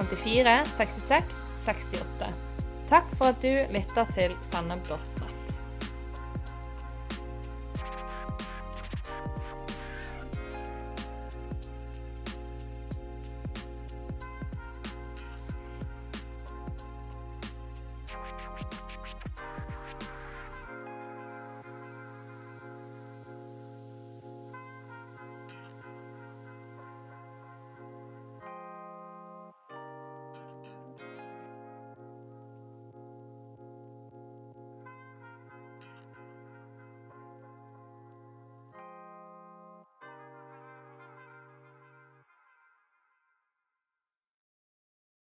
54 0.00 0.64
66 0.70 1.50
68. 1.58 2.32
Takk 2.88 3.12
for 3.16 3.34
at 3.34 3.42
du 3.44 3.52
lytter 3.74 4.08
til 4.14 4.36
sennep.no. 4.42 5.19